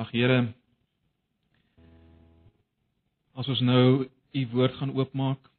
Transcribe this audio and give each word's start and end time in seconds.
Ag 0.00 0.14
Here, 0.16 0.54
as 3.36 3.48
ons 3.52 3.60
nou 3.60 4.06
u 4.08 4.42
woord 4.54 4.78
gaan 4.78 4.94
oopmaak, 4.96 5.50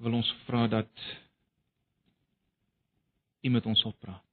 wil 0.00 0.16
ons 0.16 0.30
vra 0.46 0.62
dat 0.72 1.04
u 3.44 3.52
met 3.52 3.68
ons 3.68 3.84
sal 3.84 3.92
praat. 4.00 4.24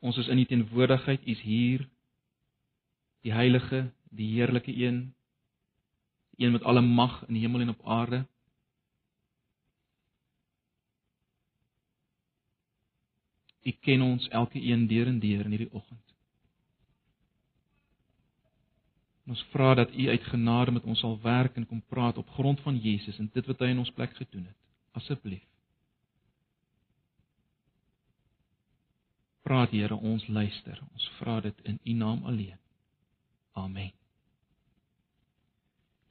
Ons 0.00 0.16
is 0.24 0.32
in 0.32 0.40
u 0.40 0.48
teenwoordigheid, 0.48 1.28
u 1.28 1.36
is 1.36 1.44
hier, 1.44 1.84
die 3.20 3.36
heilige, 3.36 3.82
die 4.08 4.30
heerlike 4.32 4.72
een, 4.72 5.10
die 6.38 6.46
een 6.46 6.56
met 6.56 6.64
alle 6.64 6.80
mag 6.80 7.20
in 7.28 7.36
die 7.36 7.44
hemel 7.44 7.66
en 7.66 7.76
op 7.76 7.84
aarde. 7.84 8.24
U 13.62 13.72
ken 13.84 14.02
ons 14.02 14.28
elke 14.28 14.60
een 14.62 14.86
deur 14.86 15.06
en 15.06 15.18
deur 15.20 15.44
in 15.44 15.50
hierdie 15.50 15.72
oggend. 15.72 16.06
Ons 19.30 19.42
vra 19.52 19.74
dat 19.74 19.92
U 19.94 20.08
uit 20.08 20.24
genade 20.32 20.70
met 20.70 20.84
ons 20.84 20.98
sal 20.98 21.18
werk 21.22 21.56
en 21.56 21.66
kom 21.66 21.82
praat 21.88 22.18
op 22.18 22.28
grond 22.28 22.60
van 22.60 22.78
Jesus 22.78 23.18
en 23.18 23.30
dit 23.32 23.46
wat 23.46 23.60
hy 23.62 23.70
in 23.74 23.78
ons 23.78 23.92
plek 23.94 24.16
gedoen 24.16 24.48
het. 24.48 24.56
Asseblief. 24.98 25.44
Praat 29.46 29.70
Here, 29.70 29.94
ons 29.94 30.26
luister. 30.28 30.80
Ons 30.92 31.06
vra 31.18 31.40
dit 31.40 31.62
in 31.64 31.78
U 31.84 31.92
naam 31.92 32.24
alleen. 32.24 32.58
Amen. 33.52 33.92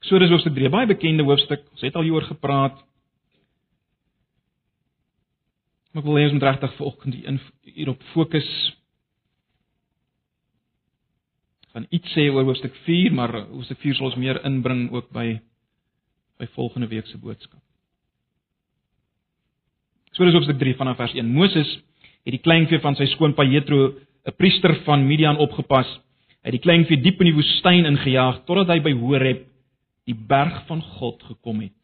Eksodus 0.00 0.32
hoofstuk 0.32 0.54
3, 0.56 0.70
baie 0.72 0.88
bekende 0.88 1.24
hoofstuk. 1.28 1.66
Ons 1.74 1.84
het 1.84 1.96
al 1.96 2.06
hieroor 2.08 2.26
gepraat. 2.30 2.80
Maar 5.90 6.02
ek 6.02 6.06
wil 6.06 6.18
hê 6.20 6.26
ons 6.28 6.36
moet 6.36 6.46
regtig 6.46 6.74
vanoggend 6.78 7.16
hier 7.66 7.90
op 7.90 8.02
fokus. 8.12 8.50
Gaan 11.74 11.86
iets 11.90 12.12
sê 12.14 12.28
oor 12.30 12.46
hoofstuk 12.46 12.74
4, 12.86 13.14
maar 13.14 13.34
hoofstuk 13.48 13.78
4 13.82 13.98
sal 13.98 14.10
ons 14.10 14.18
meer 14.18 14.42
inbring 14.46 14.88
ook 14.94 15.10
by 15.14 15.40
by 16.40 16.46
volgende 16.54 16.88
week 16.88 17.04
se 17.06 17.18
boodskap. 17.20 17.60
So 20.16 20.24
dis 20.24 20.34
hoofstuk 20.34 20.56
3 20.58 20.78
vanaf 20.78 20.96
vers 20.96 21.12
1. 21.12 21.26
Moses 21.28 21.68
het 22.24 22.32
die 22.32 22.40
kleinvee 22.40 22.80
van 22.80 22.96
sy 22.96 23.06
skoonpa 23.12 23.44
Jethro, 23.44 23.92
'n 24.24 24.36
priester 24.36 24.74
van 24.86 25.06
Midian 25.06 25.36
opgepas. 25.36 25.86
Hy 26.40 26.48
het 26.48 26.56
die 26.56 26.64
kleinvee 26.64 27.02
diep 27.02 27.20
in 27.20 27.30
die 27.30 27.36
woestyn 27.36 27.84
ingejaag 27.84 28.44
totdat 28.46 28.68
hy 28.68 28.80
by 28.80 28.92
Horeb, 28.92 29.46
die 30.06 30.14
berg 30.14 30.66
van 30.66 30.80
God, 30.82 31.22
gekom 31.22 31.60
het. 31.60 31.79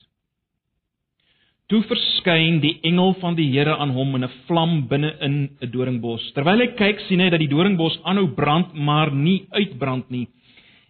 Toe 1.67 1.81
verskyn 1.83 2.61
die 2.63 2.77
engel 2.87 3.17
van 3.19 3.35
die 3.35 3.49
Here 3.51 3.75
aan 3.75 3.91
hom 3.91 4.15
in 4.15 4.25
'n 4.25 4.35
vlam 4.47 4.87
binne 4.87 5.11
in 5.21 5.51
'n 5.61 5.71
doringbos. 5.73 6.23
Terwyl 6.33 6.61
hy 6.61 6.69
kyk, 6.79 7.01
sien 7.09 7.21
hy 7.21 7.29
dat 7.29 7.41
die 7.41 7.51
doringbos 7.51 7.99
aanhou 8.05 8.29
brand, 8.35 8.75
maar 8.75 9.11
nie 9.11 9.47
uitbrand 9.51 10.09
nie. 10.11 10.29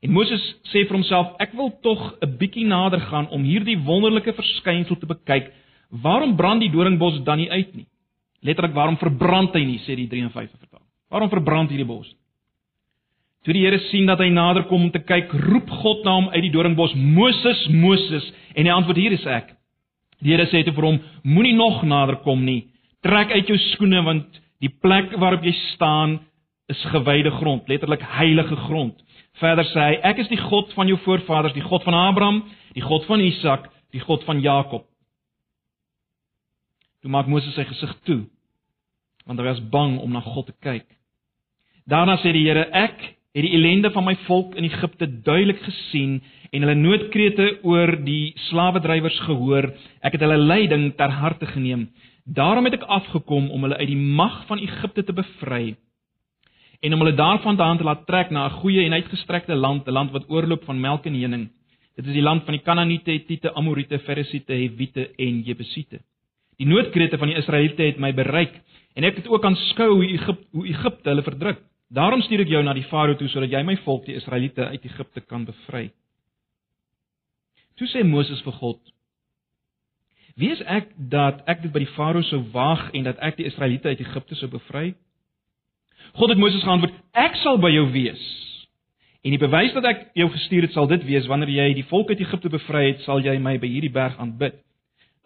En 0.02 0.12
Moses 0.12 0.42
sê 0.72 0.84
vir 0.84 0.96
homself: 0.96 1.32
"Ek 1.40 1.52
wil 1.54 1.70
tog 1.82 2.18
'n 2.20 2.36
bietjie 2.36 2.66
nader 2.66 3.00
gaan 3.00 3.28
om 3.28 3.42
hierdie 3.42 3.78
wonderlike 3.78 4.34
verskynsel 4.34 4.96
te 4.98 5.06
bekyk. 5.06 5.50
Waarom 5.90 6.36
brand 6.36 6.60
die 6.60 6.70
doringbos 6.70 7.24
dan 7.24 7.38
nie 7.38 7.50
uit 7.50 7.74
nie?" 7.74 7.86
Letterlik, 8.42 8.74
waarom 8.74 8.98
verbrand 8.98 9.54
hy 9.54 9.64
nie, 9.64 9.78
sê 9.78 9.96
die 9.96 10.08
53 10.08 10.58
vertaling. 10.60 10.86
Waarom 11.10 11.30
verbrand 11.30 11.70
hierdie 11.70 11.86
bos? 11.86 12.14
Toe 13.44 13.54
die 13.54 13.64
Here 13.64 13.78
sien 13.78 14.06
dat 14.06 14.18
hy 14.18 14.28
nader 14.28 14.64
kom 14.64 14.82
om 14.82 14.90
te 14.90 14.98
kyk, 14.98 15.32
roep 15.32 15.70
God 15.70 16.04
na 16.04 16.12
hom 16.12 16.28
uit 16.28 16.42
die 16.42 16.52
doringbos: 16.52 16.94
"Moses, 16.94 17.68
Moses!" 17.68 18.32
En 18.54 18.66
hy 18.66 18.72
antwoord: 18.72 18.96
"Hier 18.96 19.12
is 19.12 19.24
ek." 19.24 19.55
Die 20.22 20.32
Here 20.32 20.46
sê 20.48 20.64
te 20.64 20.72
vir 20.72 20.86
hom: 20.88 21.00
Moenie 21.24 21.56
nog 21.56 21.82
nader 21.84 22.20
kom 22.24 22.44
nie. 22.44 22.66
Trek 23.04 23.32
uit 23.34 23.48
jou 23.48 23.58
skoene 23.72 24.02
want 24.04 24.40
die 24.64 24.72
plek 24.72 25.12
waarop 25.20 25.44
jy 25.44 25.52
staan 25.74 26.18
is 26.72 26.82
gewyde 26.90 27.30
grond, 27.38 27.68
letterlik 27.68 28.02
heilige 28.16 28.56
grond. 28.66 28.96
Verder 29.40 29.68
sê 29.70 29.90
hy: 29.90 29.98
Ek 30.10 30.22
is 30.24 30.30
die 30.32 30.40
God 30.40 30.72
van 30.74 30.88
jou 30.90 30.98
voorvaders, 31.04 31.54
die 31.54 31.64
God 31.64 31.84
van 31.86 31.94
Abraham, 31.94 32.44
die 32.74 32.84
God 32.84 33.04
van 33.08 33.20
Isak, 33.20 33.68
die 33.92 34.02
God 34.02 34.24
van 34.26 34.40
Jakob. 34.40 34.86
Toe 37.02 37.12
maak 37.12 37.28
Moses 37.30 37.54
sy 37.54 37.66
gesig 37.68 37.92
toe 38.08 38.24
want 39.26 39.40
hy 39.42 39.48
was 39.48 39.58
bang 39.74 39.96
om 39.98 40.12
na 40.14 40.20
God 40.22 40.46
te 40.46 40.52
kyk. 40.62 40.84
Daarna 41.90 42.14
sê 42.22 42.30
die 42.34 42.44
Here: 42.46 42.68
Ek 42.70 43.15
het 43.36 43.44
die 43.44 43.52
ellende 43.52 43.90
van 43.92 44.06
my 44.06 44.14
volk 44.24 44.54
in 44.56 44.64
Egipte 44.64 45.06
duidelik 45.22 45.58
gesien 45.60 46.22
en 46.56 46.62
hulle 46.64 46.76
noodkrete 46.78 47.58
oor 47.68 47.92
die 48.06 48.32
slawedrywers 48.48 49.18
gehoor. 49.26 49.68
Ek 50.00 50.16
het 50.16 50.24
hulle 50.24 50.38
lyding 50.40 50.94
ter 50.96 51.12
harte 51.12 51.48
geneem. 51.50 51.90
Daarom 52.24 52.64
het 52.64 52.78
ek 52.78 52.86
afgekom 52.88 53.50
om 53.52 53.66
hulle 53.66 53.76
uit 53.76 53.90
die 53.92 54.06
mag 54.20 54.46
van 54.48 54.62
Egipte 54.64 55.04
te 55.04 55.12
bevry 55.12 55.76
en 56.80 56.92
om 56.92 57.00
hulle 57.00 57.16
daarvandaan 57.16 57.78
te 57.78 57.84
laat 57.84 58.06
trek 58.08 58.30
na 58.30 58.46
'n 58.46 58.58
goeie 58.60 58.84
en 58.84 58.92
uitgestrekte 58.92 59.54
land, 59.54 59.86
'n 59.86 59.92
land 59.92 60.10
wat 60.10 60.28
oorloop 60.28 60.64
van 60.64 60.80
melk 60.80 61.06
en 61.06 61.20
honing. 61.20 61.48
Dit 61.96 62.06
is 62.06 62.12
die 62.12 62.22
land 62.22 62.44
van 62.44 62.54
die 62.54 62.62
Kanaaniete, 62.62 63.10
Hittite, 63.10 63.54
Amoriete, 63.54 63.98
Ferisiete, 63.98 64.52
Hewiete 64.52 65.10
en 65.16 65.42
Jebusiete. 65.42 66.00
Die 66.56 66.66
noodkrete 66.66 67.18
van 67.18 67.28
die 67.28 67.36
Israeliete 67.36 67.82
het 67.82 67.98
my 67.98 68.14
bereik 68.14 68.60
en 68.94 69.04
ek 69.04 69.16
het 69.16 69.28
ook 69.28 69.44
aanskou 69.44 69.90
hoe 69.94 70.04
Egipte 70.04 70.46
hoe 70.52 70.66
Egipte 70.66 71.08
hulle 71.08 71.22
verdruk. 71.22 71.58
Daarom 71.88 72.22
stuur 72.22 72.42
ek 72.42 72.50
jou 72.50 72.62
na 72.66 72.74
die 72.74 72.86
Farao 72.90 73.14
toe 73.14 73.28
sodat 73.30 73.52
jy 73.54 73.62
my 73.62 73.76
volk, 73.84 74.06
die 74.08 74.16
Israeliete, 74.18 74.66
uit 74.66 74.84
Egipte 74.88 75.22
kan 75.22 75.44
bevry. 75.46 75.90
Toe 77.78 77.86
sê 77.92 78.02
Moses 78.04 78.42
vir 78.42 78.56
God: 78.58 78.80
Wie 80.36 80.50
is 80.50 80.62
ek 80.66 80.90
dat 80.98 81.44
ek 81.46 81.62
dit 81.62 81.72
by 81.72 81.84
die 81.84 81.92
Farao 81.94 82.24
sou 82.26 82.42
waag 82.52 82.88
en 82.92 83.06
dat 83.06 83.20
ek 83.22 83.38
die 83.38 83.46
Israeliete 83.46 83.92
uit 83.92 84.02
Egipte 84.02 84.34
sou 84.34 84.50
bevry? 84.50 84.94
God 86.18 86.34
het 86.34 86.42
Moses 86.42 86.64
geantwoord: 86.66 86.98
Ek 87.14 87.38
sal 87.44 87.60
by 87.62 87.70
jou 87.70 87.86
wees. 87.94 88.24
En 89.22 89.34
die 89.34 89.42
bewys 89.42 89.74
dat 89.74 89.86
ek 89.86 90.04
jou 90.18 90.26
gestuur 90.30 90.66
het 90.66 90.74
sal 90.74 90.90
dit 90.90 91.06
wees 91.06 91.26
wanneer 91.30 91.50
jy 91.54 91.70
die 91.78 91.86
volk 91.90 92.10
uit 92.10 92.20
Egipte 92.22 92.50
bevry 92.50 92.84
het, 92.92 93.06
sal 93.06 93.22
jy 93.22 93.38
my 93.42 93.56
by 93.62 93.70
hierdie 93.70 93.94
berg 93.94 94.18
aanbid. 94.22 94.58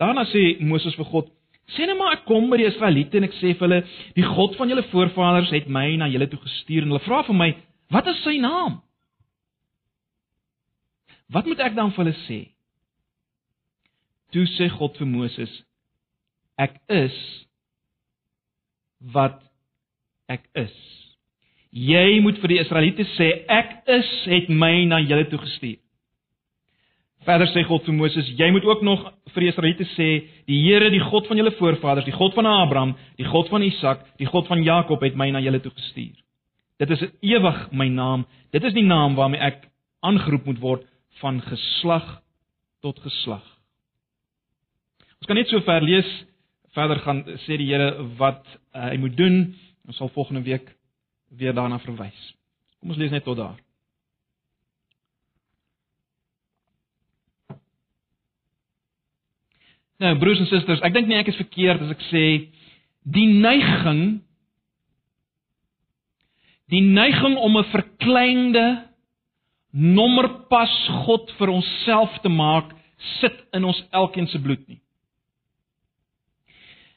Daarna 0.00 0.26
sê 0.28 0.58
Moses 0.60 0.96
vir 0.96 1.08
God: 1.08 1.32
Sê 1.76 1.86
net 1.86 1.98
maar 1.98 2.16
ek 2.18 2.24
kom 2.26 2.48
by 2.50 2.58
die 2.58 2.68
Israeliete 2.68 3.20
en 3.20 3.28
ek 3.28 3.36
sê 3.38 3.52
vir 3.54 3.66
hulle: 3.66 3.80
Die 4.16 4.26
God 4.26 4.56
van 4.58 4.70
julle 4.72 4.86
voorvaders 4.90 5.52
het 5.54 5.68
my 5.70 5.86
na 6.00 6.08
julle 6.10 6.26
toe 6.30 6.40
gestuur 6.42 6.84
en 6.86 6.94
hulle 6.94 7.04
vra 7.06 7.22
vir 7.28 7.38
my: 7.38 7.50
Wat 7.94 8.08
is 8.10 8.22
sy 8.24 8.38
naam? 8.42 8.80
Wat 11.30 11.46
moet 11.46 11.62
ek 11.62 11.76
dan 11.78 11.92
vir 11.94 12.04
hulle 12.04 12.16
sê? 12.24 12.40
Toe 14.34 14.46
sê 14.56 14.70
God 14.74 14.98
vir 14.98 15.10
Moses: 15.10 15.52
Ek 16.58 16.74
is 16.90 17.16
wat 19.14 19.38
ek 20.30 20.42
is. 20.58 20.74
Jy 21.70 22.18
moet 22.24 22.38
vir 22.42 22.56
die 22.56 22.60
Israeliete 22.64 23.06
sê 23.14 23.30
ek 23.46 23.76
is 23.98 24.10
het 24.26 24.50
my 24.50 24.72
na 24.90 24.98
julle 25.04 25.28
toe 25.30 25.38
gestuur. 25.38 25.78
Verder 27.28 27.50
sê 27.52 27.66
God 27.68 27.84
vir 27.84 27.96
Moses: 27.98 28.28
Jy 28.38 28.48
moet 28.54 28.64
ook 28.64 28.82
nog 28.82 29.02
vir 29.34 29.44
die 29.44 29.50
Israeliete 29.50 29.86
sê: 29.92 30.08
Die 30.48 30.62
Here, 30.64 30.88
die 30.90 31.02
God 31.04 31.28
van 31.28 31.36
julle 31.36 31.52
voorvaders, 31.58 32.06
die 32.08 32.16
God 32.16 32.34
van 32.34 32.48
Abraham, 32.48 32.94
die 33.20 33.28
God 33.28 33.50
van 33.52 33.62
Isak, 33.62 34.06
die 34.18 34.28
God 34.28 34.48
van 34.48 34.62
Jakob 34.64 35.04
het 35.04 35.18
my 35.20 35.28
na 35.30 35.42
julle 35.44 35.60
toe 35.60 35.72
gestuur. 35.76 36.16
Dit 36.80 36.94
is 36.96 37.04
ewig 37.20 37.60
my 37.76 37.90
naam. 37.92 38.24
Dit 38.56 38.64
is 38.64 38.72
die 38.72 38.86
naam 38.86 39.18
waarmee 39.18 39.40
ek 39.44 39.66
aangeroep 40.00 40.48
moet 40.48 40.62
word 40.64 40.88
van 41.20 41.42
geslag 41.44 42.08
tot 42.80 43.00
geslag. 43.04 43.44
Ons 45.20 45.28
kan 45.28 45.36
net 45.36 45.50
so 45.52 45.60
ver 45.66 45.84
lees, 45.84 46.08
verder 46.72 47.02
gaan 47.04 47.26
sê 47.44 47.58
die 47.60 47.68
Here 47.68 47.92
wat 48.16 48.46
uh, 48.72 48.88
hy 48.88 48.96
moet 49.02 49.18
doen. 49.18 49.42
Ons 49.84 50.00
sal 50.00 50.08
volgende 50.14 50.40
week 50.46 50.72
weer 51.36 51.52
daarna 51.52 51.76
verwys. 51.84 52.30
Kom 52.80 52.94
ons 52.94 53.00
lees 53.00 53.12
net 53.12 53.28
tot 53.28 53.36
daar. 53.36 53.58
Nou 60.00 60.14
broers 60.18 60.40
en 60.40 60.48
susters, 60.48 60.80
ek 60.80 60.94
dink 60.96 61.10
nie 61.10 61.18
ek 61.20 61.28
is 61.28 61.38
verkeerd 61.40 61.82
as 61.84 61.92
ek 61.92 62.04
sê 62.08 62.24
die 63.04 63.28
neiging 63.28 64.20
die 66.72 66.80
neiging 66.86 67.36
om 67.36 67.58
'n 67.58 67.68
verkleinde 67.72 68.66
nommerpas 69.72 70.72
God 71.04 71.30
vir 71.38 71.50
onsself 71.50 72.16
te 72.22 72.28
maak 72.28 72.72
sit 73.20 73.36
in 73.52 73.64
ons 73.64 73.82
elkeen 73.92 74.28
se 74.28 74.38
bloed 74.40 74.62
nie. 74.68 74.80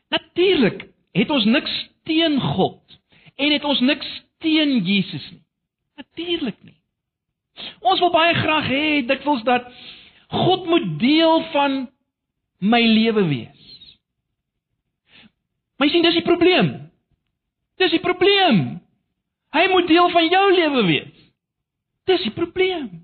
Natuurlik 0.09 0.87
het 1.13 1.29
ons 1.29 1.45
niks 1.45 1.73
teen 2.03 2.39
God 2.39 2.99
en 3.35 3.51
het 3.51 3.63
ons 3.63 3.79
niks 3.79 4.07
teen 4.39 4.79
Jesus 4.85 5.31
nie. 5.31 5.43
Natuurlik 5.97 6.57
nie. 6.63 6.77
Ons 7.81 7.99
wil 7.99 8.11
baie 8.11 8.33
graag 8.33 8.67
hê 8.69 8.85
dikwels 9.07 9.43
dat 9.43 9.67
God 10.29 10.65
moet 10.65 10.99
deel 10.99 11.43
van 11.51 11.92
my 12.63 12.81
lewe 12.81 13.25
wees. 13.27 13.63
Maar 15.77 15.89
sien 15.91 16.05
dis 16.05 16.15
die 16.15 16.25
probleem. 16.25 16.69
Dis 17.81 17.91
die 17.91 17.99
probleem. 17.99 18.61
Hy 19.53 19.63
moet 19.69 19.87
deel 19.87 20.09
van 20.13 20.29
jou 20.31 20.43
lewe 20.53 20.83
wees. 20.87 21.25
Dis 22.07 22.23
die 22.23 22.33
probleem. 22.35 23.03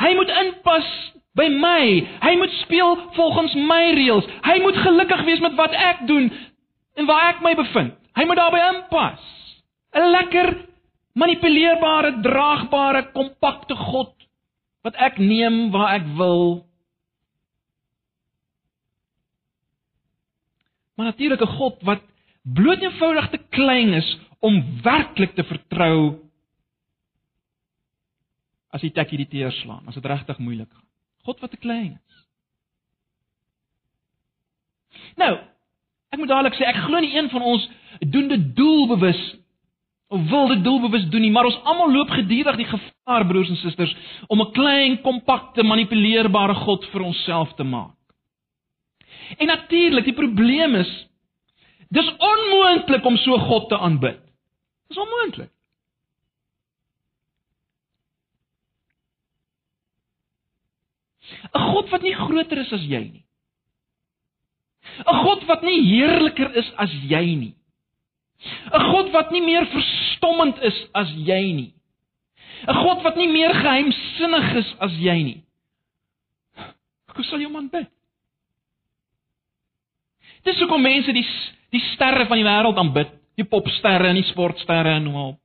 Hy 0.00 0.10
moet 0.16 0.32
inpas 0.42 0.88
by 1.38 1.46
my. 1.52 1.82
Hy 2.24 2.34
moet 2.40 2.56
speel 2.64 2.96
volgens 3.14 3.54
my 3.54 3.82
reëls. 3.98 4.26
Hy 4.46 4.58
moet 4.64 4.78
gelukkig 4.82 5.24
wees 5.28 5.42
met 5.44 5.58
wat 5.60 5.76
ek 5.76 6.06
doen 6.10 6.30
en 6.98 7.06
waar 7.06 7.34
ek 7.34 7.44
my 7.44 7.54
bevind. 7.58 7.94
Hy 8.18 8.26
moet 8.26 8.40
daarbey 8.40 8.62
inpas. 8.72 9.22
'n 9.94 10.10
Lekker 10.10 10.48
manipuleerbare, 11.14 12.20
draagbare, 12.22 13.10
kompakte 13.12 13.74
God 13.74 14.19
wat 14.86 14.96
ek 14.96 15.18
neem 15.18 15.70
waar 15.74 15.94
ek 15.98 16.06
wil. 16.16 16.66
Maar 20.96 21.06
natuurlik 21.12 21.40
'n 21.40 21.56
God 21.56 21.82
wat 21.82 22.02
bloot 22.42 22.82
eenvoudig 22.82 23.30
te 23.30 23.38
klein 23.38 23.92
is 23.92 24.18
om 24.38 24.82
werklik 24.82 25.34
te 25.34 25.44
vertrou 25.44 26.30
as 28.70 28.80
die 28.80 28.92
tek 28.92 29.10
hierdie 29.10 29.28
teer 29.28 29.52
slaan, 29.52 29.88
as 29.88 29.94
dit 29.94 30.04
regtig 30.04 30.38
moeilik 30.38 30.70
gaan. 30.70 30.86
God 31.22 31.40
wat 31.40 31.50
te 31.50 31.56
klein 31.56 32.00
is. 32.06 32.26
Nou, 35.16 35.38
ek 36.10 36.18
moet 36.18 36.28
dadelik 36.28 36.54
sê 36.54 36.64
ek 36.64 36.84
glo 36.86 37.00
nie 37.02 37.16
een 37.16 37.30
van 37.30 37.42
ons 37.42 37.70
doen 38.00 38.28
dit 38.28 38.56
doelbewus 38.56 39.20
of 39.34 39.39
wil 40.10 40.48
dit 40.48 40.64
doelbewus 40.64 41.06
doen 41.10 41.22
nie, 41.22 41.30
maar 41.30 41.46
ons 41.46 41.60
almal 41.70 41.92
loop 41.92 42.10
gedurig 42.10 42.56
die 42.58 42.66
gevaar 42.66 43.26
broers 43.26 43.48
en 43.48 43.56
susters 43.56 43.94
om 44.26 44.40
'n 44.42 44.52
klein, 44.52 45.00
kompakte, 45.02 45.62
manipuleerbare 45.62 46.54
God 46.54 46.84
vir 46.90 47.02
onsself 47.02 47.54
te 47.54 47.64
maak. 47.64 47.94
En 49.38 49.46
natuurlik, 49.46 50.04
die 50.04 50.14
probleem 50.14 50.74
is 50.74 50.90
dis 51.88 52.10
onmoontlik 52.18 53.04
om 53.04 53.16
so 53.16 53.38
God 53.38 53.68
te 53.68 53.78
aanbid. 53.78 54.20
Dis 54.88 54.98
onmoontlik. 54.98 55.50
God 61.52 61.90
wat 61.90 62.02
nie 62.02 62.14
groter 62.14 62.58
is 62.58 62.72
as 62.72 62.82
jy 62.82 63.02
nie. 63.10 63.24
'n 65.06 65.16
God 65.24 65.44
wat 65.48 65.62
nie 65.62 65.80
heerliker 65.86 66.50
is 66.56 66.72
as 66.76 66.92
jy 67.08 67.24
nie. 67.36 67.54
'n 68.72 68.84
God 68.90 69.10
wat 69.12 69.30
nie 69.30 69.42
meer 69.42 69.66
verstommend 70.20 70.60
is 70.62 70.88
as 70.92 71.08
jy 71.16 71.52
nie. 71.52 71.74
'n 72.68 72.74
God 72.74 73.02
wat 73.02 73.16
nie 73.16 73.28
meer 73.28 73.54
geheimsinnig 73.54 74.54
is 74.56 74.74
as 74.78 74.92
jy 74.92 75.22
nie. 75.22 75.44
Hoe 77.14 77.24
sal 77.24 77.38
jy 77.40 77.46
hom 77.46 77.56
aanbid? 77.56 77.88
Dis 80.44 80.58
hoekom 80.58 80.82
mense 80.82 81.12
die 81.12 81.26
die 81.70 81.80
sterre 81.94 82.26
van 82.26 82.36
die 82.36 82.44
wêreld 82.44 82.76
aanbid, 82.76 83.10
die 83.36 83.44
popsterre 83.44 84.08
en 84.08 84.14
die 84.18 84.26
sportsterre 84.26 84.96
en 84.96 85.06
op. 85.06 85.38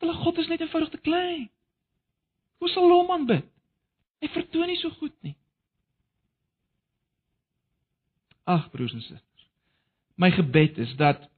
Hulle 0.00 0.14
God 0.14 0.38
is 0.38 0.48
net 0.48 0.60
eenvoudig 0.60 0.90
te 0.90 0.98
klein. 0.98 1.50
Hoe 2.58 2.68
sal 2.68 2.88
hom 2.88 3.10
aanbid? 3.10 3.44
Hy 4.20 4.28
vertoon 4.28 4.66
nie 4.66 4.76
so 4.76 4.90
goed 4.90 5.14
nie. 5.20 5.36
Ag 8.44 8.70
broers 8.70 8.92
en 8.92 9.00
susters. 9.00 9.48
My 10.16 10.30
gebed 10.30 10.78
is 10.78 10.96
dat 10.96 11.28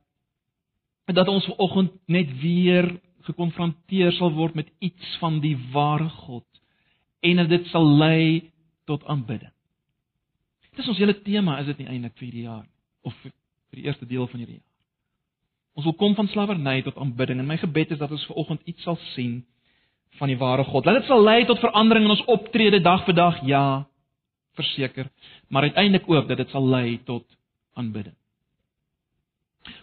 dat 1.14 1.28
ons 1.28 1.44
vanoggend 1.44 1.92
net 2.06 2.30
weer 2.40 2.88
gekonfronteer 3.26 4.12
sal 4.12 4.32
word 4.34 4.54
met 4.54 4.70
iets 4.78 5.16
van 5.20 5.40
die 5.40 5.56
ware 5.72 6.08
God 6.26 6.46
en 7.26 7.42
dat 7.42 7.50
dit 7.50 7.66
sal 7.70 7.86
lei 7.98 8.50
tot 8.86 9.04
aanbidding. 9.10 9.52
Dis 10.76 10.88
ons 10.88 10.98
hele 10.98 11.14
tema 11.24 11.58
is 11.62 11.70
dit 11.70 11.78
nie 11.82 11.88
eintlik 11.88 12.16
vir 12.18 12.26
hierdie 12.26 12.46
jaar 12.46 12.66
of 13.06 13.14
vir 13.22 13.32
die 13.78 13.86
eerste 13.86 14.06
deel 14.06 14.26
van 14.30 14.42
hierdie 14.42 14.58
jaar. 14.58 14.72
Ons 15.76 15.84
wil 15.88 15.96
kom 16.00 16.14
van 16.16 16.28
slawerny 16.32 16.80
tot 16.82 16.98
aanbidding 17.00 17.40
en 17.40 17.48
my 17.48 17.58
gebed 17.60 17.92
is 17.94 18.00
dat 18.00 18.10
ons 18.10 18.26
vanoggend 18.30 18.62
iets 18.64 18.82
sal 18.86 18.98
sien 19.14 19.42
van 20.18 20.30
die 20.32 20.38
ware 20.40 20.64
God. 20.64 20.86
Laat 20.86 21.02
dit 21.02 21.10
sal 21.10 21.22
lei 21.24 21.44
tot 21.48 21.60
verandering 21.60 22.06
in 22.06 22.14
ons 22.14 22.24
optrede 22.32 22.80
dag 22.80 23.04
vir 23.04 23.16
dag, 23.16 23.42
ja, 23.44 23.66
verseker, 24.56 25.10
maar 25.52 25.68
uiteindelik 25.68 26.08
ook 26.08 26.28
dat 26.28 26.40
dit 26.40 26.54
sal 26.54 26.64
lei 26.64 26.98
tot 27.04 27.26
aanbidding. 27.76 28.16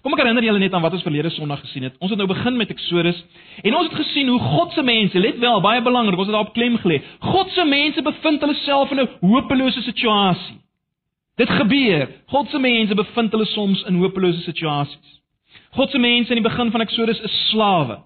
Kom 0.04 0.14
ek 0.16 0.22
herinner 0.24 0.46
julle 0.46 0.60
net 0.60 0.74
aan 0.74 0.84
wat 0.84 0.96
ons 0.98 1.06
verlede 1.06 1.32
Sondag 1.36 1.62
gesien 1.64 1.88
het. 1.88 1.96
Ons 2.04 2.12
het 2.12 2.20
nou 2.20 2.28
begin 2.28 2.58
met 2.60 2.72
Eksodus 2.74 3.20
en 3.64 3.76
ons 3.76 3.88
het 3.90 3.98
gesien 4.02 4.28
hoe 4.32 4.40
God 4.40 4.76
se 4.76 4.84
mense, 4.84 5.20
let 5.20 5.40
wel, 5.40 5.62
baie 5.64 5.82
belangrik, 5.82 6.20
ons 6.20 6.28
het 6.28 6.36
daarop 6.36 6.54
klem 6.56 6.78
gelê. 6.84 7.02
God 7.24 7.52
se 7.56 7.66
mense 7.68 8.04
bevind 8.04 8.44
hulle 8.44 8.56
self 8.64 8.92
in 8.92 9.00
'n 9.00 9.10
hopelose 9.22 9.82
situasie. 9.82 10.60
Dit 11.38 11.50
gebeur. 11.50 12.08
God 12.28 12.50
se 12.50 12.60
mense 12.60 12.96
bevind 12.96 13.32
hulle 13.32 13.46
soms 13.46 13.84
in 13.88 14.02
hopelose 14.02 14.42
situasies. 14.42 15.22
God 15.74 15.90
se 15.90 15.98
mense 15.98 16.30
in 16.30 16.42
die 16.42 16.50
begin 16.50 16.72
van 16.72 16.82
Eksodus 16.82 17.22
is 17.22 17.50
slawe 17.50 18.02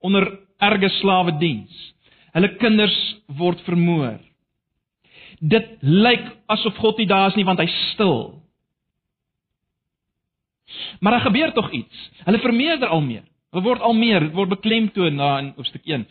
onder 0.00 0.26
erge 0.58 0.88
slawe 0.88 1.36
diens. 1.38 1.94
Hulle 2.32 2.54
kinders 2.60 2.96
word 3.38 3.60
vermoor. 3.66 4.18
Dit 5.40 5.66
lyk 5.80 6.26
asof 6.52 6.76
God 6.80 7.00
nie 7.00 7.08
daar 7.08 7.30
is 7.30 7.38
nie 7.38 7.46
want 7.48 7.62
hy's 7.62 7.76
stil. 7.94 8.40
Maar 11.00 11.12
daar 11.12 11.20
gebeur 11.20 11.52
tog 11.52 11.70
iets. 11.70 12.10
Hulle 12.24 12.38
vermeerder 12.38 12.88
al 12.88 13.00
meer. 13.00 13.24
Hulle 13.50 13.64
word 13.64 13.80
al 13.80 13.92
meer, 13.92 14.20
dit 14.20 14.32
word 14.32 14.48
beklemtoon 14.48 15.14
na 15.14 15.38
in 15.38 15.52
hoofstuk 15.56 15.84
1. 15.84 16.06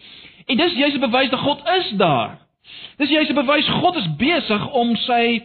En 0.46 0.58
dis 0.58 0.74
juis 0.74 0.94
'n 0.94 1.00
bewys 1.00 1.30
dat 1.30 1.40
God 1.40 1.68
is 1.68 1.90
daar. 1.98 2.40
Dis 2.98 3.10
juis 3.10 3.30
'n 3.30 3.36
bewys 3.36 3.68
God 3.68 3.96
is 3.96 4.16
besig 4.16 4.72
om 4.72 4.96
sy 4.96 5.44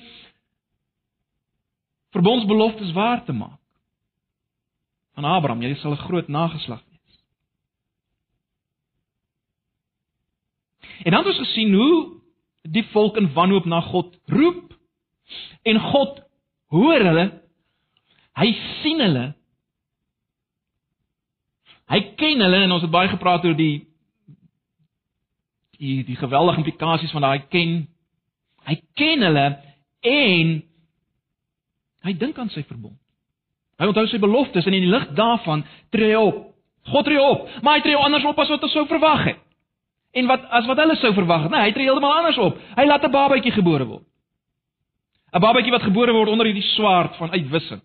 verbondsbeloftes 2.10 2.92
waar 2.92 3.24
te 3.24 3.32
maak. 3.32 3.60
Aan 5.14 5.24
Abraham, 5.24 5.62
jy 5.62 5.74
sal 5.74 5.92
'n 5.92 6.06
groot 6.06 6.28
nageslag 6.28 6.80
hê. 6.80 6.94
En 11.04 11.10
dan 11.10 11.20
het 11.20 11.28
ons 11.28 11.48
gesien 11.48 11.74
hoe 11.74 12.20
die 12.62 12.84
volk 12.84 13.16
in 13.16 13.32
wanhoop 13.32 13.64
na 13.64 13.80
God 13.80 14.18
roep 14.26 14.72
en 15.62 15.80
God 15.80 16.22
hoor 16.66 17.00
hulle. 17.00 17.42
Hy 18.34 18.50
sien 18.82 19.02
hulle. 19.02 19.24
Hy 21.92 22.00
ken 22.18 22.42
hulle 22.42 22.62
en 22.64 22.74
ons 22.74 22.82
het 22.82 22.92
baie 22.92 23.10
gepraat 23.12 23.44
oor 23.46 23.56
die 23.58 23.84
die 25.78 26.02
die 26.06 26.16
geweldige 26.16 26.62
implikasies 26.62 27.12
van 27.14 27.26
daai 27.26 27.46
ken. 27.52 27.84
Hy 28.64 28.76
ken 28.98 29.22
hulle 29.26 29.46
en 30.10 30.52
hy 32.04 32.14
dink 32.20 32.38
aan 32.38 32.52
sy 32.54 32.64
verbond. 32.68 32.98
Hy 33.80 33.88
onthou 33.90 34.06
sy 34.08 34.20
beloftes 34.22 34.66
en 34.68 34.76
in 34.76 34.86
die 34.86 34.92
lig 34.92 35.06
daarvan 35.18 35.64
tree 35.94 36.12
hy 36.14 36.20
op. 36.20 36.42
God 36.92 37.06
tree 37.08 37.20
op, 37.20 37.46
maar 37.64 37.78
hy 37.78 37.84
tree 37.86 37.96
anders 37.96 38.26
op 38.28 38.38
as 38.38 38.50
wat 38.52 38.64
ons 38.66 38.74
sou 38.76 38.84
verwag 38.90 39.24
het. 39.30 39.40
En 40.14 40.28
wat 40.30 40.44
as 40.52 40.66
wat 40.68 40.78
hulle 40.82 40.96
sou 41.00 41.14
verwag 41.16 41.46
het, 41.46 41.54
nee, 41.54 41.62
hy 41.64 41.72
tree 41.74 41.88
heeltemal 41.88 42.12
anders 42.20 42.38
op. 42.38 42.58
Hy 42.76 42.84
laat 42.86 43.04
'n 43.04 43.10
babatjie 43.10 43.52
gebore 43.52 43.86
word. 43.88 44.04
'n 45.34 45.40
Babatjie 45.40 45.72
wat 45.72 45.82
gebore 45.82 46.12
word 46.12 46.28
onder 46.28 46.46
hierdie 46.46 46.70
swaard 46.76 47.16
van 47.16 47.30
uitwissing. 47.30 47.82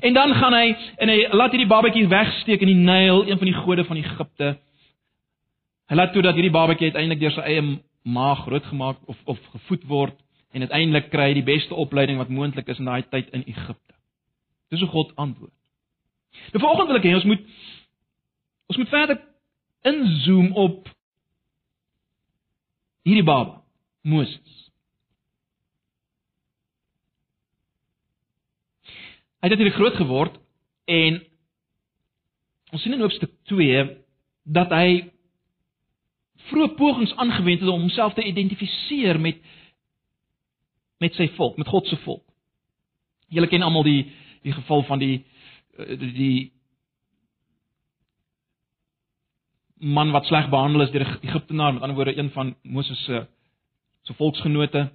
En 0.00 0.14
dan 0.14 0.34
gaan 0.34 0.54
hy 0.54 0.66
en 0.96 1.08
hy 1.08 1.18
laat 1.30 1.50
hierdie 1.54 1.68
babatjie 1.70 2.08
wegsteek 2.08 2.60
in 2.64 2.70
die 2.72 2.82
Nyl, 2.84 3.24
een 3.28 3.38
van 3.38 3.50
die 3.50 3.56
gode 3.56 3.84
van 3.84 3.96
Egipte. 4.00 4.52
Hy 5.90 5.98
laat 5.98 6.12
toe 6.12 6.22
dat 6.22 6.34
hierdie 6.34 6.54
babatjie 6.54 6.90
uiteindelik 6.90 7.20
deur 7.20 7.34
sy 7.36 7.46
eie 7.46 7.64
ma 8.02 8.34
grootgemaak 8.34 9.02
of 9.06 9.18
of 9.24 9.40
gevoed 9.52 9.84
word 9.86 10.16
en 10.52 10.64
uiteindelik 10.66 11.10
kry 11.10 11.30
hy 11.30 11.34
die 11.38 11.46
beste 11.46 11.74
opleiding 11.74 12.18
wat 12.18 12.32
moontlik 12.32 12.68
is 12.68 12.78
in 12.78 12.88
daai 12.90 13.02
tyd 13.08 13.30
in 13.36 13.44
Egipte. 13.46 13.94
Dis 14.72 14.80
hoe 14.80 14.88
God 14.88 15.12
antwoord. 15.16 15.54
Nou 16.52 16.64
vanoggend 16.64 16.88
wil 16.88 17.00
ek 17.00 17.06
hê 17.06 17.14
ons 17.14 17.28
moet 17.28 17.44
ons 18.72 18.80
moet 18.80 18.92
verder 18.92 19.20
inzoom 19.92 20.52
op 20.56 20.88
hierdie 23.02 23.26
baba, 23.26 23.60
Moses. 24.06 24.71
Hy 29.42 29.48
het 29.48 29.58
natuurlik 29.58 29.74
groot 29.74 29.96
geword 29.98 30.34
en 30.86 31.16
ons 32.70 32.82
sien 32.82 32.92
in 32.94 33.00
hoofstuk 33.02 33.32
2 33.50 33.80
dat 34.54 34.70
hy 34.70 35.10
vroeë 36.46 36.76
pogings 36.78 37.14
aangewend 37.18 37.64
het 37.64 37.70
om 37.70 37.82
homself 37.82 38.14
te 38.14 38.22
identifiseer 38.22 39.18
met 39.20 39.42
met 41.02 41.16
sy 41.18 41.26
volk, 41.34 41.56
met 41.58 41.66
God 41.66 41.88
se 41.90 41.96
volk. 42.04 42.22
Julle 43.34 43.48
ken 43.50 43.66
almal 43.66 43.82
die 43.82 44.12
die 44.46 44.54
geval 44.54 44.84
van 44.86 45.02
die 45.02 45.24
die, 45.74 46.12
die 46.14 46.52
man 49.82 50.14
wat 50.14 50.30
sleg 50.30 50.46
behandel 50.54 50.86
is 50.86 50.94
deur 50.94 51.02
'n 51.02 51.26
Egiptenaar, 51.26 51.72
met 51.72 51.82
ander 51.82 51.96
woorde 51.96 52.18
een 52.18 52.30
van 52.30 52.54
Moses 52.62 53.04
se 53.04 53.26
se 54.02 54.14
volksgenote. 54.14 54.92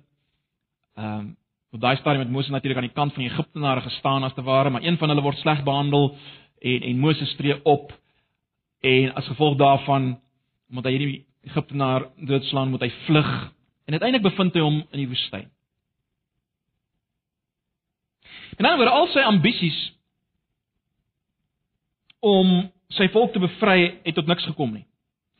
Ehm 0.95 1.19
um, 1.19 1.35
op 1.71 1.81
daai 1.81 1.97
stadium 1.97 2.23
het 2.23 2.31
Moses 2.31 2.51
natuurlik 2.51 2.77
aan 2.77 2.89
die 2.89 2.95
kant 2.95 3.13
van 3.13 3.23
die 3.23 3.31
Egiptenare 3.31 3.81
gestaan 3.81 4.23
as 4.23 4.33
te 4.33 4.41
ware, 4.41 4.69
maar 4.69 4.83
een 4.83 4.97
van 4.97 5.09
hulle 5.09 5.21
word 5.21 5.37
sleg 5.37 5.63
behandel 5.63 6.15
en 6.61 6.81
en 6.81 6.99
Moses 6.99 7.35
tree 7.35 7.59
op 7.63 7.91
en 8.81 9.13
as 9.13 9.27
gevolg 9.27 9.57
daarvan 9.57 10.15
moet 10.67 10.85
hy 10.85 10.91
hierdie 10.91 11.25
Egiptenaar 11.47 12.09
doodslaan, 12.17 12.69
moet 12.69 12.81
hy 12.81 12.91
vlug 13.05 13.29
en 13.87 13.95
uiteindelik 13.95 14.25
bevind 14.25 14.55
hy 14.55 14.63
hom 14.63 14.81
in 14.91 14.99
die 14.99 15.07
woestyn. 15.07 15.47
En 18.57 18.65
dan 18.65 18.79
word 18.79 18.91
al 18.91 19.07
sy 19.13 19.23
ambisies 19.27 19.77
om 22.25 22.67
sy 22.97 23.07
volk 23.13 23.33
te 23.33 23.41
bevry 23.43 23.79
het 24.03 24.15
tot 24.17 24.27
niks 24.27 24.47
gekom 24.49 24.73
nie. 24.73 24.85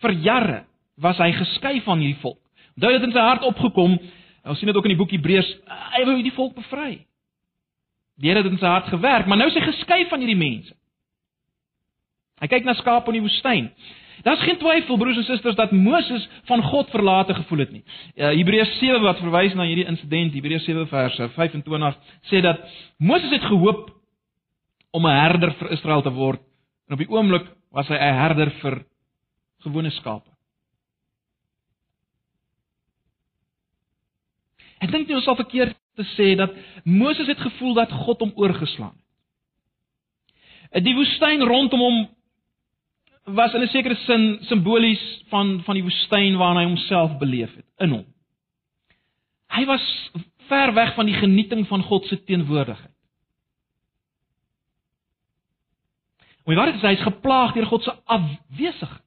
Vir 0.04 0.14
jare, 0.24 0.60
was 1.02 1.18
hy 1.22 1.32
geskei 1.36 1.80
van 1.86 2.02
hierdie 2.04 2.22
volk. 2.22 2.40
Onthou 2.78 2.94
dit 2.94 3.08
in 3.08 3.14
sy 3.16 3.24
hart 3.24 3.46
opgekom. 3.48 3.98
Ons 4.48 4.60
sien 4.60 4.70
dit 4.70 4.78
ook 4.78 4.86
in 4.86 4.96
die 4.96 5.00
boek 5.00 5.12
Hebreërs. 5.12 5.50
Hy 5.98 6.04
wou 6.08 6.16
hierdie 6.16 6.36
volk 6.36 6.56
bevry. 6.56 7.06
Die 8.18 8.32
Here 8.32 8.42
het 8.42 8.50
in 8.50 8.58
sy 8.58 8.66
hart 8.66 8.90
gewerk, 8.90 9.28
maar 9.28 9.38
nou 9.38 9.48
is 9.50 9.58
hy 9.58 9.62
geskei 9.68 10.06
van 10.10 10.24
hierdie 10.24 10.40
mense. 10.40 10.74
Hy 12.42 12.50
kyk 12.50 12.66
na 12.66 12.76
skaap 12.78 13.08
in 13.10 13.18
die 13.18 13.26
woestyn. 13.26 13.72
Daar's 14.26 14.42
geen 14.46 14.58
twyfel 14.58 14.98
broers 14.98 15.20
en 15.22 15.26
susters 15.28 15.58
dat 15.58 15.72
Moses 15.72 16.26
van 16.50 16.64
God 16.66 16.90
verlate 16.90 17.36
gevoel 17.38 17.60
het 17.66 17.72
nie. 17.72 17.84
Ja, 18.18 18.32
Hebreërs 18.34 18.74
7 18.80 19.02
wat 19.06 19.22
verwys 19.22 19.54
na 19.58 19.68
hierdie 19.70 19.86
insident, 19.90 20.34
Hebreërs 20.34 20.66
7 20.66 20.88
verse 20.90 21.30
25 21.36 22.00
sê 22.32 22.42
dat 22.42 22.64
Moses 22.98 23.32
het 23.36 23.46
gehoop 23.46 23.92
om 24.92 25.06
'n 25.06 25.20
herder 25.22 25.54
vir 25.60 25.72
Israel 25.72 26.02
te 26.02 26.14
word 26.14 26.42
en 26.88 26.94
op 26.94 27.00
die 27.00 27.10
oomblik 27.10 27.46
was 27.72 27.88
hy 27.88 27.96
'n 27.96 28.20
herder 28.22 28.50
vir 28.62 28.86
gewone 29.62 29.92
skape. 29.92 30.37
Ek 34.84 34.92
dink 34.92 35.08
nie 35.08 35.16
ons 35.18 35.26
sal 35.26 35.40
verkeerd 35.40 35.76
te 35.98 36.06
sê 36.14 36.36
dat 36.38 36.54
Moses 36.86 37.28
het 37.28 37.40
gevoel 37.42 37.74
dat 37.74 37.92
God 38.06 38.22
hom 38.22 38.34
oorgeslaan 38.36 38.94
het. 38.94 40.84
Die 40.84 40.96
woestyn 40.96 41.42
rondom 41.48 41.82
hom 41.82 41.98
was 43.38 43.54
in 43.54 43.62
'n 43.62 43.68
sekere 43.68 43.96
sin 43.96 44.38
simbolies 44.42 45.24
van 45.30 45.64
van 45.64 45.76
die 45.76 45.84
woestyn 45.84 46.38
waarin 46.38 46.62
hy 46.62 46.68
homself 46.68 47.18
beleef 47.18 47.56
het 47.56 47.66
in 47.80 47.90
hom. 47.90 48.06
Hy 49.48 49.66
was 49.66 50.12
ver 50.48 50.74
weg 50.74 50.94
van 50.96 51.06
die 51.06 51.16
genieting 51.16 51.68
van 51.68 51.84
God 51.84 52.06
se 52.06 52.24
teenwoordigheid. 52.24 52.94
Hoe 56.44 56.56
waar 56.56 56.66
dit 56.66 56.76
is 56.76 56.82
hy 56.82 56.96
is 56.96 57.04
geplaag 57.04 57.54
deur 57.54 57.66
God 57.66 57.84
se 57.84 57.94
afwesigheid. 58.06 59.07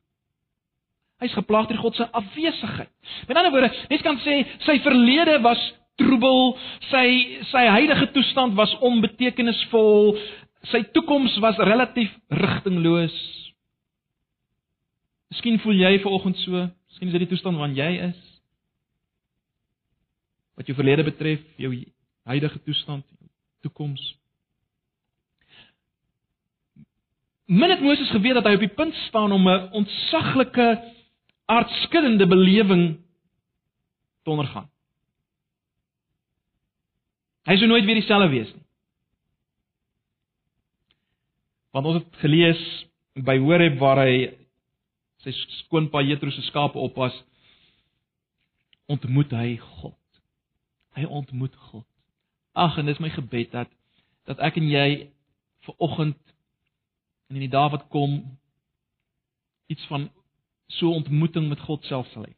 Hy's 1.20 1.36
geplaag 1.36 1.68
deur 1.68 1.80
God 1.82 1.96
se 1.96 2.06
afwesigheid. 2.16 2.90
Met 3.28 3.36
ander 3.36 3.52
woorde, 3.52 3.72
mens 3.90 4.04
kan 4.06 4.18
sê 4.24 4.40
sy 4.64 4.78
verlede 4.84 5.36
was 5.44 5.60
troebel, 6.00 6.54
sy 6.88 7.06
sy 7.50 7.64
huidige 7.76 8.08
toestand 8.14 8.56
was 8.58 8.72
onbetekenisvol, 8.86 10.14
sy 10.72 10.82
toekoms 10.94 11.36
was 11.44 11.60
relatief 11.68 12.12
rigtingloos. 12.40 13.16
Miskien 15.30 15.60
voel 15.62 15.78
jy 15.78 15.98
vanoggend 16.02 16.40
so, 16.42 16.64
miskien 16.90 17.10
is 17.10 17.16
dit 17.16 17.24
die 17.26 17.32
toestand 17.34 17.60
waarin 17.60 17.76
jy 17.78 17.90
is. 18.08 18.22
Wat 20.58 20.68
jou 20.68 20.76
verlede 20.76 21.04
betref, 21.06 21.44
jou 21.60 21.70
huidige 22.28 22.62
toestand, 22.64 23.04
jou 23.20 23.28
toekoms. 23.68 24.02
Min 27.50 27.72
het 27.72 27.80
Moses 27.82 28.10
geweet 28.14 28.36
dat 28.38 28.46
hy 28.46 28.56
op 28.56 28.64
die 28.64 28.74
punt 28.78 28.94
staan 29.08 29.32
om 29.34 29.48
'n 29.48 29.68
ontsaglike 29.74 30.66
aardskuddende 31.50 32.26
belewing 32.30 32.84
te 34.22 34.30
ondergaan. 34.30 34.68
Hy 37.48 37.56
sou 37.58 37.68
nooit 37.70 37.86
weer 37.88 37.98
dieselfde 37.98 38.28
wees 38.30 38.50
nie. 38.54 38.66
Want 41.74 41.86
ons 41.86 42.02
het 42.02 42.20
gelees 42.22 42.60
by 43.14 43.38
Horeb 43.42 43.78
waar 43.80 44.02
hy 44.04 44.14
sy 45.24 45.34
skoonpa 45.60 46.02
Jethro 46.06 46.32
se 46.34 46.42
skape 46.48 46.78
oppas, 46.78 47.14
ontmoet 48.90 49.32
hy 49.36 49.56
God. 49.80 49.98
Hy 50.98 51.06
ontmoet 51.06 51.54
God. 51.70 51.86
Ag 52.58 52.78
en 52.80 52.90
dis 52.90 53.02
my 53.02 53.10
gebed 53.14 53.52
dat 53.54 53.70
dat 54.28 54.42
ek 54.46 54.58
en 54.60 54.68
jy 54.68 54.88
ver 55.66 55.74
oggend 55.82 56.18
en 57.30 57.38
in 57.38 57.46
die 57.46 57.50
dae 57.50 57.70
wat 57.72 57.88
kom 57.90 58.20
iets 59.72 59.86
van 59.90 60.10
so 60.78 60.92
ontmoeting 60.94 61.48
met 61.48 61.60
God 61.66 61.84
self 61.84 62.08
sal 62.14 62.24
hê. 62.24 62.34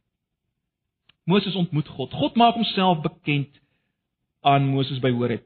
Moses 1.25 1.55
ontmoet 1.55 1.89
God. 1.89 2.13
God 2.13 2.39
maak 2.41 2.55
homself 2.59 3.03
bekend 3.05 3.61
aan 4.43 4.73
Moses 4.73 4.99
by 5.03 5.13
Horeb. 5.15 5.45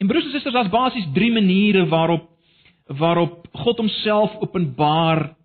En 0.00 0.08
broers 0.08 0.24
en 0.24 0.32
susters, 0.32 0.54
daar's 0.54 0.72
basies 0.72 1.08
3 1.14 1.32
maniere 1.32 1.86
waarop 1.86 2.28
waarop 2.90 3.46
God 3.52 3.76
homself 3.78 4.34
openbaar 4.42 5.36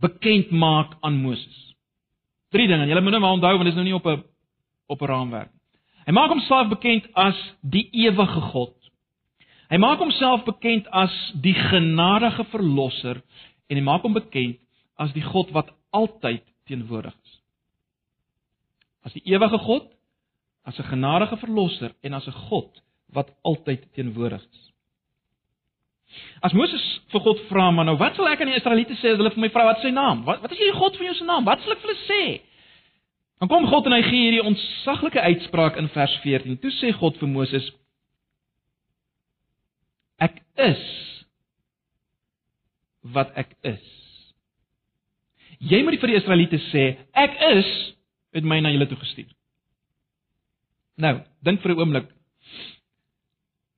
bekend 0.00 0.50
maak 0.50 0.94
aan 1.00 1.18
Moses. 1.20 1.74
Drie 2.48 2.68
dinge. 2.68 2.86
Julle 2.86 3.00
moet 3.00 3.10
nou 3.10 3.20
maar 3.20 3.36
onthou 3.36 3.52
want 3.58 3.64
dit 3.64 3.74
is 3.74 3.80
nou 3.80 3.84
nie 3.84 3.94
op 3.94 4.06
'n 4.06 4.24
op 4.86 5.02
'n 5.02 5.04
raamwerk. 5.04 5.50
Hy 6.06 6.12
maak 6.12 6.28
homself 6.30 6.68
bekend 6.68 7.08
as 7.14 7.54
die 7.60 7.88
ewige 7.92 8.40
God. 8.40 8.74
Hy 9.68 9.76
maak 9.76 9.98
homself 9.98 10.44
bekend 10.44 10.86
as 10.90 11.32
die 11.42 11.54
genadige 11.54 12.44
verlosser 12.44 13.22
en 13.66 13.76
hy 13.76 13.82
maak 13.82 14.02
hom 14.02 14.14
bekend 14.14 14.58
as 14.96 15.12
die 15.12 15.24
God 15.26 15.50
wat 15.50 15.72
altyd 15.90 16.44
teenwoordig 16.66 17.14
is. 17.14 17.34
As 19.06 19.14
die 19.14 19.22
ewige 19.30 19.58
God, 19.58 19.90
as 20.66 20.78
'n 20.78 20.90
genadige 20.90 21.36
verlosser 21.36 21.94
en 22.02 22.12
as 22.12 22.26
'n 22.26 22.32
God 22.48 22.82
wat 23.12 23.30
altyd 23.42 23.86
teenwoordig 23.94 24.42
is. 24.42 24.72
As 26.40 26.52
Moses 26.52 26.82
vir 27.12 27.20
God 27.20 27.40
vra, 27.48 27.70
maar 27.70 27.84
nou 27.84 27.96
wat 27.96 28.16
sal 28.16 28.28
ek 28.28 28.40
aan 28.40 28.50
die 28.52 28.58
Israeliete 28.58 28.96
sê 29.00 29.12
as 29.12 29.18
hulle 29.20 29.32
vir 29.34 29.40
my 29.40 29.50
vra 29.54 29.64
wat 29.64 29.80
is 29.80 29.82
sy 29.88 29.90
naam? 29.94 30.24
Wat 30.24 30.42
wat 30.42 30.52
is 30.52 30.58
hierdie 30.58 30.78
God 30.78 30.96
van 30.96 31.06
jou 31.06 31.14
se 31.14 31.24
naam? 31.24 31.44
Wat 31.44 31.60
sal 31.60 31.72
ek 31.72 31.82
vir 31.82 31.90
hulle 31.90 32.06
sê? 32.06 32.22
Dan 33.40 33.48
kom 33.48 33.66
God 33.68 33.86
en 33.86 33.92
hy 33.92 34.02
gee 34.02 34.22
hierdie 34.30 34.46
ontsaglike 34.48 35.20
uitspraak 35.20 35.76
in 35.76 35.90
vers 35.92 36.14
14. 36.22 36.56
Toe 36.62 36.72
sê 36.78 36.92
God 36.96 37.18
vir 37.20 37.28
Moses: 37.28 37.66
Ek 40.18 40.40
is 40.56 40.84
wat 43.12 43.34
ek 43.36 43.52
is. 43.62 43.95
Jy 45.60 45.82
moet 45.84 46.00
vir 46.00 46.12
die 46.12 46.18
Israeliete 46.20 46.60
sê, 46.70 46.84
ek 47.14 47.38
is 47.52 47.70
het 48.36 48.44
my 48.44 48.60
na 48.60 48.70
julle 48.74 48.88
toe 48.90 48.98
gestuur. 49.00 49.30
Nou, 51.00 51.20
dink 51.44 51.62
vir 51.62 51.72
'n 51.72 51.80
oomblik, 51.80 52.10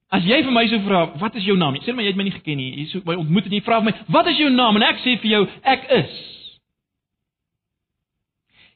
As 0.08 0.24
jy 0.24 0.38
vir 0.40 0.54
my 0.56 0.64
sou 0.70 0.80
vra, 0.86 1.02
wat 1.20 1.34
is 1.36 1.44
jou 1.44 1.54
naam? 1.60 1.76
Sê 1.84 1.92
maar 1.92 2.06
jy 2.06 2.14
het 2.14 2.16
my 2.16 2.24
nie 2.24 2.32
geken 2.32 2.56
nie. 2.56 2.68
Jy 2.80 2.86
sou 2.94 3.00
my 3.04 3.18
ontmoet 3.20 3.48
en 3.50 3.56
jy 3.58 3.60
vra 3.66 3.82
my, 3.84 3.92
wat 4.08 4.30
is 4.32 4.38
jou 4.40 4.48
naam? 4.48 4.78
En 4.80 4.86
ek 4.86 5.02
sê 5.04 5.18
vir 5.20 5.34
jou, 5.34 5.40
ek 5.68 5.84
is. 5.98 6.14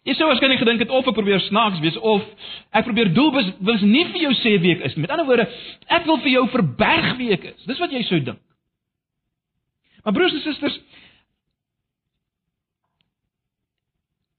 Jy 0.04 0.16
sou 0.18 0.26
waarskynlik 0.28 0.60
gedink 0.60 0.82
het 0.82 0.92
of 0.92 1.08
ek 1.08 1.16
probeer 1.16 1.40
snaaks 1.46 1.80
wees 1.80 1.96
of 1.96 2.26
ek 2.74 2.84
probeer 2.84 3.12
doelbewus 3.14 3.84
nie 3.86 4.02
vir 4.10 4.24
jou 4.26 4.32
sê 4.42 4.56
wie 4.60 4.74
ek 4.74 4.84
is 4.90 4.96
nie. 4.96 5.06
Met 5.06 5.14
ander 5.14 5.28
woorde, 5.28 5.46
ek 5.88 6.08
wil 6.10 6.18
vir 6.24 6.34
jou 6.34 6.42
verberg 6.52 7.14
wie 7.20 7.30
ek 7.38 7.46
is. 7.54 7.68
Dis 7.70 7.80
wat 7.80 7.94
jy 7.94 8.02
sou 8.10 8.20
dink. 8.20 8.42
Maar 10.02 10.16
broers 10.18 10.34
en 10.36 10.42
susters, 10.44 10.80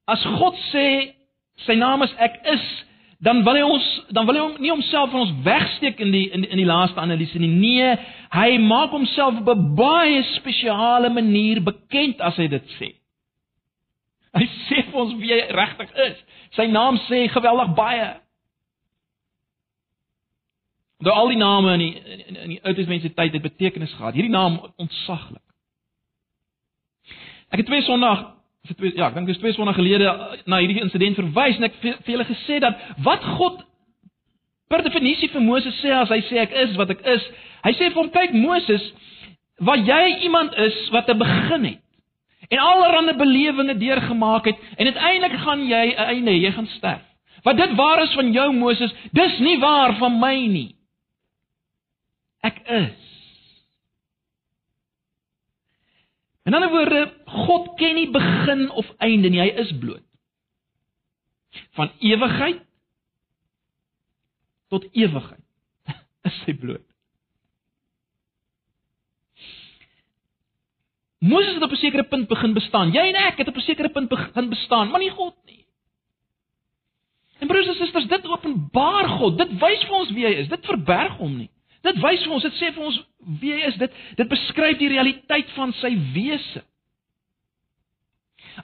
as 0.05 0.23
God 0.39 0.57
sê 0.71 0.87
sy 1.65 1.75
naam 1.79 2.03
is 2.03 2.13
ek 2.21 2.39
is, 2.55 2.65
dan 3.23 3.43
wil 3.45 3.55
hy 3.55 3.63
ons 3.63 3.85
dan 4.11 4.27
wil 4.27 4.35
hy 4.35 4.47
nie 4.63 4.71
homself 4.73 5.13
van 5.13 5.23
ons 5.23 5.35
wegsteek 5.45 6.01
in 6.03 6.11
die 6.11 6.25
in 6.35 6.43
die, 6.43 6.49
in 6.51 6.59
die 6.59 6.67
laaste 6.67 6.99
analise 6.99 7.39
nie. 7.39 7.51
Nee, 7.51 7.93
hy 8.33 8.57
maak 8.63 8.91
homself 8.91 9.39
op 9.39 9.53
'n 9.53 9.75
baie 9.77 10.23
spesiale 10.35 11.09
manier 11.09 11.63
bekend 11.63 12.19
as 12.21 12.35
hy 12.37 12.47
dit 12.47 12.75
sê. 12.79 12.89
Hy 14.33 14.45
sê 14.67 14.83
vir 14.89 14.99
ons 14.99 15.15
wie 15.21 15.31
hy 15.31 15.41
regtig 15.53 15.89
is. 16.09 16.19
Sy 16.57 16.67
naam 16.67 16.97
sê 17.07 17.27
geweldig 17.29 17.73
baie. 17.77 18.11
Deur 21.03 21.13
al 21.13 21.33
die 21.33 21.37
name 21.37 21.73
in 21.73 21.79
die 21.79 21.93
in 22.27 22.49
die 22.55 22.61
Ou 22.63 22.73
Testament 22.73 23.01
se 23.01 23.13
tyd 23.13 23.33
het 23.33 23.43
betekenis 23.43 23.93
gehad. 23.93 24.15
Hierdie 24.17 24.33
naam 24.33 24.59
ontsaglik. 24.75 25.43
Ek 27.53 27.61
het 27.61 27.67
twee 27.69 27.85
Sondag 27.85 28.33
vir 28.63 28.77
twee 28.79 28.93
ja, 28.95 29.09
ek 29.09 29.17
dink 29.17 29.27
dis 29.27 29.39
twee 29.41 29.55
sonder 29.57 29.75
gelede 29.75 30.07
eh, 30.07 30.41
na 30.47 30.61
hierdie 30.63 30.81
insident 30.83 31.17
verwys 31.19 31.59
en 31.59 31.67
ek 31.67 31.79
vir 31.83 32.13
julle 32.13 32.27
gesê 32.29 32.61
dat 32.63 32.79
wat 33.03 33.25
God 33.37 33.59
per 34.71 34.85
definisie 34.85 35.29
vir 35.33 35.43
Moses 35.43 35.75
sê 35.81 35.91
as 35.93 36.11
hy 36.13 36.21
sê 36.29 36.39
ek 36.45 36.55
is 36.63 36.77
wat 36.79 36.93
ek 36.95 37.03
is, 37.15 37.25
hy 37.67 37.73
sê 37.75 37.89
vir 37.89 37.99
hom 37.99 38.11
kyk 38.13 38.31
Moses, 38.39 38.85
wat 39.67 39.83
jy 39.85 40.03
iemand 40.29 40.55
is 40.63 40.77
wat 40.95 41.11
'n 41.11 41.19
begin 41.19 41.65
het 41.73 41.81
en 42.49 42.59
allerlei 42.59 43.15
belewinge 43.19 43.75
deurgemaak 43.79 44.47
het 44.47 44.57
en 44.77 44.91
uiteindelik 44.91 45.37
gaan 45.43 45.67
jy 45.67 45.85
'n 45.91 46.07
einde, 46.15 46.39
jy 46.39 46.51
gaan 46.51 46.67
sterf. 46.77 47.03
Wat 47.43 47.57
dit 47.57 47.75
waar 47.75 48.01
is 48.03 48.13
van 48.15 48.31
jou 48.31 48.51
Moses, 48.53 48.93
dis 49.11 49.39
nie 49.39 49.59
waar 49.59 49.97
van 49.99 50.19
my 50.19 50.35
nie. 50.47 50.75
Ek 52.41 52.61
is 52.67 53.02
In 56.43 56.53
ander 56.53 56.69
woorde, 56.69 57.13
God 57.25 57.73
ken 57.79 57.95
nie 57.95 58.09
begin 58.11 58.69
of 58.71 58.89
einde 58.97 59.29
nie, 59.31 59.39
hy 59.39 59.51
is 59.63 59.71
bloot. 59.79 60.03
Van 61.77 61.91
ewigheid 62.01 62.63
tot 64.73 64.87
ewigheid 64.91 65.45
is 66.29 66.39
hy 66.47 66.55
bloot. 66.57 66.87
Moses 71.23 71.53
het 71.55 71.63
op 71.63 71.71
'n 71.71 71.79
sekere 71.79 72.03
punt 72.03 72.27
begin 72.27 72.53
bestaan. 72.53 72.91
Jy 72.91 73.05
en 73.13 73.15
ek 73.15 73.37
het 73.37 73.47
op 73.47 73.55
'n 73.55 73.67
sekere 73.69 73.89
punt 73.89 74.09
begin 74.09 74.49
bestaan, 74.49 74.89
maar 74.89 74.99
nie 74.99 75.11
God 75.11 75.35
nie. 75.45 75.65
En 77.39 77.47
broers 77.47 77.67
en 77.67 77.75
susters, 77.75 78.07
dit 78.07 78.27
openbaar 78.27 79.07
God. 79.07 79.37
Dit 79.37 79.51
wys 79.59 79.83
vir 79.83 79.95
ons 79.95 80.11
wie 80.11 80.25
hy 80.25 80.33
is. 80.43 80.47
Dit 80.47 80.65
verberg 80.65 81.15
hom 81.17 81.37
nie. 81.37 81.49
Dit 81.81 81.99
wys 81.99 82.23
vir 82.23 82.33
ons, 82.33 82.43
dit 82.43 82.53
sê 82.53 82.73
vir 82.73 82.83
ons 82.83 82.99
wie 83.39 83.53
hy 83.53 83.67
is. 83.67 83.79
Dit 83.81 83.91
dit 84.19 84.29
beskryf 84.29 84.77
die 84.77 84.91
realiteit 84.93 85.51
van 85.57 85.73
sy 85.81 85.93
wese. 86.13 86.63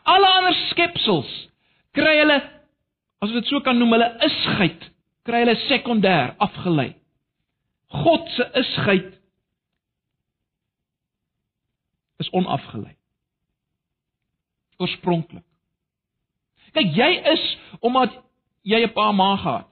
Alle 0.04 0.30
ander 0.38 0.58
skepsels 0.70 1.30
kry 1.98 2.16
hulle 2.22 2.40
as 3.20 3.34
dit 3.36 3.50
so 3.52 3.60
kan 3.66 3.76
noem, 3.76 3.98
hulle 3.98 4.10
isgheid, 4.24 4.86
kry 5.28 5.44
hulle 5.44 5.58
sekondêr 5.66 6.36
afgelei. 6.40 6.94
God 7.92 8.30
se 8.36 8.46
isgheid 8.62 9.10
is 12.24 12.30
onafgelei. 12.36 12.96
Oorspronklik. 14.80 15.44
Kyk, 16.76 16.94
jy 16.96 17.10
is 17.34 17.46
omdat 17.82 18.14
jy 18.64 18.84
'n 18.86 18.94
pa 18.94 19.12
ma 19.12 19.36
gehad. 19.36 19.68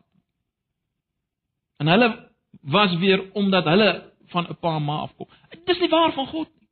En 1.79 1.88
hulle 1.88 2.10
was 2.62 2.96
weer 2.98 3.32
omdat 3.34 3.65
hulle 3.65 4.07
van 4.27 4.48
'n 4.50 4.57
pa 4.60 4.79
ma 4.79 4.98
afkom. 4.98 5.27
Dis 5.65 5.79
nie 5.79 5.89
waar 5.89 6.13
van 6.13 6.27
God 6.27 6.50
nie. 6.60 6.67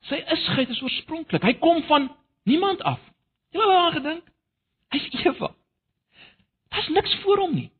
Sy 0.00 0.14
isgheid 0.14 0.68
is 0.68 0.82
oorspronklik. 0.82 1.42
Hy 1.42 1.54
kom 1.54 1.82
van 1.82 2.16
niemand 2.42 2.82
af. 2.82 3.00
Jy 3.50 3.60
al 3.60 3.68
daaraan 3.68 3.92
gedink? 3.92 4.28
Hy's 4.88 5.24
Eva. 5.24 5.54
Daar's 6.68 6.88
niks 6.88 7.20
voor 7.20 7.38
hom 7.38 7.54
nie. 7.54 7.72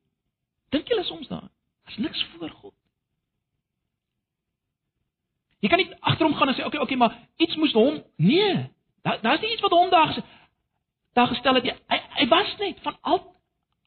Dink 0.68 0.88
julle 0.88 1.04
soms 1.04 1.28
daaraan? 1.28 1.52
Daar's 1.84 1.96
niks 1.96 2.24
voor 2.24 2.50
God. 2.50 2.74
Jy 5.60 5.68
kan 5.68 5.78
nie 5.78 5.94
agter 6.00 6.26
hom 6.26 6.34
gaan 6.34 6.48
en 6.48 6.54
sê, 6.54 6.58
"Oké, 6.58 6.66
okay, 6.66 6.80
okay, 6.80 6.96
maar 6.96 7.28
iets 7.36 7.56
moes 7.56 7.72
hom." 7.72 8.04
Nee. 8.16 8.70
Daar 9.02 9.20
daar's 9.20 9.40
nie 9.40 9.52
iets 9.52 9.60
wat 9.60 9.70
hom 9.70 9.90
daar 9.90 10.08
gesê 10.08 10.22
daar 11.12 11.26
gestel 11.26 11.54
het. 11.54 11.64
Hy 11.86 11.98
hy 12.14 12.26
was 12.28 12.56
net 12.58 12.80
van 12.82 12.96
al 13.00 13.36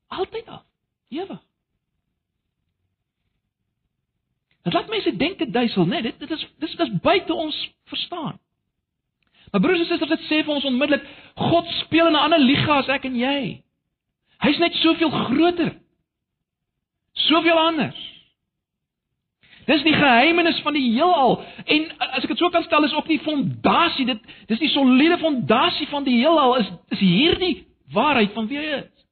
altyd 0.08 0.48
af. 0.48 0.64
Ewig. 1.10 1.42
Dit 4.64 4.74
laat 4.74 4.90
mense 4.90 5.16
dink 5.16 5.38
dit 5.38 5.54
duisel, 5.54 5.86
né? 5.86 6.00
Nee, 6.00 6.02
dit 6.02 6.20
dit 6.20 6.32
is 6.32 6.48
dis 6.64 6.76
dis 6.80 6.92
buite 7.04 7.34
ons 7.34 7.58
verstaan. 7.92 8.40
Maar 9.52 9.62
broers 9.62 9.80
en 9.80 9.86
susters, 9.86 10.10
dit 10.10 10.24
sê 10.30 10.40
vir 10.44 10.54
ons 10.56 10.66
onmiddellik, 10.66 11.04
God 11.36 11.68
speel 11.84 12.08
in 12.08 12.14
'n 12.14 12.24
ander 12.26 12.40
liga 12.40 12.78
as 12.80 12.88
ek 12.88 13.06
en 13.06 13.16
jy. 13.16 13.62
Hy's 14.40 14.58
net 14.58 14.74
soveel 14.74 15.10
groter. 15.10 15.76
Soveel 17.14 17.60
anders. 17.60 18.00
Dis 19.66 19.84
die 19.84 19.94
geheimenis 19.94 20.60
van 20.60 20.74
die 20.74 20.90
heelal 20.92 21.38
en 21.66 21.86
as 22.00 22.24
ek 22.24 22.34
dit 22.34 22.38
so 22.38 22.50
kan 22.50 22.64
stel 22.64 22.84
is 22.84 22.94
ook 22.94 23.08
die 23.08 23.22
fondasie 23.24 24.06
dit 24.06 24.20
dis 24.48 24.60
die 24.60 24.72
soliede 24.74 25.18
fondasie 25.18 25.88
van 25.88 26.04
die 26.04 26.18
heelal 26.20 26.58
is 26.60 26.72
is 26.90 27.00
hierdie 27.00 27.68
waarheid 27.94 28.34
van 28.34 28.48
wie 28.48 28.58
hy 28.58 28.66
is. 28.82 29.06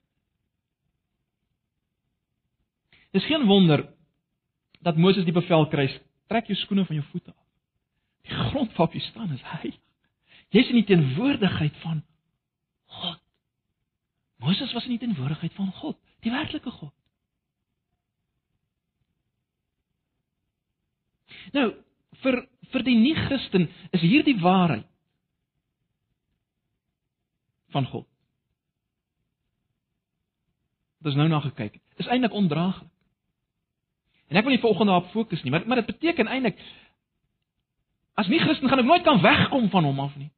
Dis 3.12 3.25
geen 3.25 3.46
wonder 3.48 3.86
dat 4.81 4.97
Moses 4.97 5.25
die 5.27 5.35
bevel 5.35 5.67
kry, 5.69 5.88
trek 6.31 6.50
jou 6.50 6.57
skoene 6.57 6.85
van 6.85 6.97
jou 6.97 7.05
voete 7.11 7.31
af. 7.31 7.47
Die 8.27 8.38
grond 8.50 8.73
waarop 8.77 8.95
jy 8.95 9.01
staan 9.05 9.33
is 9.33 9.43
heilig. 9.53 9.79
Jy's 10.51 10.69
in 10.69 10.81
die 10.81 10.88
teenwoordigheid 10.89 11.75
van 11.83 12.01
God. 12.91 13.19
Moses 14.41 14.73
was 14.73 14.88
in 14.89 14.97
die 14.97 15.03
teenwoordigheid 15.03 15.53
van 15.53 15.69
God, 15.79 15.97
die 16.25 16.33
werklike 16.33 16.71
God. 16.71 16.93
Nou, 21.55 21.71
vir 22.23 22.43
vir 22.71 22.85
die 22.88 22.95
nie-Christen 22.95 23.67
is 23.91 24.03
hierdie 24.03 24.38
waarheid 24.39 24.88
van 27.75 27.88
God. 27.91 28.07
Dit 31.01 31.11
is 31.11 31.17
nou 31.19 31.27
na 31.27 31.41
gekyk. 31.43 31.79
Is 32.00 32.07
eintlik 32.07 32.35
ondraaglik. 32.38 32.90
En 34.31 34.39
ek 34.39 34.47
wil 34.47 34.55
nie 34.55 34.63
vanoggend 34.63 34.88
daarop 34.88 35.11
fokus 35.11 35.43
nie, 35.43 35.51
maar 35.51 35.67
maar 35.67 35.81
dit 35.81 35.91
beteken 35.91 36.31
eintlik 36.31 36.59
as 38.19 38.29
nie 38.31 38.39
Christen 38.39 38.69
gaan 38.69 38.79
ek 38.79 38.88
nooit 38.88 39.03
kan 39.03 39.21
wegkom 39.23 39.69
van 39.71 39.88
hom 39.88 40.00
af 40.03 40.15
nie. 40.19 40.29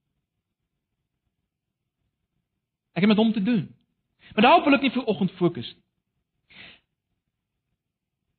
Ek 2.94 3.06
het 3.06 3.12
met 3.12 3.22
hom 3.22 3.34
te 3.34 3.44
doen. 3.44 3.66
Maar 4.34 4.46
daarop 4.48 4.66
wil 4.66 4.78
ek 4.78 4.86
nie 4.88 4.94
vanoggend 4.94 5.34
fokus 5.38 5.70
nie. 5.74 5.84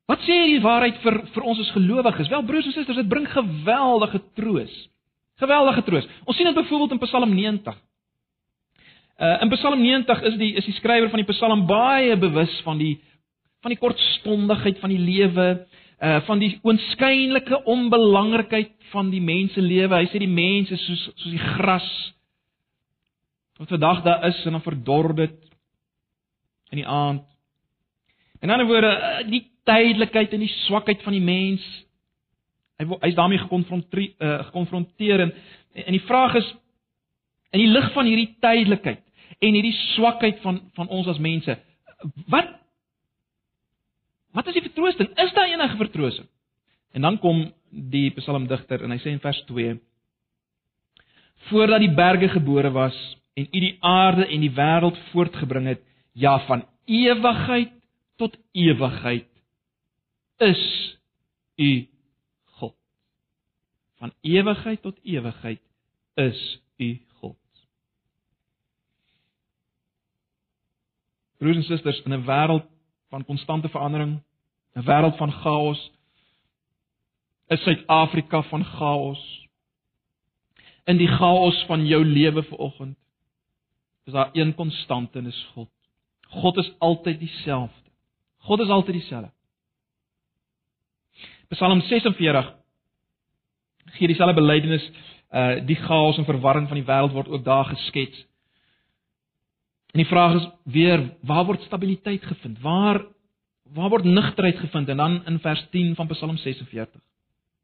Wat 0.05 0.21
sê 0.21 0.35
hierdie 0.37 0.61
waarheid 0.61 0.99
vir 1.01 1.17
vir 1.33 1.47
ons 1.49 1.61
as 1.63 1.71
gelowiges? 1.73 2.29
Wel 2.29 2.45
broers 2.45 2.67
en 2.69 2.75
susters, 2.75 2.99
dit 2.99 3.09
bring 3.09 3.25
geweldige 3.31 4.21
troos. 4.37 4.75
Geweldige 5.41 5.83
troos. 5.87 6.05
Ons 6.25 6.37
sien 6.37 6.45
dit 6.45 6.57
byvoorbeeld 6.57 6.93
in 6.93 7.01
Psalm 7.07 7.33
90. 7.33 7.79
Uh 9.15 9.41
in 9.41 9.49
Psalm 9.55 9.81
90 9.81 10.21
is 10.29 10.37
die 10.37 10.51
is 10.61 10.67
die 10.67 10.75
skrywer 10.77 11.09
van 11.09 11.23
die 11.23 11.31
Psalm 11.31 11.65
baie 11.65 12.17
bewus 12.21 12.53
van 12.67 12.77
die 12.77 12.99
van 13.65 13.73
die 13.73 13.81
kortstondigheid 13.81 14.77
van 14.77 14.91
die 14.93 15.01
lewe, 15.01 15.45
uh 16.05 16.19
van 16.27 16.37
die 16.37 16.51
oënskynlike 16.61 17.63
onbelangrikheid 17.71 18.75
van 18.91 19.09
die 19.09 19.21
mens 19.25 19.55
se 19.55 19.61
lewe. 19.63 19.95
Hy 19.97 20.09
sê 20.11 20.19
die 20.21 20.29
mens 20.29 20.69
is 20.75 20.83
soos 20.85 21.05
soos 21.15 21.31
die 21.33 21.47
gras 21.55 21.87
wat 23.57 23.71
vandag 23.71 24.03
daar 24.05 24.27
is 24.27 24.41
en 24.45 24.57
dan 24.57 24.61
verdor 24.61 25.15
dit 25.15 25.37
in 26.75 26.81
die 26.83 26.85
aand. 26.85 27.23
In 28.43 28.51
ander 28.53 28.67
woorde, 28.67 28.91
uh, 28.91 29.23
die 29.31 29.41
tydelikheid 29.65 30.35
en 30.35 30.43
die 30.43 30.51
swakheid 30.67 31.01
van 31.01 31.15
die 31.15 31.23
mens. 31.23 31.63
Hy 32.77 32.85
hy's 33.07 33.17
daarmee 33.17 33.41
gekonfronteer 33.47 34.11
uh, 34.19 34.43
gekonfronteer 34.51 35.25
en 35.25 35.33
en 35.87 35.97
die 35.97 36.05
vraag 36.05 36.37
is 36.37 36.51
in 37.55 37.63
die 37.63 37.71
lig 37.71 37.89
van 37.97 38.05
hierdie 38.05 38.35
tydelikheid 38.43 39.01
en 39.39 39.57
hierdie 39.57 39.73
swakheid 39.95 40.37
van 40.45 40.61
van 40.77 40.91
ons 40.99 41.09
as 41.09 41.23
mense, 41.23 41.57
wat 42.29 42.54
Wat 44.35 44.47
is 44.51 44.57
die 44.57 44.65
vertroosting? 44.65 45.13
Is 45.15 45.33
daar 45.33 45.47
enige 45.47 45.77
vertroosting? 45.79 46.27
En 46.91 47.01
dan 47.01 47.19
kom 47.19 47.53
die 47.69 48.09
psalmdigter 48.15 48.83
en 48.83 48.91
hy 48.91 48.99
sê 49.03 49.13
in 49.13 49.21
vers 49.23 49.39
2: 49.47 49.77
Voordat 51.49 51.83
die 51.83 51.93
berge 51.95 52.29
gebore 52.33 52.71
was 52.75 52.97
en 53.35 53.47
u 53.47 53.61
die 53.63 53.75
aarde 53.83 54.27
en 54.27 54.43
die 54.43 54.51
wêreld 54.55 54.99
voortgebring 55.11 55.67
het, 55.71 55.81
ja 56.15 56.37
van 56.47 56.65
ewigheid 56.87 57.73
tot 58.19 58.35
ewigheid 58.51 59.27
is 60.43 60.63
u 61.59 61.71
God. 62.59 62.75
Van 63.99 64.13
ewigheid 64.21 64.81
tot 64.81 64.99
ewigheid 65.03 65.63
is 66.15 66.41
u 66.77 66.91
God. 67.19 67.39
Broers 71.39 71.57
en 71.57 71.67
susters, 71.67 72.03
in 72.03 72.13
'n 72.13 72.25
wêreld 72.27 72.74
van 73.09 73.25
konstante 73.25 73.69
verandering, 73.69 74.21
'n 74.73 74.83
wêreld 74.83 75.17
van 75.17 75.31
chaos. 75.31 75.91
Is 77.47 77.61
Suid-Afrika 77.63 78.41
van 78.41 78.65
chaos? 78.65 79.47
In 80.83 80.97
die 80.97 81.07
chaos 81.07 81.63
van 81.65 81.85
jou 81.85 82.05
lewe 82.05 82.43
vanoggend 82.43 82.97
is 84.05 84.13
daar 84.13 84.29
een 84.33 84.55
konstante 84.55 85.17
en 85.17 85.25
is 85.25 85.49
God. 85.53 85.69
God 86.21 86.57
is 86.57 86.73
altyd 86.79 87.19
dieselfde. 87.19 87.89
God 88.37 88.59
is 88.59 88.67
altyd 88.67 88.93
dieselfde. 88.93 89.31
Psalm 91.47 91.81
46 91.81 92.55
gee 93.85 94.07
dieselfde 94.07 94.33
belydenis 94.33 94.91
uh 95.31 95.65
die 95.65 95.75
chaos 95.75 96.17
en 96.17 96.25
verwarring 96.25 96.67
van 96.67 96.77
die 96.77 96.85
wêreld 96.85 97.13
word 97.13 97.27
ook 97.27 97.43
daar 97.43 97.65
geskets. 97.65 98.25
En 99.95 100.01
die 100.01 100.11
vraag 100.11 100.33
is 100.35 100.47
weer 100.63 101.05
waar 101.23 101.45
word 101.47 101.61
stabiliteit 101.63 102.23
gevind? 102.27 102.59
Waar 102.59 103.05
waar 103.75 103.89
word 103.89 104.03
nugterheid 104.03 104.57
gevind? 104.59 104.89
En 104.91 104.97
dan 104.97 105.25
in 105.25 105.39
vers 105.39 105.67
10 105.71 105.95
van 105.95 106.07
Psalm 106.07 106.37
46 106.37 107.01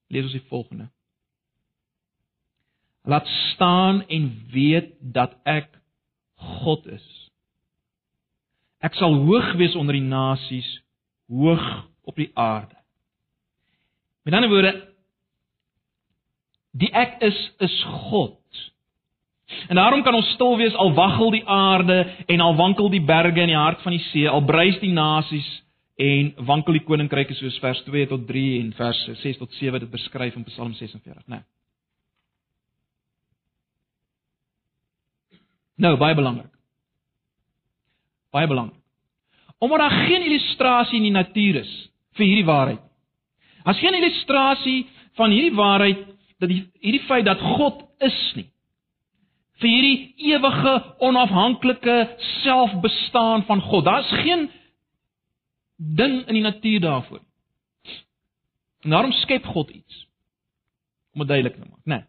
lees 0.08 0.24
ons 0.24 0.32
die 0.32 0.48
volgende. 0.48 0.88
Laat 3.04 3.28
staan 3.28 4.08
en 4.08 4.48
weet 4.52 4.96
dat 5.00 5.36
ek 5.44 5.68
God 6.36 6.88
is. 6.88 7.06
Ek 8.80 8.96
sal 8.96 9.20
hoog 9.28 9.52
wees 9.60 9.76
onder 9.76 10.00
die 10.00 10.08
nasies, 10.08 10.72
hoog 11.28 11.68
op 12.08 12.16
die 12.16 12.32
aarde. 12.34 12.80
Met 14.24 14.40
ander 14.40 14.50
woorde, 14.50 14.76
die 16.72 16.94
ek 16.96 17.20
is 17.28 17.40
is 17.60 17.76
God. 18.08 18.41
En 19.68 19.76
daarom 19.76 20.04
kan 20.04 20.16
ons 20.16 20.30
stil 20.36 20.58
wees 20.58 20.76
al 20.76 20.94
waggel 20.94 21.32
die 21.32 21.48
aarde 21.48 22.06
en 22.26 22.40
al 22.40 22.56
wankel 22.56 22.90
die 22.90 23.04
berge 23.04 23.42
in 23.42 23.52
die 23.52 23.58
hart 23.58 23.82
van 23.82 23.96
die 23.96 24.04
see, 24.12 24.30
al 24.30 24.44
bruis 24.46 24.80
die 24.80 24.94
nasies 24.94 25.48
en 26.02 26.34
wankel 26.48 26.80
die 26.80 26.86
koninkryke 26.86 27.36
soos 27.38 27.60
vers 27.62 27.82
2 27.88 28.08
tot 28.10 28.28
3 28.28 28.60
en 28.60 28.72
vers 28.78 29.02
6 29.22 29.42
tot 29.42 29.54
7 29.60 29.80
dit 29.84 29.92
beskryf 29.92 30.36
in 30.36 30.48
Psalm 30.50 30.74
46, 30.74 31.26
né? 31.28 31.42
Nee. 31.42 31.44
Nou, 35.82 35.96
baie 35.98 36.16
belangrik. 36.16 36.52
Baie 38.32 38.48
belangrik. 38.48 38.78
Omdat 39.58 39.80
daar 39.80 39.98
geen 40.06 40.26
illustrasie 40.26 40.98
in 40.98 41.08
die 41.10 41.16
natuur 41.16 41.62
is 41.64 41.72
vir 42.18 42.26
hierdie 42.26 42.46
waarheid. 42.46 42.82
As 43.66 43.80
geen 43.82 43.98
illustrasie 43.98 44.86
van 45.18 45.34
hierdie 45.34 45.58
waarheid 45.58 46.06
dat 46.42 46.50
die 46.50 46.64
hierdie 46.82 47.06
feit 47.08 47.26
dat 47.26 47.42
God 47.58 47.82
is 48.02 48.20
nie 48.38 48.48
vir 49.62 49.70
hierdie 49.70 50.14
ewige 50.34 50.74
onafhanklike 51.06 51.98
selfbestaan 52.42 53.46
van 53.46 53.62
God. 53.62 53.86
Daar's 53.86 54.10
geen 54.24 54.50
ding 55.78 56.22
in 56.28 56.34
die 56.34 56.46
natuur 56.46 56.80
daarvoor. 56.80 57.22
En 58.82 58.90
daarom 58.90 59.12
skep 59.12 59.46
God 59.46 59.70
iets. 59.70 60.08
Om 61.14 61.20
dit 61.20 61.28
duidelik 61.28 61.56
te 61.56 61.68
maak, 61.70 61.86
né? 61.86 61.96
Nee. 61.96 62.06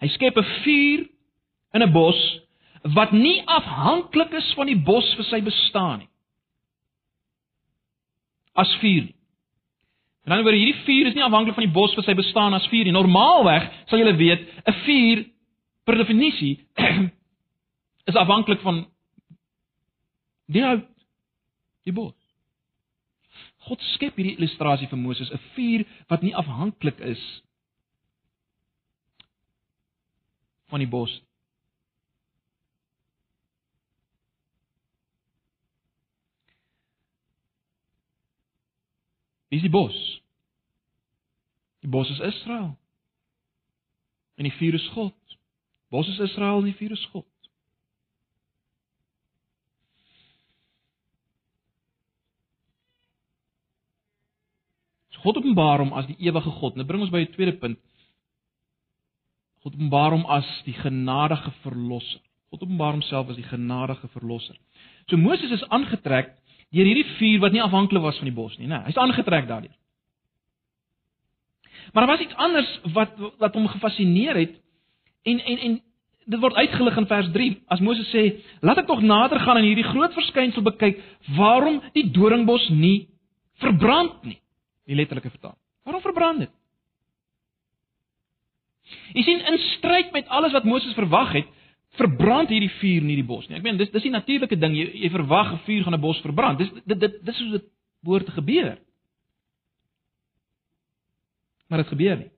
Hy 0.00 0.08
skep 0.08 0.36
'n 0.36 0.50
vuur 0.62 1.08
in 1.72 1.82
'n 1.82 1.92
bos 1.92 2.40
wat 2.82 3.12
nie 3.12 3.42
afhanklik 3.46 4.32
is 4.32 4.52
van 4.54 4.66
die 4.66 4.78
bos 4.78 5.14
vir 5.14 5.24
sy 5.24 5.42
bestaan 5.42 5.98
nie. 5.98 6.08
As 8.54 8.76
vuur. 8.80 9.08
En 10.24 10.32
dan 10.34 10.42
word 10.42 10.54
hierdie 10.54 10.84
vuur 10.84 11.06
is 11.06 11.14
nie 11.14 11.24
afhanklik 11.24 11.54
van 11.54 11.64
die 11.64 11.72
bos 11.72 11.94
vir 11.94 12.04
sy 12.04 12.14
bestaan 12.14 12.54
as 12.54 12.66
vuur 12.66 12.84
nie. 12.84 12.92
Normaalweg 12.92 13.70
sal 13.86 13.98
julle 13.98 14.16
weet, 14.16 14.40
'n 14.66 14.72
vuur 14.84 15.24
per 15.86 15.94
definisie 15.94 16.66
is 18.10 18.18
afhanklik 18.18 18.60
van 18.66 18.82
die 20.50 20.62
hout, 20.62 20.86
die 21.86 21.94
bos. 21.94 22.14
God 23.66 23.82
skep 23.94 24.18
hierdie 24.18 24.36
illustrasie 24.38 24.88
vir 24.90 24.98
Moses, 24.98 25.30
'n 25.30 25.42
vuur 25.54 25.86
wat 26.10 26.22
nie 26.22 26.34
afhanklik 26.34 26.98
is 27.00 27.22
van 30.70 30.82
die 30.82 30.90
bos. 30.90 31.12
Wie 39.48 39.58
is 39.58 39.62
die 39.62 39.70
bos? 39.70 39.98
Die 41.82 41.90
bos 41.90 42.10
is 42.10 42.18
Israel. 42.18 42.74
En 44.34 44.44
die 44.44 44.52
vuur 44.58 44.74
is 44.74 44.88
God. 44.94 45.35
Bos 45.90 46.08
is 46.08 46.18
Israel 46.18 46.58
en 46.58 46.70
die 46.70 46.76
vuur 46.78 46.94
is 46.96 47.08
God. 47.12 47.26
God 55.26 55.40
openbaar 55.40 55.82
hom 55.82 55.92
as 55.98 56.06
die 56.06 56.18
ewige 56.22 56.52
God. 56.60 56.76
Dit 56.78 56.86
bring 56.86 57.02
ons 57.02 57.10
by 57.10 57.24
'n 57.24 57.32
tweede 57.34 57.56
punt. 57.58 57.78
God 59.62 59.74
openbaar 59.74 60.12
hom 60.14 60.26
as 60.26 60.46
die 60.64 60.74
genadige 60.74 61.50
verlosser. 61.62 62.20
God 62.50 62.62
openbaar 62.62 62.92
homself 62.92 63.30
as 63.30 63.36
die 63.36 63.50
genadige 63.50 64.08
verlosser. 64.08 64.56
So 65.08 65.16
Moses 65.16 65.50
is 65.50 65.68
aangetrek 65.68 66.34
deur 66.70 66.86
hierdie 66.86 67.16
vuur 67.18 67.40
wat 67.40 67.52
nie 67.52 67.62
afhanklik 67.62 68.02
was 68.02 68.18
van 68.18 68.28
die 68.28 68.34
bos 68.34 68.56
nie, 68.58 68.66
né? 68.66 68.82
Hy's 68.84 68.96
aangetrek 68.96 69.46
daardeur. 69.48 69.74
Maar 71.92 72.06
daar 72.06 72.16
was 72.16 72.20
iets 72.26 72.34
anders 72.34 72.80
wat 72.92 73.18
wat 73.38 73.54
hom 73.54 73.68
gefassineer 73.68 74.36
het 74.36 74.54
en 75.26 75.42
en 75.52 75.58
en 75.68 75.76
dit 76.26 76.40
word 76.42 76.58
uitgelig 76.58 76.96
in 76.98 77.06
vers 77.06 77.28
3 77.34 77.50
as 77.74 77.80
Moses 77.80 78.08
sê, 78.10 78.24
"Laat 78.60 78.78
ek 78.78 78.86
tog 78.86 79.02
nader 79.02 79.40
gaan 79.40 79.56
en 79.56 79.64
hierdie 79.64 79.90
groot 79.92 80.12
verskynsel 80.12 80.62
bekyk, 80.62 81.02
waarom 81.36 81.82
die 81.92 82.10
doringbos 82.10 82.68
nie 82.70 83.08
verbrand 83.58 84.24
nie." 84.24 84.40
Die 84.86 84.94
letterlike 84.94 85.30
vertaling. 85.30 85.58
Waarom 85.84 86.02
verbrand 86.02 86.38
dit? 86.38 86.50
Jy 89.14 89.22
sien 89.22 89.40
in 89.40 89.58
stryd 89.58 90.12
met 90.12 90.28
alles 90.28 90.52
wat 90.52 90.64
Moses 90.64 90.94
verwag 90.94 91.32
het, 91.32 91.46
verbrand 91.98 92.48
hierdie 92.48 92.70
vuur 92.80 93.02
nie 93.02 93.16
die 93.16 93.26
bos 93.26 93.48
nie. 93.48 93.56
Ek 93.56 93.62
meen 93.62 93.76
dis 93.76 93.90
dis 93.90 94.02
die 94.02 94.12
natuurlike 94.12 94.58
ding. 94.58 94.74
Jy, 94.76 94.90
jy 95.02 95.10
verwag 95.10 95.52
'n 95.52 95.64
vuur 95.66 95.84
gaan 95.84 95.94
'n 95.94 96.00
bos 96.00 96.20
verbrand. 96.20 96.58
Dis 96.58 96.70
dit 96.84 97.00
dit 97.00 97.24
dis 97.24 97.38
hoe 97.38 97.50
dit 97.50 97.64
behoort 98.02 98.26
te 98.26 98.32
gebeur. 98.32 98.78
Maar 101.68 101.78
dit 101.78 101.88
gebeur 101.88 102.16
nie. 102.16 102.30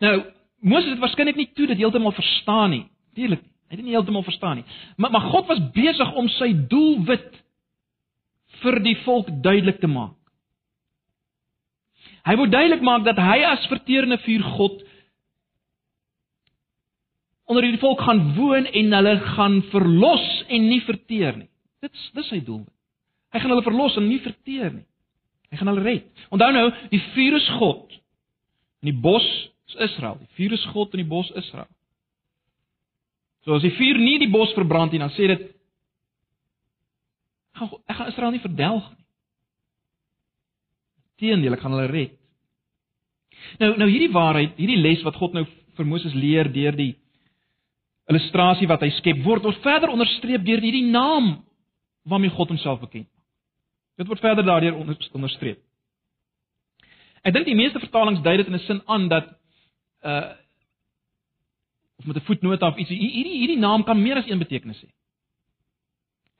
Nou, 0.00 0.32
Moses 0.60 0.90
het 0.90 1.02
waarskynlik 1.02 1.38
nie 1.38 1.50
toe 1.54 1.68
dit 1.70 1.78
heeltemal 1.78 2.14
verstaan 2.16 2.70
nie. 2.74 2.84
Natuurlik 3.12 3.42
nie. 3.42 3.52
Hy 3.68 3.76
het 3.76 3.82
dit 3.82 3.86
nie 3.90 3.96
heeltemal 3.96 4.24
verstaan 4.24 4.60
nie. 4.60 4.64
Maar 4.96 5.12
maar 5.12 5.26
God 5.28 5.46
was 5.46 5.60
besig 5.74 6.12
om 6.16 6.28
sy 6.38 6.52
doelwit 6.70 7.34
vir 8.62 8.78
die 8.82 8.96
volk 9.04 9.28
duidelik 9.44 9.80
te 9.80 9.90
maak. 9.90 10.16
Hy 12.24 12.36
wou 12.36 12.48
duidelik 12.48 12.82
maak 12.84 13.04
dat 13.04 13.20
hy 13.20 13.42
as 13.46 13.66
verterende 13.68 14.18
vuur 14.24 14.44
God 14.56 14.84
onder 17.48 17.64
hierdie 17.64 17.80
volk 17.80 18.00
gaan 18.04 18.34
woon 18.36 18.66
en 18.66 18.92
hulle 18.92 19.14
gaan 19.36 19.62
verlos 19.72 20.26
en 20.48 20.66
nie 20.68 20.82
verteer 20.84 21.36
nie. 21.36 21.48
Dit 21.80 21.94
dis 22.16 22.28
sy 22.28 22.42
doel. 22.44 22.66
Hy 23.32 23.40
gaan 23.40 23.52
hulle 23.54 23.64
verlos 23.64 23.96
en 23.96 24.08
nie 24.08 24.20
verteer 24.24 24.72
nie. 24.74 24.84
Hy 25.48 25.60
gaan 25.60 25.70
hulle 25.70 25.84
red. 25.84 26.08
Onthou 26.32 26.50
nou, 26.52 26.66
die 26.92 27.00
vuur 27.14 27.36
is 27.38 27.48
God. 27.56 27.94
En 28.82 28.90
die 28.90 29.00
bos 29.06 29.24
is 29.68 29.90
Israel. 29.90 30.18
Die 30.20 30.30
vuur 30.36 30.52
is 30.56 30.64
God 30.72 30.94
en 30.94 31.02
die 31.02 31.08
bos 31.08 31.30
Israel. 31.36 31.68
So 33.44 33.56
as 33.56 33.64
die 33.64 33.74
vuur 33.76 34.00
nie 34.00 34.18
die 34.20 34.30
bos 34.32 34.52
verbrand 34.56 34.92
nie, 34.92 35.00
dan 35.02 35.12
sê 35.16 35.28
dit 35.30 35.44
gaan 37.58 37.74
ek 37.90 37.98
gaan 37.98 38.12
Israel 38.12 38.34
nie 38.34 38.44
verdelg 38.44 38.88
nie. 38.92 39.04
Teendeel, 41.18 41.56
ek 41.56 41.62
gaan 41.64 41.74
hulle 41.74 41.90
red. 41.90 42.14
Nou 43.62 43.72
nou 43.80 43.88
hierdie 43.90 44.12
waarheid, 44.14 44.56
hierdie 44.58 44.80
les 44.80 45.02
wat 45.06 45.18
God 45.18 45.36
nou 45.36 45.44
vir 45.78 45.86
Moses 45.86 46.14
leer 46.14 46.50
deur 46.52 46.76
die 46.78 46.92
illustrasie 48.08 48.68
wat 48.70 48.82
hy 48.82 48.90
skep, 48.96 49.20
word 49.24 49.46
ons 49.46 49.58
verder 49.64 49.92
onderstreep 49.92 50.44
deur 50.46 50.62
hierdie 50.64 50.86
naam 50.88 51.36
waarmee 52.08 52.32
God 52.34 52.54
homself 52.54 52.80
bekend 52.80 53.06
maak. 53.06 53.24
Dit 53.98 54.08
word 54.08 54.22
verder 54.22 54.46
daardeur 54.46 54.78
onderstreep. 54.78 55.58
Ek 57.26 57.34
dink 57.34 57.48
die 57.48 57.58
meeste 57.58 57.80
vertalings 57.82 58.22
dui 58.22 58.36
dit 58.38 58.46
in 58.46 58.54
'n 58.54 58.66
sin 58.66 58.80
aan 58.86 59.08
dat 59.08 59.37
uh 60.02 60.32
of 61.98 62.04
met 62.04 62.16
'n 62.16 62.26
voetnoot 62.26 62.62
of 62.62 62.76
iets 62.76 62.90
hierdie 62.90 63.38
hierdie 63.38 63.58
naam 63.58 63.84
kan 63.84 64.02
meer 64.02 64.16
as 64.16 64.28
een 64.28 64.38
betekenis 64.38 64.82
hê. 64.82 64.88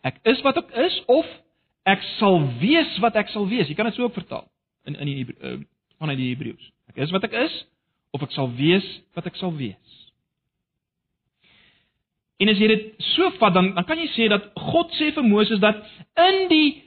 Ek 0.01 0.18
is 0.23 0.40
wat 0.40 0.57
ek 0.57 0.71
is 0.71 1.03
of 1.07 1.27
ek 1.83 2.03
sal 2.18 2.38
wees 2.61 2.99
wat 2.99 3.16
ek 3.16 3.29
sal 3.29 3.49
wees. 3.49 3.68
Jy 3.68 3.75
kan 3.75 3.87
dit 3.87 3.94
so 3.94 4.03
ook 4.03 4.14
vertaal 4.14 4.47
in 4.85 4.94
in 4.94 5.07
die 5.07 5.27
uh, 5.40 5.59
vanuit 5.99 6.18
die 6.18 6.29
Hebreëus. 6.35 6.73
Ek 6.88 6.97
is 6.97 7.11
wat 7.11 7.25
ek 7.25 7.33
is 7.33 7.66
of 8.11 8.23
ek 8.23 8.31
sal 8.31 8.53
wees 8.55 8.87
wat 9.14 9.27
ek 9.27 9.37
sal 9.37 9.55
wees. 9.57 9.94
En 12.38 12.49
as 12.49 12.59
jy 12.59 12.68
dit 12.71 12.85
so 13.16 13.31
vat 13.40 13.55
dan 13.55 13.75
dan 13.75 13.85
kan 13.85 13.99
jy 13.99 14.09
sê 14.14 14.29
dat 14.31 14.53
God 14.55 14.94
sê 14.94 15.11
vir 15.14 15.27
Moses 15.27 15.59
dat 15.59 15.83
in 16.14 16.47
die 16.53 16.85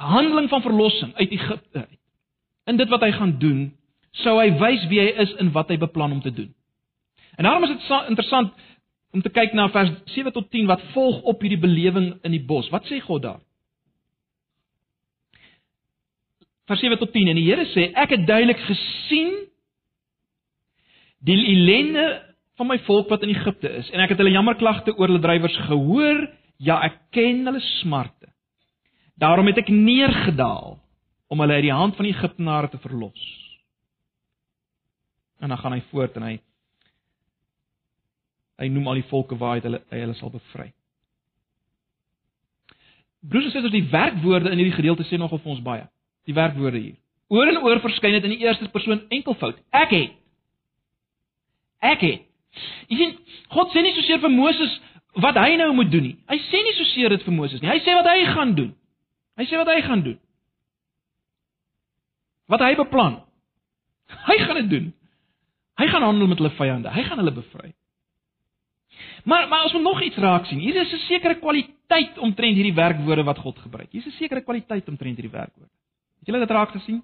handeling 0.00 0.48
van 0.50 0.62
verlossing 0.64 1.14
uit 1.14 1.30
Egipte 1.30 1.86
uit 1.86 1.98
in 2.70 2.76
dit 2.76 2.88
wat 2.88 3.02
hy 3.02 3.10
gaan 3.12 3.32
doen, 3.38 3.70
sou 4.22 4.38
hy 4.40 4.50
wys 4.58 4.86
wie 4.90 5.00
hy 5.00 5.12
is 5.24 5.34
en 5.38 5.52
wat 5.54 5.70
hy 5.70 5.78
beplan 5.78 6.12
om 6.12 6.20
te 6.20 6.32
doen. 6.34 6.50
En 7.38 7.44
daarom 7.44 7.64
is 7.64 7.76
dit 7.76 8.08
interessant 8.08 8.52
om 9.14 9.22
te 9.22 9.32
kyk 9.32 9.54
na 9.54 9.68
vers 9.70 9.90
7 10.14 10.32
tot 10.32 10.50
10 10.50 10.66
wat 10.66 10.82
volg 10.94 11.22
op 11.22 11.40
hierdie 11.42 11.60
belewing 11.60 12.12
in 12.22 12.34
die 12.34 12.44
bos. 12.46 12.68
Wat 12.70 12.86
sê 12.86 13.00
God 13.00 13.22
daar? 13.22 13.40
vers 16.70 16.82
7 16.84 17.00
tot 17.00 17.10
10 17.12 17.32
en 17.32 17.38
die 17.38 17.48
Here 17.48 17.66
sê 17.72 17.90
ek 17.98 18.14
het 18.14 18.26
duidelik 18.28 18.60
gesien 18.68 19.32
die 21.26 21.38
ellende 21.52 22.06
van 22.60 22.70
my 22.70 22.78
volk 22.86 23.10
wat 23.10 23.24
in 23.26 23.34
Egipte 23.34 23.72
is 23.80 23.90
en 23.90 24.02
ek 24.04 24.14
het 24.14 24.22
hulle 24.22 24.36
jammerklagte 24.36 24.94
oor 24.94 25.10
hulle 25.10 25.24
drywers 25.24 25.56
gehoor 25.66 26.28
ja 26.62 26.78
ek 26.86 27.00
ken 27.16 27.42
hulle 27.48 27.62
smarte 27.80 28.30
daarom 29.20 29.50
het 29.50 29.58
ek 29.64 29.72
neergedaal 29.74 30.78
om 31.30 31.42
hulle 31.42 31.58
uit 31.58 31.66
die 31.66 31.74
hand 31.74 31.98
van 31.98 32.06
die 32.06 32.14
Egiptenare 32.14 32.70
te 32.70 32.80
verlos 32.84 33.26
en 35.40 35.48
dan 35.48 35.58
gaan 35.58 35.76
hy 35.76 35.82
voort 35.90 36.16
en 36.16 36.28
hy 36.28 36.34
hy 38.60 38.68
noem 38.68 38.88
al 38.88 39.00
die 39.00 39.08
volke 39.08 39.38
waar 39.40 39.56
hy 39.56 39.64
hulle 39.64 39.82
hy 39.92 40.04
hulle 40.04 40.18
sal 40.18 40.32
bevry 40.34 40.70
Broers 43.20 43.50
en 43.50 43.52
susters 43.52 43.72
die 43.74 43.88
werkwoorde 43.92 44.52
in 44.52 44.60
hierdie 44.60 44.76
gedeelte 44.76 45.04
sê 45.04 45.18
nogal 45.20 45.42
vir 45.44 45.52
ons 45.56 45.64
baie 45.64 45.88
die 46.28 46.36
werkwoorde 46.36 46.78
hier. 46.78 46.96
Oor 47.30 47.48
en 47.48 47.60
oor 47.62 47.80
verskyn 47.82 48.16
dit 48.16 48.26
in 48.26 48.34
die 48.34 48.44
eerste 48.46 48.68
persoon 48.72 49.04
enkelvoud. 49.14 49.58
Ek 49.70 49.92
het. 49.94 50.16
Ek 51.92 52.02
het. 52.04 52.26
Jy 52.90 52.98
sien, 52.98 53.12
God 53.54 53.70
sê 53.74 53.82
nie 53.84 53.94
so 53.94 54.04
seer 54.06 54.20
vir 54.22 54.32
Moses 54.34 54.72
wat 55.22 55.38
hy 55.38 55.54
nou 55.58 55.70
moet 55.78 55.90
doen 55.92 56.08
nie. 56.08 56.16
Hy 56.30 56.38
sê 56.48 56.62
nie 56.66 56.74
so 56.78 56.86
seer 56.90 57.14
dit 57.14 57.22
vir 57.26 57.36
Moses 57.36 57.62
nie. 57.62 57.70
Hy 57.70 57.78
sê 57.84 57.94
wat 57.98 58.08
hy 58.10 58.26
gaan 58.34 58.54
doen. 58.58 58.72
Hy 59.38 59.46
sê 59.48 59.60
wat 59.60 59.70
hy 59.70 59.78
gaan 59.86 60.02
doen. 60.06 60.18
Wat 62.50 62.64
hy 62.66 62.72
beplan. 62.78 63.20
Hy 64.26 64.36
gaan 64.42 64.58
dit 64.62 64.70
doen. 64.72 64.88
Hy 65.80 65.88
gaan 65.88 66.04
handel 66.04 66.28
met 66.28 66.40
hulle 66.40 66.52
vyande. 66.58 66.92
Hy 66.92 67.02
gaan 67.08 67.22
hulle 67.22 67.32
bevry. 67.32 67.70
Maar 69.24 69.48
maar 69.48 69.64
ons 69.64 69.72
moet 69.72 69.82
nog 69.82 70.02
iets 70.02 70.16
raak 70.16 70.46
sien. 70.46 70.58
Hier 70.58 70.76
is 70.80 70.92
'n 70.92 71.06
sekere 71.08 71.38
kwaliteit 71.38 72.18
omtrent 72.18 72.54
hierdie 72.54 72.74
werkwoorde 72.74 73.24
wat 73.24 73.38
God 73.38 73.58
gebruik. 73.58 73.90
Hier 73.90 74.06
is 74.06 74.12
'n 74.12 74.18
sekere 74.18 74.42
kwaliteit 74.42 74.88
omtrent 74.88 75.16
hierdie 75.16 75.38
werkwoorde. 75.38 75.72
Het 76.18 76.26
julle 76.26 76.46
dit 76.46 76.50
raak 76.50 76.70
gesien? 76.70 77.02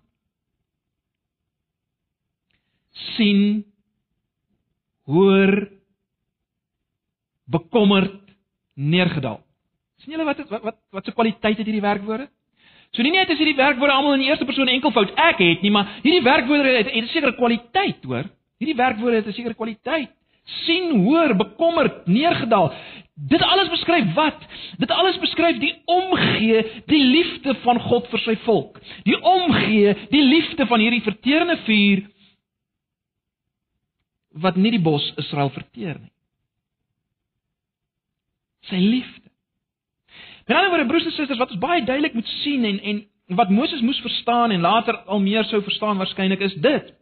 sien 2.96 3.64
hoor 5.04 5.68
bekommerd 7.44 8.20
neergedaal. 8.74 9.40
sien 9.96 10.12
julle 10.12 10.24
wat 10.24 10.48
wat 10.48 10.62
wat 10.62 10.78
wat 10.90 11.04
se 11.04 11.12
kwaliteit 11.12 11.56
het 11.56 11.66
hierdie 11.66 11.84
werkwoorde? 11.84 12.28
So 12.94 13.02
nie 13.02 13.12
net 13.12 13.30
is 13.30 13.38
hierdie 13.38 13.56
werkwoorde 13.56 13.92
almal 13.92 14.16
in 14.16 14.24
die 14.24 14.28
eerste 14.30 14.46
persoon 14.48 14.68
enkelvoud 14.68 15.14
ek 15.16 15.40
het 15.42 15.62
nie, 15.62 15.70
maar 15.70 15.98
hierdie 16.02 16.22
werkwoorde 16.22 16.76
het 16.76 16.92
'n 16.92 17.08
sekere 17.12 17.34
kwaliteit, 17.36 18.04
hoor. 18.04 18.24
Hierdie 18.58 18.76
werkwoorde 18.76 19.16
het 19.16 19.26
'n 19.26 19.32
sekere 19.32 19.54
kwaliteit. 19.54 20.10
sien, 20.46 21.02
hoor, 21.02 21.36
bekommerd, 21.36 22.06
neergedaal. 22.06 22.74
Dit 23.14 23.42
alles 23.42 23.68
beskryf 23.68 24.14
wat? 24.14 24.42
Dit 24.78 24.90
alles 24.90 25.18
beskryf 25.18 25.58
die 25.58 25.74
omgee, 25.84 26.82
die 26.86 27.04
liefde 27.04 27.54
van 27.54 27.80
God 27.80 28.08
vir 28.12 28.18
sy 28.18 28.36
volk. 28.36 28.80
Die 29.02 29.16
omgee, 29.22 29.94
die 30.10 30.22
liefde 30.22 30.66
van 30.66 30.80
hierdie 30.80 31.02
verterende 31.02 31.56
vuur 31.64 32.04
wat 34.36 34.56
nie 34.56 34.70
die 34.70 34.82
bos 34.82 35.12
Israel 35.16 35.48
verteer 35.50 35.96
nie. 35.96 36.12
Sy 38.68 38.76
liefde. 38.76 39.30
Met 40.46 40.56
ander 40.56 40.70
woorde 40.70 40.86
broers 40.86 41.08
en 41.08 41.14
susters, 41.16 41.38
wat 41.40 41.50
ons 41.54 41.62
baie 41.62 41.84
duidelik 41.84 42.14
moet 42.14 42.28
sien 42.42 42.64
en 42.64 42.80
en 42.80 43.04
wat 43.34 43.50
Moses 43.50 43.80
moes 43.82 43.98
verstaan 44.04 44.52
en 44.54 44.60
later 44.60 44.96
al 45.10 45.18
meer 45.20 45.44
sou 45.44 45.62
verstaan 45.62 45.98
waarskynlik 45.98 46.44
is 46.46 46.54
dit. 46.62 46.92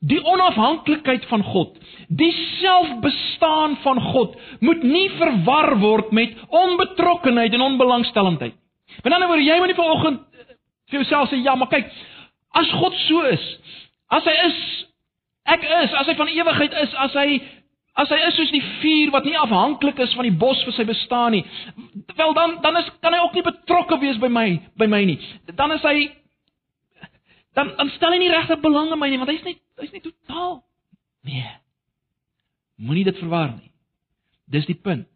Die 0.00 0.18
onafhanklikheid 0.24 1.24
van 1.30 1.42
God, 1.42 1.78
die 2.08 2.32
selfbestaan 2.60 3.78
van 3.82 4.00
God 4.12 4.36
moet 4.60 4.82
nie 4.84 5.08
verwar 5.16 5.78
word 5.80 6.12
met 6.12 6.36
onbetrokkenheid 6.48 7.54
en 7.56 7.64
onbelangstellendheid. 7.70 8.54
Met 9.02 9.12
ander 9.12 9.28
woorde, 9.28 9.46
jy 9.46 9.56
moet 9.58 9.72
nie 9.72 9.78
vanoggend 9.78 10.20
vir 10.90 11.00
jouself 11.00 11.30
sê 11.32 11.40
ja, 11.42 11.54
maar 11.58 11.70
kyk, 11.72 11.88
as 12.60 12.70
God 12.78 12.94
so 13.06 13.24
is, 13.26 13.46
as 14.14 14.26
hy 14.28 14.34
is, 14.46 14.58
ek 15.56 15.64
is, 15.82 15.94
as 15.98 16.10
hy 16.10 16.14
van 16.18 16.30
ewigheid 16.34 16.76
is, 16.84 16.94
as 17.06 17.16
hy 17.18 17.40
as 17.96 18.10
hy 18.12 18.18
is 18.26 18.36
soos 18.36 18.50
die 18.52 18.62
vuur 18.82 19.10
wat 19.14 19.24
nie 19.24 19.38
afhanklik 19.40 19.98
is 20.04 20.12
van 20.18 20.26
die 20.28 20.36
bos 20.36 20.60
vir 20.66 20.74
sy 20.76 20.84
bestaan 20.84 21.32
nie, 21.32 21.42
wel 22.18 22.34
dan 22.36 22.58
dan 22.64 22.76
is 22.82 22.90
kan 23.00 23.16
hy 23.16 23.22
ook 23.24 23.36
nie 23.38 23.44
betrokke 23.46 23.96
wees 24.02 24.20
by 24.20 24.28
my 24.28 24.48
by 24.76 24.88
my 24.92 25.02
nie. 25.08 25.16
Dan 25.56 25.72
is 25.72 25.84
hy 25.86 26.10
dan 27.56 27.72
dan 27.76 27.92
stel 27.96 28.12
hy 28.12 28.20
nie 28.20 28.32
regte 28.32 28.58
belang 28.60 28.92
in 28.92 29.00
my 29.00 29.08
nie, 29.10 29.20
want 29.20 29.32
hy's 29.32 29.44
net 29.46 29.62
hy's 29.80 29.94
net 29.94 30.04
totaal 30.04 30.60
nee. 31.26 31.46
Moenie 32.76 33.06
dit 33.08 33.16
verwar 33.18 33.54
nie. 33.54 33.72
Dis 34.52 34.68
die 34.68 34.76
punt. 34.76 35.08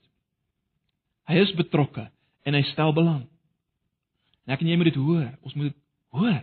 Hy 1.28 1.42
is 1.44 1.52
betrokke 1.54 2.08
en 2.48 2.56
hy 2.56 2.62
stel 2.72 2.94
belang. 2.96 3.26
En 4.46 4.56
ek 4.56 4.64
en 4.64 4.70
jy 4.72 4.78
moet 4.80 4.90
dit 4.90 4.98
hoor. 4.98 5.28
Ons 5.44 5.54
moet 5.54 5.68
dit 5.68 5.76
hoor. 6.16 6.40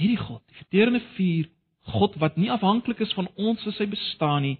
Hierdie 0.00 0.18
God, 0.18 0.42
die 0.50 0.58
verterende 0.58 1.00
vuur, 1.14 1.48
God 1.94 2.18
wat 2.22 2.36
nie 2.40 2.50
afhanklik 2.52 3.00
is 3.04 3.14
van 3.16 3.28
ons 3.38 3.62
vir 3.64 3.74
sy 3.76 3.86
bestaan 3.90 4.44
nie, 4.46 4.56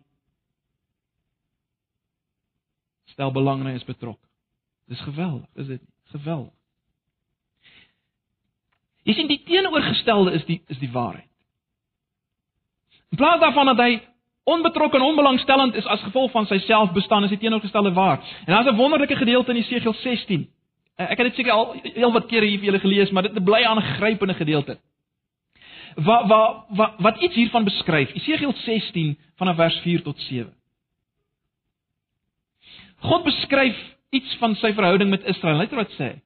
stel 3.13 3.33
belang 3.35 3.63
en 3.63 3.71
hy 3.73 3.77
is 3.79 3.87
betrokke. 3.87 4.25
Dis 4.91 5.03
geweldig, 5.07 5.49
is 5.61 5.71
dit? 5.75 5.85
Geweldig. 6.15 6.55
Jy 9.03 9.15
sien 9.15 9.31
die 9.31 9.43
teenoorgestelde 9.47 10.33
is 10.39 10.45
die 10.47 10.61
is 10.71 10.79
die 10.79 10.91
waarheid. 10.93 11.29
In 13.11 13.19
plaas 13.21 13.41
daarvan 13.41 13.67
dat 13.67 13.81
hy 13.83 14.01
onbetrokke 14.45 14.97
en 14.97 15.03
onbelangstellend 15.03 15.75
is 15.75 15.87
as 15.87 16.03
gevolg 16.03 16.31
van 16.31 16.47
sy 16.47 16.59
selfbestaan, 16.67 17.25
is 17.25 17.35
die 17.35 17.39
teenoorgestelde 17.39 17.93
waar. 17.93 18.23
En 18.47 18.55
daar's 18.55 18.71
'n 18.71 18.77
wonderlike 18.77 19.17
gedeelte 19.17 19.51
in 19.51 19.57
Jesegiel 19.57 19.95
16. 19.95 20.49
Ek 20.97 21.19
het 21.19 21.27
dit 21.27 21.35
seker 21.35 21.53
al 21.53 21.77
heelwat 21.83 22.27
kere 22.27 22.47
hier 22.47 22.59
vir 22.59 22.67
julle 22.67 22.81
gelees, 22.81 23.11
maar 23.11 23.23
dit 23.23 23.45
bly 23.45 23.61
'n 23.63 23.67
aangrypende 23.67 24.35
gedeelte. 24.35 24.79
Wat 25.95 26.27
wat 26.29 26.65
wat 26.69 26.95
wat 26.99 27.21
iets 27.21 27.35
hiervan 27.35 27.65
beskryf. 27.65 28.13
Jesegiel 28.13 28.53
16 28.53 29.19
vanaf 29.37 29.57
vers 29.57 29.79
4 29.81 30.03
tot 30.03 30.19
7. 30.19 30.53
God 32.97 33.25
beskryf 33.25 33.77
iets 34.11 34.37
van 34.39 34.55
sy 34.55 34.73
verhouding 34.73 35.11
met 35.11 35.25
Israel. 35.25 35.57
Luister 35.57 35.77
wat 35.77 35.91
sê 35.91 36.05
hy. 36.05 36.21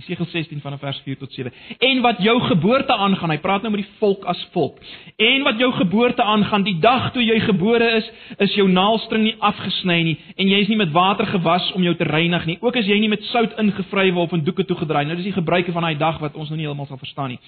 Jesegiel 0.00 0.26
16 0.32 0.60
vanaf 0.60 0.80
vers 0.80 1.00
4 1.04 1.18
tot 1.18 1.32
7. 1.32 1.52
En 1.78 2.00
wat 2.00 2.22
jou 2.24 2.36
geboorte 2.40 2.96
aangaan, 2.96 3.30
hy 3.30 3.38
praat 3.38 3.62
nou 3.62 3.72
met 3.74 3.82
die 3.82 3.92
volk 3.98 4.24
as 4.24 4.40
volk. 4.54 4.78
En 5.20 5.42
wat 5.44 5.58
jou 5.60 5.70
geboorte 5.76 6.22
aangaan, 6.22 6.64
die 6.64 6.78
dag 6.80 7.10
toe 7.12 7.24
jy 7.24 7.40
gebore 7.44 7.90
is, 7.98 8.08
is 8.38 8.54
jou 8.56 8.68
naalstring 8.68 9.26
nie 9.26 9.36
afgesny 9.38 9.98
nie 10.06 10.16
en 10.36 10.48
jy 10.48 10.60
is 10.64 10.70
nie 10.72 10.78
met 10.80 10.92
water 10.94 11.28
gewas 11.28 11.66
om 11.76 11.84
jou 11.84 11.94
te 11.96 12.06
reinig 12.08 12.46
nie. 12.48 12.56
Ook 12.60 12.78
as 12.80 12.88
jy 12.88 12.96
nie 13.00 13.10
met 13.12 13.24
sout 13.28 13.58
ingevrywe 13.60 14.22
of 14.22 14.32
in 14.36 14.44
doeke 14.46 14.64
toegedraai. 14.64 15.04
Nou 15.06 15.18
dis 15.18 15.28
die 15.28 15.36
gebruike 15.36 15.74
van 15.76 15.84
daai 15.86 15.98
dag 16.00 16.20
wat 16.22 16.38
ons 16.38 16.48
nou 16.48 16.58
nie 16.58 16.66
heeltemal 16.68 16.88
sal 16.88 17.00
verstaan 17.00 17.34
nie. 17.34 17.40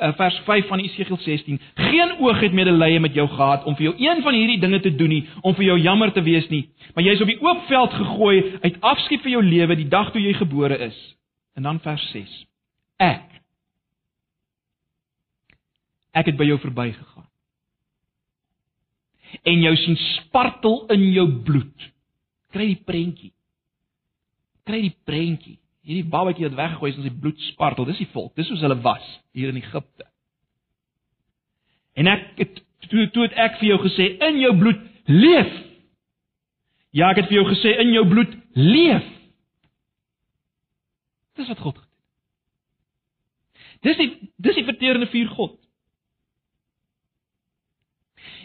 Uh, 0.00 0.10
vers 0.16 0.40
5 0.46 0.66
van 0.66 0.82
Jesegiel 0.82 1.20
16. 1.20 1.60
Geen 1.90 2.16
oog 2.18 2.40
het 2.40 2.56
medelee 2.56 3.00
met 3.00 3.14
jou 3.14 3.28
gehad 3.28 3.64
om 3.68 3.76
vir 3.76 3.90
jou 3.90 3.94
een 4.00 4.22
van 4.26 4.34
hierdie 4.34 4.58
dinge 4.58 4.80
te 4.80 4.94
doen 4.96 5.12
nie, 5.12 5.22
om 5.42 5.54
vir 5.54 5.68
jou 5.70 5.78
jammer 5.78 6.12
te 6.12 6.24
wees 6.24 6.48
nie. 6.48 6.64
Maar 6.94 7.04
jy 7.04 7.16
is 7.18 7.22
op 7.22 7.30
die 7.30 7.40
oop 7.44 7.64
veld 7.68 7.96
gegooi 8.02 8.36
uit 8.62 8.80
afskeid 8.80 9.22
vir 9.22 9.36
jou 9.36 9.42
lewe 9.44 9.76
die 9.76 9.88
dag 9.92 10.12
toe 10.12 10.22
jy 10.22 10.32
gebore 10.40 10.78
is. 10.88 10.98
En 11.60 11.66
dan 11.66 11.80
vers 11.80 12.10
6. 12.10 12.46
Ek 12.96 13.26
Ek 16.16 16.26
het 16.26 16.38
by 16.40 16.46
jou 16.48 16.56
verbygegaan. 16.58 17.26
En 19.46 19.60
jou 19.62 19.72
sien 19.76 19.98
spartel 20.16 20.86
in 20.96 21.04
jou 21.12 21.26
bloed. 21.44 21.84
Kry 22.56 22.70
die 22.72 22.80
prentjie. 22.88 23.30
Kry 24.64 24.80
die 24.88 24.94
prentjie. 25.04 25.58
Hierdie 25.84 26.08
babatjie 26.08 26.48
wat 26.48 26.56
weggegooi 26.62 26.90
is 26.94 26.98
en 27.02 27.06
sy 27.10 27.14
bloed 27.26 27.44
spartel, 27.50 27.90
dis 27.92 28.00
die 28.02 28.08
volk. 28.16 28.32
Dis 28.40 28.48
soos 28.48 28.64
hulle 28.64 28.80
was 28.80 29.12
hier 29.36 29.52
in 29.52 29.60
Egipte. 29.60 30.08
En 32.00 32.08
ek 32.08 32.26
het 32.40 32.64
toe 32.88 33.06
toe 33.12 33.28
het 33.28 33.36
ek 33.36 33.60
vir 33.60 33.74
jou 33.74 33.80
gesê 33.84 34.10
in 34.32 34.40
jou 34.46 34.56
bloed 34.64 34.82
leef. 35.12 35.54
Ja, 36.96 37.12
ek 37.12 37.20
het 37.20 37.30
vir 37.30 37.42
jou 37.42 37.48
gesê 37.52 37.76
in 37.84 37.92
jou 38.00 38.08
bloed 38.08 38.38
leef. 38.56 39.16
Dis 41.38 41.48
wat 41.48 41.58
God 41.58 41.78
gedoen. 41.78 41.88
Dis 43.80 43.96
die 43.96 44.10
dis 44.36 44.54
die 44.54 44.64
verterende 44.64 45.08
vuur 45.08 45.28
God. 45.36 45.56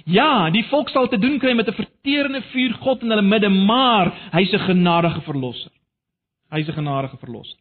Ja, 0.05 0.49
die 0.53 0.63
volk 0.69 0.91
sal 0.93 1.07
te 1.09 1.17
doen 1.17 1.39
kry 1.39 1.55
met 1.57 1.67
'n 1.67 1.73
verterende 1.73 2.41
vuur 2.51 2.73
God 2.73 3.01
in 3.01 3.09
hulle 3.09 3.21
midde, 3.21 3.49
maar 3.49 4.13
hy's 4.31 4.53
'n 4.53 4.59
genadige 4.59 5.21
verlosser. 5.21 5.71
Hy's 6.49 6.67
'n 6.67 6.73
genadige 6.73 7.17
verlosser. 7.17 7.59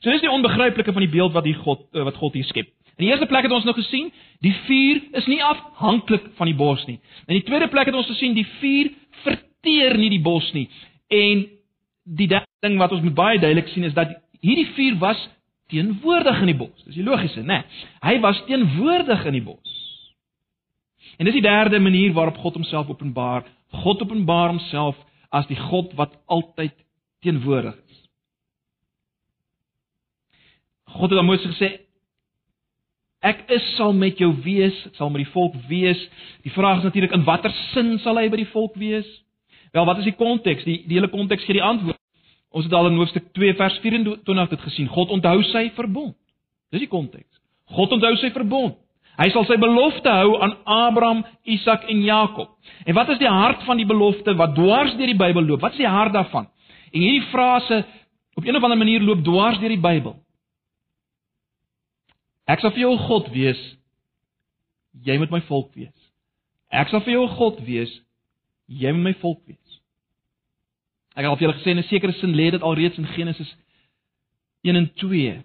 So 0.00 0.10
dis 0.10 0.20
die 0.20 0.30
onbegryplike 0.30 0.92
van 0.92 1.02
die 1.02 1.10
beeld 1.10 1.32
wat 1.32 1.44
die 1.44 1.54
God 1.54 1.86
eh, 1.92 2.02
wat 2.02 2.16
God 2.16 2.32
hier 2.32 2.44
skep. 2.44 2.66
In 2.96 3.04
die 3.04 3.10
eerste 3.10 3.26
plek 3.26 3.42
het 3.42 3.52
ons 3.52 3.64
nou 3.64 3.74
gesien, 3.76 4.12
die 4.40 4.54
vuur 4.66 5.02
is 5.12 5.26
nie 5.26 5.42
afhanklik 5.44 6.30
van 6.38 6.46
die 6.46 6.56
bos 6.56 6.84
nie. 6.86 6.98
In 7.26 7.34
die 7.34 7.44
tweede 7.44 7.68
plek 7.68 7.86
het 7.86 7.94
ons 7.94 8.06
gesien 8.06 8.34
die 8.34 8.46
vuur 8.60 8.90
verteer 9.22 9.98
nie 9.98 10.10
die 10.10 10.22
bos 10.22 10.52
nie. 10.52 10.68
En 11.08 11.46
die 12.04 12.28
ding 12.60 12.78
wat 12.78 12.92
ons 12.92 13.02
moet 13.02 13.14
baie 13.14 13.38
duidelik 13.38 13.68
sien 13.68 13.84
is 13.84 13.94
dat 13.94 14.14
hierdie 14.44 14.68
vuur 14.76 14.98
was 15.02 15.20
teenwoordig 15.72 16.40
in 16.40 16.52
die 16.52 16.58
bos. 16.58 16.84
Dis 16.86 16.98
die 16.98 17.06
logiese, 17.06 17.42
né? 17.42 17.62
Nee, 17.62 17.86
hy 18.06 18.20
was 18.22 18.42
teenwoordig 18.46 19.24
in 19.26 19.38
die 19.38 19.44
bos. 19.44 19.82
En 21.16 21.28
dis 21.28 21.36
die 21.38 21.44
derde 21.44 21.80
manier 21.80 22.12
waarop 22.12 22.38
God 22.42 22.58
homself 22.60 22.90
openbaar. 22.92 23.46
God 23.82 24.02
openbaar 24.02 24.54
homself 24.54 24.98
as 25.34 25.48
die 25.50 25.58
God 25.58 25.94
wat 25.98 26.14
altyd 26.26 26.74
teenwoordig 27.24 27.74
is. 27.74 28.02
God 30.96 31.10
het 31.10 31.18
aan 31.18 31.28
Moses 31.28 31.50
gesê 31.56 31.74
ek 33.26 33.40
is 33.50 33.64
sal 33.74 33.90
met 33.96 34.20
jou 34.22 34.28
wees, 34.44 34.76
ek 34.86 34.98
sal 35.00 35.10
met 35.10 35.24
die 35.24 35.32
volk 35.32 35.56
wees. 35.66 35.98
Die 36.44 36.52
vraag 36.54 36.78
is 36.78 36.86
natuurlik 36.86 37.14
in 37.16 37.24
watter 37.26 37.50
sin 37.72 37.96
sal 38.04 38.20
hy 38.20 38.28
by 38.30 38.38
die 38.38 38.52
volk 38.52 38.76
wees? 38.78 39.08
Wel, 39.74 39.86
wat 39.88 39.98
is 39.98 40.06
die 40.06 40.14
konteks? 40.14 40.62
Die 40.68 40.84
die 40.86 41.00
hele 41.00 41.10
konteks 41.10 41.44
gee 41.44 41.58
die 41.58 41.64
antwoord. 41.64 41.98
Ons 42.56 42.64
het 42.64 42.72
al 42.72 42.88
in 42.88 42.96
hoofstuk 42.96 43.28
2 43.36 43.54
vers 43.58 43.76
24 43.82 44.48
dit 44.54 44.64
gesien. 44.64 44.88
God 44.88 45.12
onthou 45.12 45.42
sy 45.50 45.68
verbond. 45.76 46.14
Dis 46.72 46.86
die 46.86 46.90
konteks. 46.90 47.40
God 47.76 47.92
onthou 47.92 48.14
sy 48.22 48.30
verbond. 48.32 48.78
Hy 49.16 49.28
sal 49.32 49.46
sy 49.48 49.56
belofte 49.60 50.12
hou 50.12 50.36
aan 50.44 50.54
Abraham, 50.68 51.22
Isak 51.48 51.86
en 51.92 52.02
Jakob. 52.04 52.50
En 52.84 52.96
wat 52.96 53.12
is 53.14 53.20
die 53.20 53.32
hart 53.32 53.64
van 53.68 53.80
die 53.80 53.88
belofte 53.88 54.34
wat 54.36 54.54
dwars 54.56 54.92
deur 54.96 55.08
die 55.08 55.18
Bybel 55.18 55.44
loop? 55.44 55.62
Wat 55.64 55.76
is 55.76 55.84
die 55.84 55.88
hart 55.88 56.12
daarvan? 56.16 56.48
En 56.92 57.00
hierdie 57.00 57.28
frase 57.32 57.82
op 58.36 58.44
'n 58.44 58.56
of 58.56 58.62
ander 58.62 58.78
manier 58.78 59.00
loop 59.00 59.24
dwars 59.24 59.58
deur 59.58 59.72
die 59.72 59.80
Bybel. 59.80 60.16
Ek 62.46 62.60
sal 62.60 62.70
vir 62.70 62.80
jou 62.80 62.96
God 63.08 63.30
wees. 63.34 63.60
Jy 65.04 65.18
moet 65.18 65.30
my 65.30 65.40
volk 65.48 65.74
wees. 65.74 65.96
Ek 66.70 66.88
sal 66.88 67.00
vir 67.00 67.12
jou 67.12 67.26
God 67.28 67.60
wees. 67.66 67.92
Jy 68.68 68.92
moet 68.92 69.02
my 69.02 69.14
volk 69.20 69.40
wees. 69.46 69.65
Ek 71.16 71.24
het 71.24 71.30
al 71.30 71.38
vir 71.38 71.46
julle 71.46 71.58
gesê 71.58 71.72
in 71.72 71.78
'n 71.78 71.88
sekere 71.88 72.12
sin 72.12 72.34
lê 72.36 72.50
dit 72.50 72.62
alreeds 72.62 72.98
in 72.98 73.06
Genesis 73.06 73.56
1 74.62 74.76
en 74.76 74.90
2. 74.94 75.42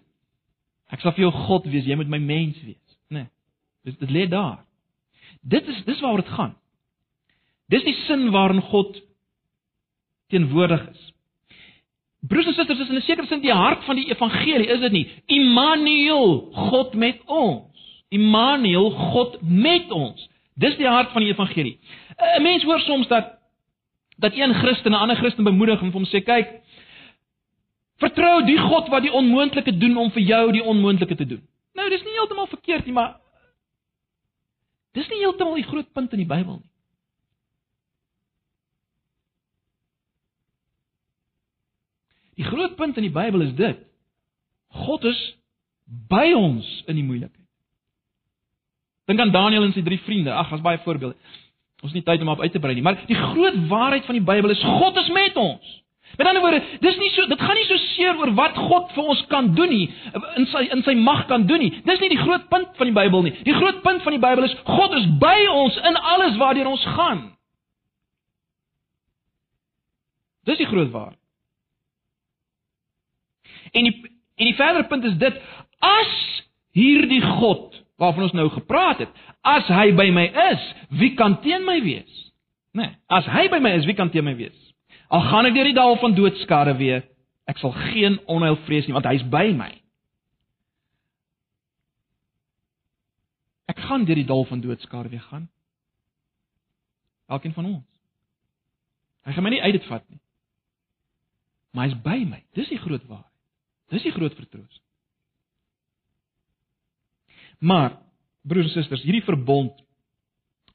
Ek 0.92 1.00
sal 1.00 1.14
vir 1.16 1.24
jou 1.24 1.32
God 1.32 1.66
wees, 1.66 1.86
jy 1.86 1.96
moet 1.96 2.10
my 2.12 2.20
mens 2.20 2.58
wees, 2.64 2.98
né? 3.10 3.24
Nee, 3.24 3.28
dit 3.86 4.00
dit 4.00 4.10
lê 4.10 4.28
daar. 4.28 4.66
Dit 5.42 5.68
is 5.68 5.84
dis 5.86 6.02
waaroor 6.02 6.22
dit 6.22 6.34
gaan. 6.36 6.56
Dis 7.72 7.84
die 7.84 7.96
sin 8.06 8.30
waarin 8.32 8.62
God 8.62 9.02
teenwoordig 10.28 10.90
is. 10.90 11.14
Broers 12.28 12.46
en 12.46 12.54
susters, 12.54 12.78
dis 12.78 12.90
in 12.90 12.96
'n 12.96 13.02
sekere 13.02 13.28
sin 13.28 13.42
die 13.42 13.54
hart 13.54 13.84
van 13.84 13.96
die 13.96 14.10
evangelie, 14.12 14.68
is 14.68 14.80
dit 14.80 14.92
nie? 14.92 15.10
Immanuel, 15.26 16.52
God 16.52 16.94
met 16.94 17.20
ons. 17.26 18.04
Immanuel, 18.10 18.92
God 18.92 19.42
met 19.42 19.92
ons. 19.92 20.30
Dis 20.56 20.76
die 20.78 20.88
hart 20.88 21.12
van 21.12 21.22
die 21.24 21.32
evangelie. 21.32 21.80
'n 22.38 22.44
Mens 22.44 22.64
hoor 22.64 22.80
soms 22.80 23.08
dat 23.08 23.41
dat 24.22 24.34
een 24.38 24.54
Christen 24.54 24.92
'n 24.92 25.02
ander 25.04 25.16
Christen 25.16 25.44
bemoedig 25.44 25.82
en 25.82 25.92
hom 25.92 26.06
sê 26.06 26.22
kyk 26.24 26.62
vertrou 27.98 28.46
die 28.46 28.58
God 28.58 28.90
wat 28.90 29.02
die 29.02 29.14
onmoontlike 29.14 29.78
doen 29.78 29.98
om 29.98 30.12
vir 30.12 30.22
jou 30.22 30.52
die 30.52 30.64
onmoontlike 30.64 31.16
te 31.16 31.26
doen. 31.26 31.48
Nou 31.74 31.90
dis 31.90 32.04
nie 32.04 32.14
heeltemal 32.18 32.48
verkeerd 32.48 32.86
nie, 32.86 32.94
maar 32.94 33.20
dis 34.98 35.08
nie 35.10 35.22
heeltemal 35.22 35.56
die 35.56 35.70
groot 35.70 35.92
punt 35.94 36.12
in 36.12 36.24
die 36.24 36.30
Bybel 36.30 36.60
nie. 36.60 36.70
Die 42.42 42.48
groot 42.48 42.76
punt 42.76 42.98
in 42.98 43.06
die 43.06 43.14
Bybel 43.14 43.42
is 43.42 43.54
dit. 43.56 43.78
God 44.68 45.04
is 45.04 45.20
by 45.86 46.32
ons 46.34 46.68
in 46.88 46.96
die 46.96 47.06
moeilikheid. 47.06 47.38
Dink 49.06 49.20
aan 49.20 49.34
Daniël 49.34 49.68
en 49.68 49.74
sy 49.76 49.84
drie 49.84 50.00
vriende. 50.06 50.32
Ag, 50.34 50.50
daar's 50.50 50.64
baie 50.64 50.80
voorbeelde. 50.86 51.16
Ons 51.82 51.94
het 51.94 51.98
nie 51.98 52.06
tyd 52.06 52.22
om 52.22 52.30
op 52.30 52.42
uit 52.42 52.52
te 52.54 52.62
brei 52.62 52.76
nie, 52.78 52.84
maar 52.86 53.00
die 53.10 53.18
groot 53.18 53.58
waarheid 53.68 54.06
van 54.06 54.18
die 54.18 54.26
Bybel 54.26 54.54
is 54.54 54.62
God 54.62 54.98
is 55.02 55.10
met 55.10 55.38
ons. 55.42 55.78
Met 56.18 56.28
ander 56.28 56.42
woorde, 56.44 56.60
dis 56.84 56.98
nie 57.00 57.10
so 57.16 57.26
dit 57.26 57.40
gaan 57.40 57.56
nie 57.56 57.66
so 57.66 57.80
seer 57.96 58.20
oor 58.20 58.34
wat 58.38 58.58
God 58.60 58.92
vir 58.96 59.10
ons 59.14 59.22
kan 59.32 59.48
doen 59.56 59.72
nie, 59.72 59.86
in 60.38 60.46
sy 60.52 60.66
in 60.76 60.84
sy 60.86 60.94
mag 61.00 61.24
kan 61.30 61.48
doen 61.50 61.64
nie. 61.64 61.72
Dis 61.88 62.02
nie 62.04 62.12
die 62.12 62.20
groot 62.20 62.50
punt 62.52 62.76
van 62.78 62.90
die 62.90 62.96
Bybel 62.96 63.26
nie. 63.26 63.34
Die 63.48 63.56
groot 63.56 63.80
punt 63.86 64.04
van 64.06 64.18
die 64.18 64.22
Bybel 64.22 64.46
is 64.46 64.56
God 64.68 64.98
is 65.00 65.08
by 65.24 65.38
ons 65.54 65.80
in 65.90 65.98
alles 66.14 66.38
waartoe 66.42 66.68
ons 66.70 66.86
gaan. 66.98 67.24
Dis 70.50 70.60
die 70.62 70.70
groot 70.70 70.92
waarheid. 70.94 71.20
En 73.72 73.88
die 73.88 73.96
en 74.42 74.50
die 74.50 74.58
verdere 74.58 74.88
punt 74.90 75.06
is 75.06 75.18
dit 75.22 75.38
as 75.86 76.14
hierdie 76.76 77.22
God 77.40 77.81
waarvan 78.02 78.26
ons 78.26 78.34
nou 78.34 78.48
gepraat 78.50 79.04
het, 79.04 79.12
as 79.46 79.68
hy 79.70 79.92
by 79.98 80.08
my 80.14 80.26
is, 80.50 80.64
wie 80.98 81.14
kan 81.20 81.38
teen 81.44 81.66
my 81.68 81.78
wees? 81.86 82.18
Nee, 82.78 82.90
as 83.12 83.28
hy 83.30 83.46
by 83.52 83.60
my 83.62 83.76
is, 83.78 83.86
wie 83.86 83.98
kan 83.98 84.10
teen 84.10 84.26
my 84.26 84.34
wees? 84.40 84.58
Al 85.12 85.22
gaan 85.28 85.50
ek 85.50 85.56
deur 85.58 85.70
die 85.70 85.78
dal 85.78 85.98
van 86.02 86.16
doodskade 86.18 86.74
weer, 86.80 87.04
ek 87.52 87.60
sal 87.62 87.76
geen 87.92 88.18
onheil 88.32 88.58
vrees 88.66 88.88
nie 88.88 88.96
want 88.96 89.10
hy 89.10 89.18
is 89.20 89.28
by 89.30 89.46
my. 89.54 89.70
Ek 93.72 93.80
gaan 93.86 94.08
deur 94.08 94.20
die 94.20 94.28
dal 94.28 94.48
van 94.50 94.64
doodskade 94.64 95.12
weer 95.12 95.24
gaan. 95.30 95.50
Elkeen 97.32 97.54
van 97.56 97.70
ons. 97.70 97.88
Hy 99.28 99.36
gaan 99.36 99.46
my 99.46 99.54
nie 99.54 99.62
uit 99.62 99.78
dit 99.78 99.86
vat 99.88 100.04
nie. 100.10 100.20
Maar 101.72 101.86
hy 101.86 101.94
is 101.94 102.00
by 102.04 102.18
my. 102.28 102.42
Dis 102.58 102.72
die 102.72 102.82
groot 102.82 103.04
waarheid. 103.08 103.30
Dis 103.94 104.04
die 104.08 104.16
groot 104.16 104.34
vertroos. 104.36 104.82
Maar 107.62 108.00
broers 108.42 108.72
en 108.72 108.74
susters, 108.74 109.04
hierdie 109.06 109.26
verbond 109.26 109.78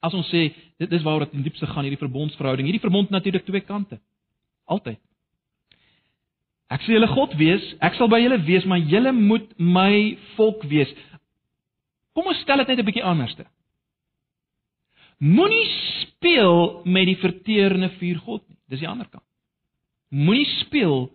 as 0.05 0.15
ons 0.15 0.29
sê 0.31 0.53
dit 0.79 0.93
is 0.93 1.03
waaroor 1.03 1.27
dit 1.27 1.35
in 1.39 1.45
diepste 1.47 1.67
gaan 1.67 1.87
hierdie 1.87 1.99
verbondsverhouding. 1.99 2.69
Hierdie 2.69 2.85
verbond 2.85 3.11
natuurlik 3.11 3.47
twee 3.47 3.65
kante. 3.67 3.99
Altyd. 4.71 5.01
Ek 6.71 6.83
sê 6.83 6.97
julle 6.97 7.09
God 7.11 7.35
wees, 7.39 7.65
ek 7.85 7.95
sal 7.99 8.11
by 8.11 8.19
julle 8.23 8.39
wees, 8.47 8.67
maar 8.67 8.83
julle 8.83 9.13
moet 9.15 9.53
my 9.59 10.17
volk 10.35 10.65
wees. 10.71 10.91
Kom 12.17 12.27
ons 12.31 12.41
stel 12.43 12.63
dit 12.63 12.73
net 12.73 12.81
'n 12.81 12.89
bietjie 12.89 13.07
anderste. 13.07 13.47
Moenie 15.19 15.67
speel 16.03 16.83
met 16.85 17.07
die 17.07 17.17
verterende 17.17 17.89
vuur 17.99 18.19
God 18.19 18.43
nie. 18.49 18.59
Dis 18.69 18.81
die 18.81 18.89
ander 18.89 19.09
kant. 19.09 19.25
Moenie 20.11 20.49
speel 20.61 21.11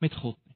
met 0.00 0.14
God 0.14 0.36
nie. 0.46 0.47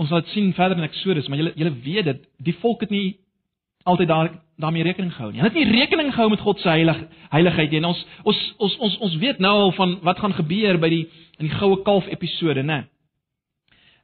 Ons 0.00 0.08
sal 0.08 0.22
dit 0.24 0.32
sien 0.32 0.52
verder 0.56 0.78
in 0.80 0.86
Eksodus, 0.86 1.28
maar 1.28 1.40
julle 1.40 1.52
julle 1.60 1.74
weet 1.84 2.06
dit, 2.08 2.22
die 2.40 2.56
volk 2.62 2.86
het 2.86 2.92
nie 2.94 3.18
altyd 3.88 4.08
daar 4.08 4.30
daarmee 4.60 4.84
rekening 4.84 5.12
gehou 5.14 5.30
nie. 5.32 5.40
Hulle 5.40 5.52
het 5.52 5.58
nie 5.58 5.80
rekening 5.80 6.12
gehou 6.14 6.30
met 6.30 6.40
God 6.40 6.60
se 6.60 6.68
heilig 6.68 7.02
heiligheid 7.32 7.70
nie. 7.70 7.80
En 7.80 7.90
ons 7.90 8.00
ons 8.28 8.40
ons 8.58 8.76
ons 8.86 8.96
ons 9.08 9.18
weet 9.20 9.38
nou 9.40 9.52
al 9.66 9.72
van 9.76 9.98
wat 10.04 10.20
gaan 10.20 10.36
gebeur 10.36 10.78
by 10.80 10.90
die 10.92 11.04
in 11.38 11.48
die 11.48 11.56
goue 11.56 11.82
kalf 11.84 12.08
episode, 12.12 12.64
né? 12.64 12.82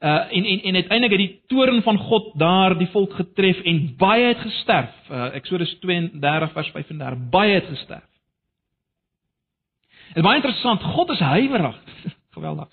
Uh 0.01 0.25
en 0.37 0.45
en 0.45 0.61
en 0.71 0.75
uiteindelik 0.81 1.15
het 1.17 1.25
die 1.25 1.41
toorn 1.53 1.83
van 1.83 1.99
God 1.99 2.33
daar 2.41 2.77
die 2.79 2.89
volk 2.93 3.13
getref 3.17 3.61
en 3.65 3.97
baie 3.97 4.27
het 4.33 4.41
gesterf. 4.45 4.93
Uh 5.11 5.31
Eksodus 5.35 5.79
32 5.81 6.53
vers 6.53 6.71
35 6.71 7.31
baie 7.31 7.55
het 7.55 7.69
gesterf. 7.73 8.09
Dit 10.09 10.17
is 10.17 10.29
baie 10.29 10.41
interessant. 10.41 10.83
God 10.83 11.11
is 11.11 11.19
huiwerig. 11.19 11.81
Geweldig. 12.37 12.69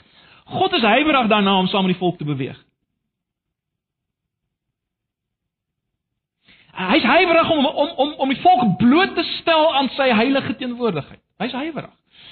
God 0.46 0.74
is 0.74 0.82
huiwerig 0.82 1.28
daarna 1.28 1.58
om 1.58 1.68
saam 1.68 1.88
met 1.88 1.96
die 1.96 2.04
volk 2.04 2.18
te 2.18 2.28
beweeg. 2.28 2.60
Hy's 6.74 7.04
huiwerig 7.04 7.50
om 7.54 7.66
om 7.66 7.90
om 7.96 8.14
om 8.18 8.30
die 8.30 8.42
volk 8.42 8.78
bloot 8.78 9.16
te 9.16 9.24
stel 9.40 9.76
aan 9.76 9.90
sy 9.94 10.08
heilige 10.10 10.56
teenwoordigheid. 10.56 11.22
Hy's 11.38 11.54
huiwerig. 11.54 11.92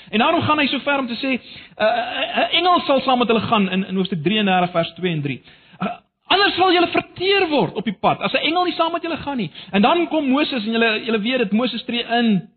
En 0.09 0.19
daarom 0.19 0.41
gaan 0.41 0.59
hy 0.59 0.67
so 0.67 0.79
ver 0.79 0.99
om 0.99 1.07
te 1.07 1.15
sê 1.15 1.27
'n 1.27 1.41
uh, 1.77 1.85
uh, 1.85 2.37
uh, 2.37 2.53
engel 2.57 2.79
sal 2.79 3.01
saam 3.01 3.19
met 3.19 3.27
hulle 3.27 3.41
gaan 3.41 3.69
in 3.69 3.85
in 3.85 3.95
Hoofstuk 3.95 4.23
33 4.23 4.71
vers 4.71 4.93
2 4.93 5.11
en 5.11 5.21
3. 5.21 5.43
Uh, 5.81 5.87
anders 6.25 6.55
sal 6.55 6.73
julle 6.73 6.87
verteer 6.87 7.47
word 7.49 7.73
op 7.73 7.85
die 7.85 7.97
pad 7.99 8.21
as 8.21 8.33
'n 8.33 8.45
engel 8.49 8.63
nie 8.63 8.73
saam 8.73 8.91
met 8.91 9.01
julle 9.01 9.17
gaan 9.17 9.37
nie. 9.37 9.51
En 9.71 9.81
dan 9.81 10.07
kom 10.07 10.29
Moses 10.29 10.65
en 10.65 10.71
julle 10.71 11.03
julle 11.05 11.19
weet 11.19 11.37
dit 11.37 11.51
Moses 11.51 11.83
tree 11.83 12.03
in. 12.03 12.49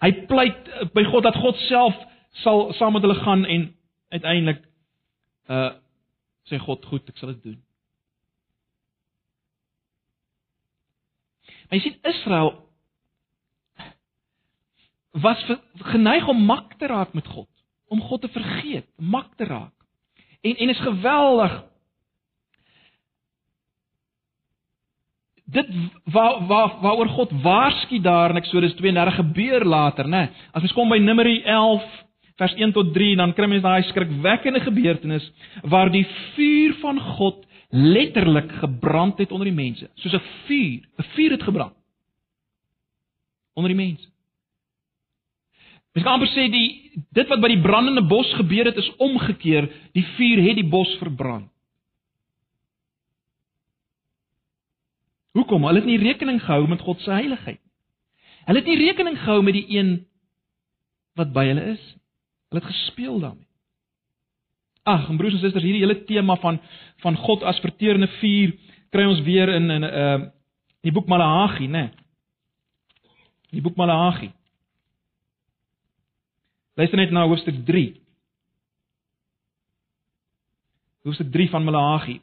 Hy 0.00 0.12
pleit 0.12 0.92
by 0.94 1.04
God 1.04 1.22
dat 1.22 1.36
God 1.36 1.56
self 1.56 1.94
sal 2.30 2.72
saam 2.72 2.92
met 2.92 3.02
hulle 3.02 3.20
gaan 3.20 3.44
en 3.44 3.74
uiteindelik 4.08 4.62
uh 5.48 5.70
sê 6.50 6.58
God 6.58 6.84
goed, 6.84 7.08
ek 7.08 7.16
sal 7.16 7.28
dit 7.28 7.42
doen. 7.42 7.62
Maar 11.68 11.78
jy 11.78 11.80
sien 11.80 11.98
Israel 12.12 12.54
was 15.12 15.44
geneig 15.92 16.28
om 16.28 16.44
mak 16.44 16.74
te 16.80 16.86
raak 16.86 17.12
met 17.12 17.26
God, 17.26 17.48
om 17.88 18.00
God 18.00 18.20
te 18.20 18.28
vergeet, 18.32 18.86
mak 18.96 19.34
te 19.36 19.44
raak. 19.44 19.74
En 20.40 20.56
en 20.56 20.68
is 20.68 20.80
geweldig. 20.80 21.62
Dit 25.44 25.68
waar 26.04 26.46
waar 26.46 26.80
waaroor 26.80 27.08
God 27.08 27.30
waarsku 27.42 28.00
daar 28.00 28.30
in 28.30 28.36
Eksodus 28.36 28.74
32 28.74 29.14
gebeur 29.14 29.64
later, 29.64 30.08
né? 30.08 30.30
As 30.52 30.62
mens 30.62 30.72
kom 30.72 30.88
by 30.88 30.98
Numeri 30.98 31.42
11 31.42 31.84
vers 32.36 32.54
1 32.54 32.72
tot 32.72 32.92
3, 32.94 33.16
dan 33.16 33.34
kry 33.36 33.46
mens 33.46 33.62
daai 33.62 33.82
skrikwekkende 33.82 34.60
gebeurtenis 34.64 35.28
waar 35.62 35.90
die 35.92 36.06
vuur 36.34 36.74
van 36.80 37.00
God 37.00 37.44
letterlik 37.72 38.50
gebrand 38.60 39.18
het 39.18 39.30
onder 39.32 39.48
die 39.48 39.56
mense, 39.56 39.90
soos 39.94 40.12
'n 40.12 40.26
vuur, 40.46 40.88
'n 40.98 41.08
vuur 41.14 41.30
het 41.30 41.42
gebrand 41.42 41.76
onder 43.52 43.70
die 43.70 43.80
mense. 43.80 44.08
Mens 45.92 46.06
kan 46.06 46.14
amper 46.16 46.30
sê 46.32 46.48
die 46.48 47.02
dit 47.12 47.28
wat 47.28 47.40
by 47.40 47.50
die 47.52 47.60
brandende 47.60 48.04
bos 48.08 48.30
gebeur 48.38 48.64
het 48.70 48.76
is 48.80 48.96
omgekeer, 48.96 49.68
die 49.92 50.04
vuur 50.16 50.40
het 50.48 50.56
die 50.56 50.68
bos 50.68 50.96
verbrand. 51.00 51.50
Hoekom? 55.32 55.64
Hulle 55.64 55.80
het 55.80 55.88
nie 55.88 56.00
rekening 56.00 56.40
gehou 56.40 56.66
met 56.68 56.80
God 56.80 57.00
se 57.00 57.10
heiligheid 57.10 57.60
nie. 57.60 57.72
Hulle 58.48 58.58
het 58.58 58.68
nie 58.68 58.80
rekening 58.80 59.16
gehou 59.20 59.42
met 59.44 59.56
die 59.56 59.66
een 59.78 59.92
wat 61.16 61.32
by 61.32 61.46
hulle 61.48 61.64
is. 61.72 61.84
Hulle 62.50 62.60
het 62.60 62.72
gespeel 62.72 63.20
daarmee. 63.20 63.51
Ag, 64.82 65.08
en 65.08 65.16
broers 65.16 65.36
en 65.36 65.42
susters, 65.44 65.62
hierdie 65.62 65.84
hele 65.84 66.04
tema 66.04 66.36
van 66.42 66.60
van 67.02 67.16
God 67.16 67.42
as 67.46 67.60
verterende 67.62 68.08
vuur 68.18 68.54
kry 68.92 69.04
ons 69.08 69.22
weer 69.26 69.48
in 69.48 69.70
in 69.70 69.84
'n 69.84 69.90
uh, 70.04 70.28
die 70.82 70.92
boek 70.92 71.06
Maleagi, 71.06 71.66
né? 71.66 71.82
Nee. 71.82 71.90
Die 73.52 73.62
boek 73.62 73.76
Maleagi. 73.76 74.32
Luister 76.74 76.98
net 76.98 77.10
na 77.10 77.26
hoofstuk 77.28 77.64
3. 77.64 77.92
Hoofstuk 81.04 81.30
3 81.32 81.48
van 81.48 81.64
Maleagi. 81.64 82.20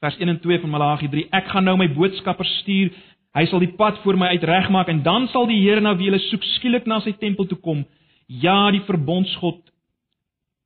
Vers 0.00 0.16
1 0.18 0.28
en 0.28 0.40
2 0.40 0.60
van 0.60 0.70
Maleagi 0.70 1.08
3. 1.08 1.26
Ek 1.30 1.50
gaan 1.50 1.64
nou 1.64 1.76
my 1.76 1.88
boodskappers 1.92 2.58
stuur. 2.62 2.92
Hy 3.34 3.44
sal 3.50 3.58
die 3.58 3.72
pad 3.74 3.98
voor 4.04 4.16
my 4.16 4.30
uitregmaak 4.36 4.88
en 4.88 5.02
dan 5.02 5.26
sal 5.32 5.48
die 5.50 5.60
Here 5.64 5.82
na 5.82 5.96
wie 5.98 6.06
hulle 6.10 6.22
soek 6.28 6.44
skielik 6.54 6.86
na 6.86 7.00
sy 7.02 7.16
tempel 7.18 7.48
toe 7.50 7.58
kom. 7.58 7.82
Ja, 8.28 8.70
die 8.70 8.84
verbondsgod 8.86 9.73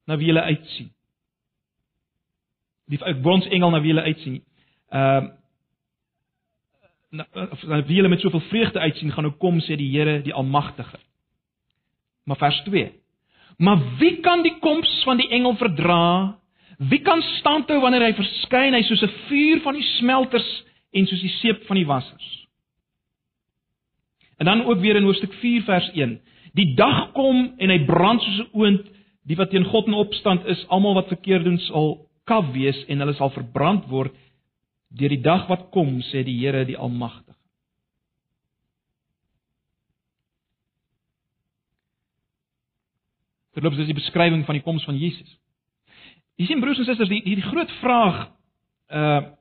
na 0.08 0.16
wie 0.16 0.30
hulle 0.30 0.42
uitsien. 0.42 0.88
Die 2.88 2.98
verbondsengel 2.98 3.70
na 3.70 3.80
wie 3.84 3.92
hulle 3.92 4.06
uitsien. 4.08 4.40
Ehm 4.88 5.28
uh, 5.28 5.34
of 7.52 7.62
na 7.64 7.82
wie 7.88 7.96
hulle 7.96 8.08
met 8.08 8.20
soveel 8.20 8.40
vreugde 8.50 8.80
uitsien 8.80 9.12
gaan 9.12 9.24
nou 9.24 9.36
kom 9.40 9.60
sê 9.64 9.76
die 9.80 9.88
Here 9.92 10.18
die 10.24 10.34
almagtige. 10.34 10.98
Maar 12.24 12.36
vers 12.36 12.60
2. 12.64 12.92
Maar 13.56 13.78
wie 13.98 14.20
kan 14.20 14.42
die 14.42 14.58
koms 14.60 14.90
van 15.04 15.16
die 15.16 15.28
engel 15.28 15.56
verdra? 15.56 16.38
Wie 16.78 17.00
kan 17.02 17.22
standhou 17.22 17.80
wanneer 17.80 18.04
hy 18.06 18.12
verskyn 18.14 18.76
hy 18.76 18.82
soos 18.86 19.02
'n 19.02 19.14
vuur 19.28 19.60
van 19.64 19.74
die 19.74 19.88
smelters 19.98 20.50
en 20.92 21.06
soos 21.06 21.20
die 21.20 21.36
seep 21.40 21.64
van 21.66 21.76
die 21.76 21.86
wassers? 21.86 22.46
En 24.38 24.46
dan 24.46 24.64
ook 24.64 24.80
weer 24.80 24.96
in 24.96 25.04
hoofstuk 25.04 25.32
4 25.32 25.62
vers 25.62 25.90
1. 25.92 26.20
Die 26.52 26.74
dag 26.74 27.12
kom 27.12 27.54
en 27.58 27.70
hy 27.70 27.84
brand 27.84 28.22
soos 28.22 28.38
'n 28.38 28.50
oond 28.52 28.86
Die 29.28 29.36
wat 29.36 29.50
teen 29.52 29.66
God 29.68 29.88
in 29.90 29.96
opstand 29.98 30.46
is, 30.48 30.60
almal 30.72 30.96
wat 30.96 31.10
verkeerd 31.12 31.44
doen 31.44 31.58
sal 31.66 31.90
kaf 32.28 32.48
wees 32.54 32.78
en 32.88 33.02
hulle 33.02 33.16
sal 33.16 33.32
verbrand 33.34 33.88
word 33.92 34.14
deur 34.88 35.12
die 35.12 35.20
dag 35.20 35.44
wat 35.50 35.68
kom, 35.74 35.98
sê 36.08 36.22
die 36.24 36.38
Here 36.38 36.64
die 36.64 36.76
Almagtige. 36.76 37.36
Terloops, 43.52 43.76
dis 43.80 43.90
die 43.90 43.98
beskrywing 43.98 44.46
van 44.46 44.56
die 44.56 44.64
koms 44.64 44.86
van 44.88 44.96
Jesus. 44.96 45.28
Jy 46.38 46.46
sien 46.46 46.62
broers 46.62 46.78
en 46.80 46.86
susters, 46.86 47.10
die 47.10 47.20
die, 47.26 47.36
die 47.40 47.50
groot 47.50 47.72
vraag 47.82 48.28
uh 48.88 49.34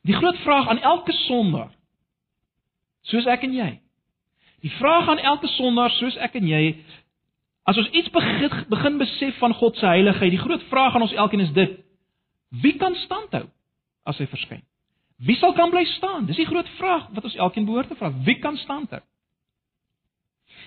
Die 0.00 0.16
groot 0.16 0.38
vraag 0.40 0.68
aan 0.72 0.78
elke 0.80 1.12
sondaar 1.12 1.74
soos 3.04 3.26
ek 3.28 3.42
en 3.44 3.52
jy 3.52 3.68
Die 4.60 4.72
vraag 4.76 5.08
aan 5.08 5.18
elke 5.18 5.48
sondaar 5.56 5.92
soos 5.96 6.16
ek 6.20 6.36
en 6.40 6.48
jy, 6.48 6.64
as 7.68 7.78
ons 7.80 7.88
iets 7.96 8.10
begin, 8.12 8.64
begin 8.68 8.98
besef 9.00 9.38
van 9.40 9.54
God 9.56 9.78
se 9.78 9.86
heiligheid, 9.86 10.34
die 10.34 10.42
groot 10.42 10.64
vraag 10.72 10.94
aan 10.96 11.06
ons 11.06 11.16
elkeen 11.16 11.46
is 11.46 11.54
dit: 11.56 11.78
Wie 12.62 12.74
kan 12.76 12.94
standhou 13.06 13.46
as 14.04 14.18
hy 14.18 14.26
verskyn? 14.28 14.64
Wie 15.20 15.36
sal 15.36 15.52
kan 15.56 15.70
bly 15.72 15.84
staan? 15.96 16.26
Dis 16.28 16.40
die 16.40 16.48
groot 16.48 16.68
vraag 16.78 17.08
wat 17.14 17.24
ons 17.28 17.36
elkeen 17.36 17.66
behoort 17.68 17.88
te 17.92 17.96
vra. 17.98 18.12
Wie 18.24 18.38
kan 18.40 18.56
standhou? 18.56 19.00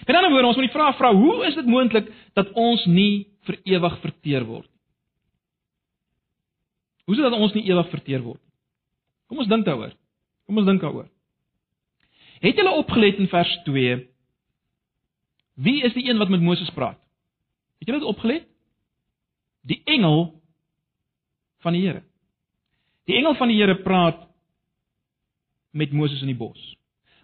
Met 0.05 0.15
ander 0.15 0.31
woorde, 0.31 0.47
ons 0.47 0.59
moet 0.59 0.67
die 0.67 0.75
vraag 0.75 0.97
vra, 0.97 1.13
hoe 1.15 1.45
is 1.47 1.55
dit 1.55 1.65
moontlik 1.69 2.09
dat 2.37 2.51
ons 2.59 2.85
nie 2.85 3.25
vir 3.47 3.59
ewig 3.75 3.97
verteer 4.03 4.45
word 4.45 4.67
nie? 4.67 4.81
Hoe 7.03 7.15
is 7.15 7.21
dit 7.21 7.29
dat 7.29 7.39
ons 7.39 7.55
nie 7.55 7.65
ewig 7.67 7.89
verteer 7.91 8.23
word 8.23 8.39
nie? 8.39 8.53
Kom 9.31 9.41
ons 9.43 9.49
dink 9.49 9.65
daaroor. 9.65 9.93
Kom 10.47 10.59
ons 10.61 10.67
dink 10.67 10.83
daaroor. 10.83 11.07
Het 12.43 12.57
julle 12.59 12.75
opgelet 12.75 13.21
in 13.23 13.27
vers 13.31 13.51
2? 13.63 14.09
Wie 15.53 15.83
is 15.83 15.93
die 15.93 16.09
een 16.09 16.17
wat 16.17 16.29
met 16.29 16.41
Moses 16.41 16.69
praat? 16.75 16.99
Het 17.79 17.87
julle 17.87 17.99
dit 17.99 18.07
opgelet? 18.07 18.47
Die 19.61 19.81
engel 19.85 20.41
van 21.63 21.73
die 21.73 21.85
Here. 21.85 22.03
Die 23.07 23.15
engel 23.15 23.35
van 23.39 23.47
die 23.47 23.57
Here 23.61 23.75
praat 23.81 24.27
met 25.71 25.91
Moses 25.91 26.21
in 26.21 26.33
die 26.33 26.35
bos. 26.35 26.75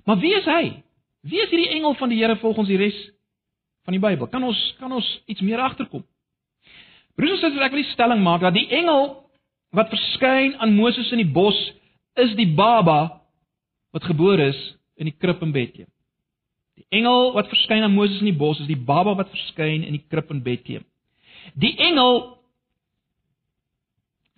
Maar 0.05 0.17
wie 0.23 0.33
is 0.37 0.47
hy? 0.47 0.83
Wie 1.21 1.41
is 1.43 1.51
hierdie 1.51 1.75
engel 1.75 1.93
van 1.99 2.09
die 2.09 2.21
Here 2.23 2.39
volgens 2.39 2.71
die 2.71 2.79
res 2.79 2.97
van 3.83 3.93
die 3.93 4.01
Bybel? 4.01 4.27
Kan 4.31 4.43
ons 4.43 4.75
kan 4.79 4.91
ons 4.91 5.11
iets 5.25 5.43
meer 5.43 5.59
agterkom? 5.59 6.05
Broers 7.19 7.41
en 7.41 7.49
susters, 7.51 7.65
ek 7.67 7.75
wil 7.75 7.83
die 7.83 7.91
stelling 7.91 8.23
maak 8.23 8.47
dat 8.47 8.55
die 8.55 8.69
engel 8.71 9.17
wat 9.75 9.91
verskyn 9.91 10.55
aan 10.63 10.77
Moses 10.79 11.11
in 11.11 11.25
die 11.25 11.31
bos 11.33 11.57
is 12.15 12.31
die 12.39 12.47
baba 12.55 13.19
wat 13.91 14.07
gebore 14.07 14.53
is 14.53 14.78
in 14.99 15.09
die 15.09 15.15
krib 15.15 15.41
in 15.45 15.53
Bethlehem. 15.55 15.91
Die 16.79 16.85
engel 16.99 17.33
wat 17.35 17.49
verskyn 17.51 17.83
aan 17.83 17.95
Moses 17.95 18.19
in 18.21 18.31
die 18.31 18.39
bos 18.39 18.59
is 18.59 18.69
die 18.69 18.79
baba 18.79 19.15
wat 19.19 19.31
verskyn 19.33 19.83
in 19.83 19.95
die 19.97 20.05
krib 20.11 20.29
in 20.31 20.43
Bethlehem. 20.43 20.85
Die 21.59 21.73
engel 21.89 22.39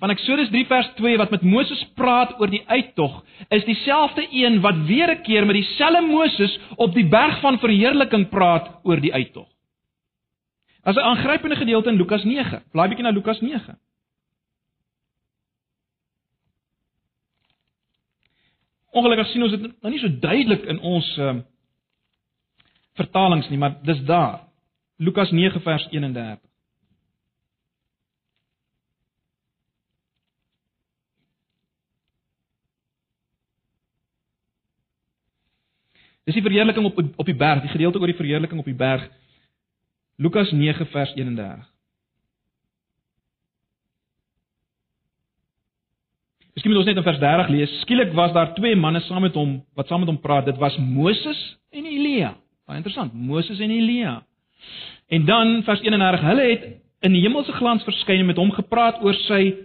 van 0.02 0.10
Eksodus 0.10 0.50
3 0.50 0.66
vers 0.66 0.90
2 0.98 1.18
wat 1.22 1.34
met 1.34 1.44
Moses 1.46 1.82
praat 1.98 2.34
oor 2.42 2.50
die 2.50 2.64
uittog, 2.66 3.20
is 3.54 3.66
dieselfde 3.68 4.26
een 4.34 4.62
wat 4.62 4.86
weer 4.90 5.12
'n 5.14 5.22
keer 5.22 5.46
met 5.46 5.56
dieselfde 5.56 6.02
Moses 6.02 6.60
op 6.76 6.94
die 6.94 7.06
berg 7.06 7.40
van 7.40 7.60
verheerliking 7.60 8.30
praat 8.30 8.80
oor 8.84 9.00
die 9.00 9.14
uittog. 9.14 9.48
As 10.84 10.96
'n 10.96 11.00
aangrypende 11.00 11.56
gedeelte 11.56 11.90
in 11.90 11.96
Lukas 11.96 12.24
9. 12.24 12.64
Blaai 12.72 12.88
bietjie 12.88 13.06
na 13.06 13.12
Lukas 13.12 13.42
9. 13.42 13.78
Ongelukkig 18.92 19.32
sien 19.32 19.44
ons 19.46 19.56
dit 19.56 19.68
nou 19.82 19.92
nie 19.94 20.02
so 20.02 20.20
duidelik 20.20 20.66
in 20.68 20.80
ons 20.84 21.08
uh, 21.18 21.36
vertalings 23.00 23.48
nie, 23.50 23.60
maar 23.60 23.78
dis 23.88 24.02
daar. 24.08 24.42
Lukas 25.02 25.32
9 25.32 25.62
vers 25.64 25.88
31. 25.90 26.42
Dis 36.28 36.38
die 36.38 36.44
verheerliking 36.46 36.86
op 36.86 37.00
op 37.16 37.26
die 37.26 37.36
berg, 37.36 37.64
die 37.64 37.72
gedeelte 37.72 38.00
oor 38.00 38.12
die 38.12 38.20
verheerliking 38.20 38.60
op 38.60 38.68
die 38.70 38.78
berg. 38.78 39.08
Lukas 40.22 40.52
9 40.52 40.86
vers 40.92 41.16
31. 41.16 41.71
Miskien 46.62 46.76
moet 46.76 46.84
ons 46.84 46.90
net 46.92 47.00
in 47.00 47.06
vers 47.08 47.18
30 47.18 47.48
lees. 47.50 47.72
Skielik 47.82 48.12
was 48.14 48.34
daar 48.36 48.52
twee 48.54 48.76
manne 48.78 49.00
saam 49.02 49.24
met 49.26 49.34
hom 49.34 49.56
wat 49.74 49.88
saam 49.90 50.04
met 50.04 50.12
hom 50.12 50.20
praat. 50.22 50.46
Dit 50.46 50.60
was 50.62 50.76
Moses 50.78 51.40
en 51.74 51.88
Elia. 51.90 52.36
Baie 52.70 52.78
interessant, 52.78 53.16
Moses 53.18 53.58
en 53.66 53.74
Elia. 53.74 54.20
En 55.10 55.26
dan 55.26 55.64
vers 55.66 55.82
31, 55.82 56.22
hulle 56.22 56.46
het 56.52 56.68
in 57.02 57.18
die 57.18 57.24
hemelse 57.24 57.56
glans 57.58 57.82
verskyn 57.88 58.22
en 58.22 58.30
met 58.30 58.38
hom 58.38 58.54
gepraat 58.54 59.02
oor 59.02 59.18
sy 59.24 59.56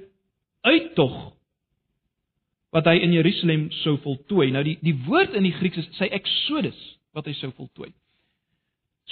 uittog 0.64 1.18
wat 2.72 2.88
hy 2.88 2.96
in 3.04 3.12
Jerusalem 3.12 3.68
sou 3.82 3.98
voltooi. 4.00 4.48
Nou 4.56 4.64
die 4.64 4.78
die 4.80 4.96
woord 5.04 5.36
in 5.36 5.44
die 5.44 5.52
Grieks 5.60 5.84
is 5.84 5.92
sy 6.00 6.08
Exodus 6.08 6.80
wat 7.12 7.28
hy 7.28 7.36
sou 7.36 7.52
voltooi. 7.52 7.92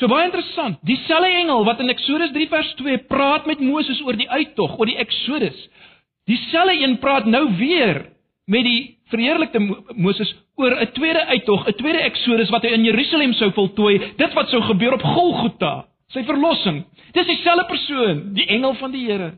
So 0.01 0.09
baie 0.09 0.31
interessant. 0.31 0.81
Dieselfde 0.89 1.37
engel 1.45 1.69
wat 1.69 1.85
in 1.85 1.93
Eksodus 1.93 2.33
3 2.33 2.49
vers 2.49 2.77
2 2.81 3.05
praat 3.13 3.45
met 3.45 3.61
Moses 3.61 4.01
oor 4.09 4.17
die 4.17 4.31
uittog, 4.33 4.81
oor 4.81 4.89
die 4.89 5.03
Exodus. 5.05 5.69
Dieselfde 6.25 6.83
een 6.83 6.99
praat 6.99 7.27
nou 7.27 7.57
weer 7.57 8.07
met 8.45 8.65
die 8.65 8.99
verheerlikte 9.13 9.61
Moses 9.95 10.35
oor 10.57 10.81
'n 10.81 10.93
tweede 10.93 11.27
uittog, 11.27 11.67
'n 11.69 11.77
tweede 11.77 11.99
Eksodus 11.99 12.51
wat 12.51 12.63
hy 12.63 12.69
in 12.69 12.85
Jerusalem 12.85 13.33
sou 13.33 13.53
voltooi, 13.53 14.15
dit 14.17 14.33
wat 14.33 14.49
sou 14.49 14.63
gebeur 14.63 14.93
op 14.93 15.03
Golgotha, 15.03 15.87
sy 16.09 16.25
verlossing. 16.25 16.85
Dis 17.13 17.27
dieselfde 17.27 17.65
persoon, 17.65 18.35
die 18.35 18.47
engel 18.47 18.75
van 18.75 18.91
die 18.91 19.07
Here. 19.07 19.33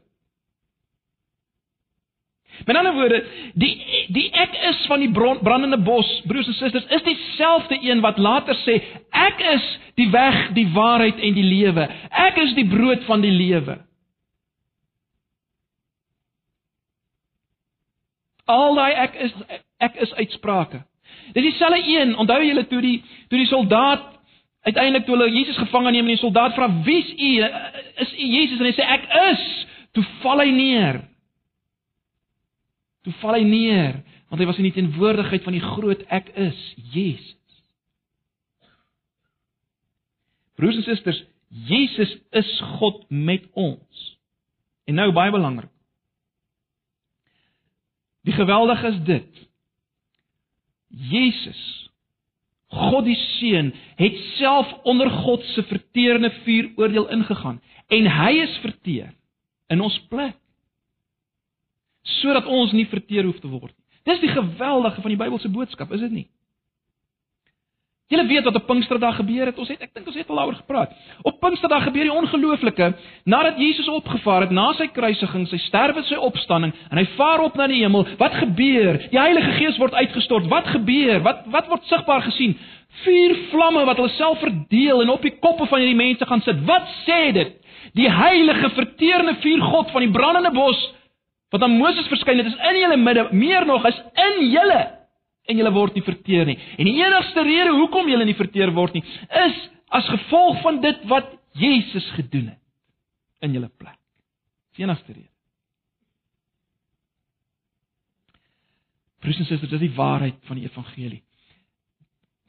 Met 2.65 2.77
ander 2.77 2.93
woorde, 2.93 3.25
die 3.55 3.75
die 4.09 4.31
ek 4.33 4.55
is 4.71 4.87
van 4.87 5.01
die 5.01 5.11
bron, 5.11 5.39
brandende 5.45 5.79
bos, 5.79 6.09
broers 6.25 6.47
en 6.47 6.55
susters, 6.55 6.87
is 6.87 7.03
dieselfde 7.03 7.79
een 7.83 8.01
wat 8.01 8.19
later 8.19 8.57
sê, 8.65 8.79
ek 9.11 9.43
is 9.55 9.67
die 9.95 10.09
weg, 10.11 10.53
die 10.57 10.69
waarheid 10.73 11.21
en 11.21 11.35
die 11.35 11.45
lewe. 11.45 11.89
Ek 12.11 12.37
is 12.37 12.55
die 12.55 12.67
brood 12.69 13.05
van 13.05 13.21
die 13.21 13.35
lewe. 13.35 13.79
Al 18.47 18.77
daai 18.79 18.93
ek 19.07 19.17
is 19.27 19.33
ek 19.83 19.97
is 20.07 20.13
uitsprake. 20.15 20.83
Dis 21.35 21.51
dieselfde 21.51 21.83
een. 21.83 22.15
Onthou 22.17 22.39
julle 22.45 22.67
toe 22.71 22.81
die 22.81 22.99
toe 23.29 23.39
die 23.39 23.51
soldaat 23.51 24.13
uiteindelik 24.67 25.07
toe 25.07 25.17
hulle 25.17 25.31
Jesus 25.31 25.59
gevange 25.59 25.91
neem 25.91 26.07
en 26.07 26.15
die 26.15 26.23
soldaat 26.23 26.55
vra 26.55 26.69
wie's 26.87 27.11
u? 27.13 27.33
Is 28.03 28.13
u 28.15 28.27
Jesus? 28.27 28.59
En 28.59 28.69
hy 28.69 28.75
sê 28.75 28.87
ek 28.97 29.07
is. 29.31 29.45
Toe 29.97 30.05
val 30.23 30.43
hy 30.43 30.51
neer. 30.55 31.01
Toe 33.07 33.15
val 33.23 33.39
hy 33.39 33.45
neer, 33.47 34.01
want 34.27 34.43
hy 34.43 34.49
was 34.49 34.59
in 34.59 34.67
die 34.67 34.75
teenwoordigheid 34.75 35.45
van 35.47 35.55
die 35.55 35.63
groot 35.63 36.03
ek 36.11 36.33
is, 36.43 36.59
Jesus. 36.91 37.35
Broers 40.59 40.81
en 40.81 40.87
susters, 40.87 41.21
Jesus 41.69 42.17
is 42.35 42.51
God 42.81 43.05
met 43.09 43.47
ons. 43.55 44.03
En 44.91 44.99
nou 44.99 45.11
baie 45.15 45.31
belangrik. 45.31 45.71
Die 48.27 48.35
geweldige 48.35 48.89
is 48.91 49.03
dit. 49.07 49.43
Jesus, 51.11 51.91
God 52.75 53.05
die 53.07 53.19
Seun, 53.39 53.73
het 53.97 54.17
self 54.37 54.73
onder 54.83 55.11
God 55.11 55.45
se 55.55 55.63
verterende 55.63 56.31
vuur 56.43 56.73
oordeel 56.77 57.09
ingegaan 57.15 57.61
en 57.87 58.09
hy 58.11 58.33
is 58.43 58.57
verteer 58.65 59.13
in 59.71 59.81
ons 59.81 59.99
plek 60.11 60.35
sodat 62.17 62.47
ons 62.47 62.73
nie 62.75 62.87
verteer 62.87 63.27
hoef 63.27 63.39
te 63.43 63.51
word 63.51 63.75
nie. 63.75 63.85
Dis 64.07 64.23
die 64.23 64.31
geweldige 64.31 65.03
van 65.03 65.11
die 65.11 65.19
Bybelse 65.19 65.51
boodskap, 65.51 65.91
is 65.95 66.03
dit 66.07 66.13
nie? 66.15 66.27
Julle 68.07 68.27
weet 68.27 68.45
wat 68.45 68.55
op 68.55 68.67
Pinksterdag 68.67 69.17
gebeur 69.19 69.49
het. 69.51 69.57
Ons 69.59 69.71
het 69.73 69.81
ek 69.83 69.91
dink 69.97 70.07
ons 70.07 70.15
het 70.15 70.29
al 70.31 70.39
daaroor 70.39 70.55
gepraat. 70.61 70.93
Op 71.27 71.41
Pinksterdag 71.43 71.89
gebeur 71.89 72.07
die 72.07 72.13
ongelooflike 72.15 72.93
nadat 73.27 73.59
Jesus 73.59 73.89
opgevaar 73.91 74.45
het 74.47 74.53
na 74.55 74.69
sy 74.79 74.87
kruisiging, 74.95 75.49
sy 75.51 75.59
sterwe, 75.65 76.05
sy 76.07 76.15
opstanding 76.23 76.71
en 76.87 77.01
hy 77.01 77.05
vaar 77.17 77.43
op 77.43 77.57
na 77.59 77.67
die 77.67 77.81
hemel. 77.81 78.07
Wat 78.21 78.37
gebeur? 78.39 79.01
Die 79.11 79.19
Heilige 79.19 79.57
Gees 79.59 79.81
word 79.83 79.99
uitgestort. 79.99 80.47
Wat 80.53 80.71
gebeur? 80.71 81.19
Wat 81.27 81.49
wat 81.51 81.67
word 81.73 81.91
sigbaar 81.91 82.23
gesien? 82.29 82.55
Vier 83.03 83.35
vlamme 83.51 83.83
wat 83.89 83.99
hulle 83.99 84.15
self 84.15 84.39
verdeel 84.39 85.03
en 85.03 85.11
op 85.11 85.27
die 85.27 85.35
koppe 85.43 85.67
van 85.67 85.83
hierdie 85.83 85.99
mense 85.99 86.31
gaan 86.31 86.45
sit. 86.47 86.63
Wat 86.69 86.87
sê 87.09 87.33
dit? 87.35 87.57
Die 87.99 88.07
heilige 88.07 88.71
verteerende 88.77 89.35
vuur 89.43 89.67
God 89.73 89.91
van 89.91 90.07
die 90.07 90.15
brandende 90.15 90.55
bos 90.55 90.79
wat 91.51 91.63
aan 91.63 91.75
Moses 91.79 92.07
verskyn 92.11 92.39
het, 92.39 92.47
is 92.51 92.71
in 92.71 92.79
julle 92.85 92.97
midde, 92.99 93.29
meer 93.33 93.67
nog 93.67 93.87
is 93.87 93.99
in 94.15 94.47
julle 94.51 94.96
en 95.47 95.59
julle 95.59 95.73
word 95.75 95.95
nie 95.97 96.05
verteer 96.07 96.47
nie. 96.49 96.59
En 96.79 96.89
die 96.89 96.97
enigste 96.99 97.45
rede 97.47 97.75
hoekom 97.77 98.09
julle 98.11 98.27
nie 98.27 98.37
verteer 98.39 98.73
word 98.75 98.97
nie, 98.97 99.05
is 99.47 99.63
as 99.95 100.09
gevolg 100.11 100.61
van 100.65 100.81
dit 100.83 101.07
wat 101.11 101.31
Jesus 101.57 102.07
gedoen 102.17 102.51
het 102.53 103.47
in 103.47 103.55
julle 103.57 103.71
plek. 103.79 103.99
Die 104.77 104.85
enigste 104.85 105.15
rede. 105.15 105.33
Broers 109.23 109.39
en 109.41 109.49
susters, 109.49 109.73
dis 109.73 109.87
die 109.87 109.97
waarheid 109.97 110.37
van 110.47 110.61
die 110.61 110.67
evangelie. 110.69 111.23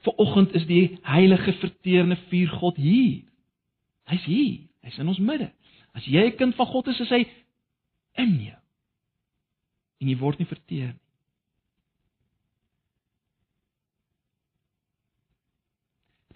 Vanoggend 0.05 0.53
is 0.57 0.67
die 0.69 0.97
heilige 1.07 1.53
verteerende 1.61 2.17
vuur 2.27 2.51
God 2.59 2.77
hier. 2.81 3.23
Hy's 4.11 4.25
hier. 4.27 4.59
Hy's 4.85 4.99
in 5.01 5.09
ons 5.09 5.19
midde. 5.19 5.49
As 5.97 6.05
jy 6.05 6.27
'n 6.27 6.37
kind 6.37 6.55
van 6.55 6.67
God 6.67 6.87
is, 6.87 6.99
is 6.99 7.09
hy 7.09 7.25
in 8.17 8.39
jou 8.43 8.57
en 10.01 10.09
jy 10.11 10.17
word 10.19 10.41
nie 10.41 10.49
verteer 10.49 10.93
nie. 10.93 11.06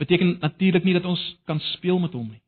Beteken 0.02 0.38
natuurlik 0.42 0.84
nie 0.84 0.96
dat 0.98 1.06
ons 1.06 1.22
kan 1.46 1.60
speel 1.76 2.00
met 2.02 2.14
hom 2.18 2.30
nie. 2.30 2.42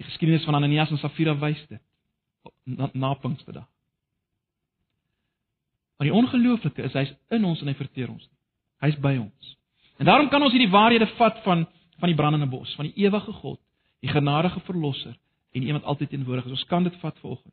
Die 0.00 0.08
geskiedenis 0.08 0.44
van 0.48 0.58
Ananias 0.58 0.90
en 0.90 0.98
Safira 0.98 1.36
wys 1.38 1.60
dit 1.68 1.82
na, 2.64 2.88
na 2.92 3.14
Pinksterdag. 3.14 3.68
Maar 5.98 6.08
die 6.08 6.16
ongelooflike 6.16 6.82
is 6.82 6.96
hy's 6.96 7.10
in 7.28 7.44
ons 7.44 7.60
en 7.60 7.68
hy 7.68 7.76
verteer 7.76 8.08
ons. 8.08 8.24
Hy's 8.80 8.96
by 9.04 9.18
ons. 9.20 9.56
En 10.00 10.08
daarom 10.08 10.30
kan 10.32 10.42
ons 10.42 10.54
hierdie 10.54 10.72
waarhede 10.72 11.10
vat 11.18 11.42
van 11.44 11.66
van 12.00 12.08
die 12.08 12.16
brandende 12.16 12.46
bos, 12.48 12.70
van 12.78 12.86
die 12.88 13.04
ewige 13.04 13.32
God, 13.42 13.58
die 14.00 14.08
genadige 14.08 14.62
verlosser 14.64 15.12
en 15.52 15.66
wat 15.76 15.84
altyd 15.84 16.08
teenwoordig 16.14 16.46
is. 16.48 16.54
Ons 16.56 16.68
kan 16.70 16.86
dit 16.86 16.94
vat 17.02 17.18
vanoggend. 17.20 17.52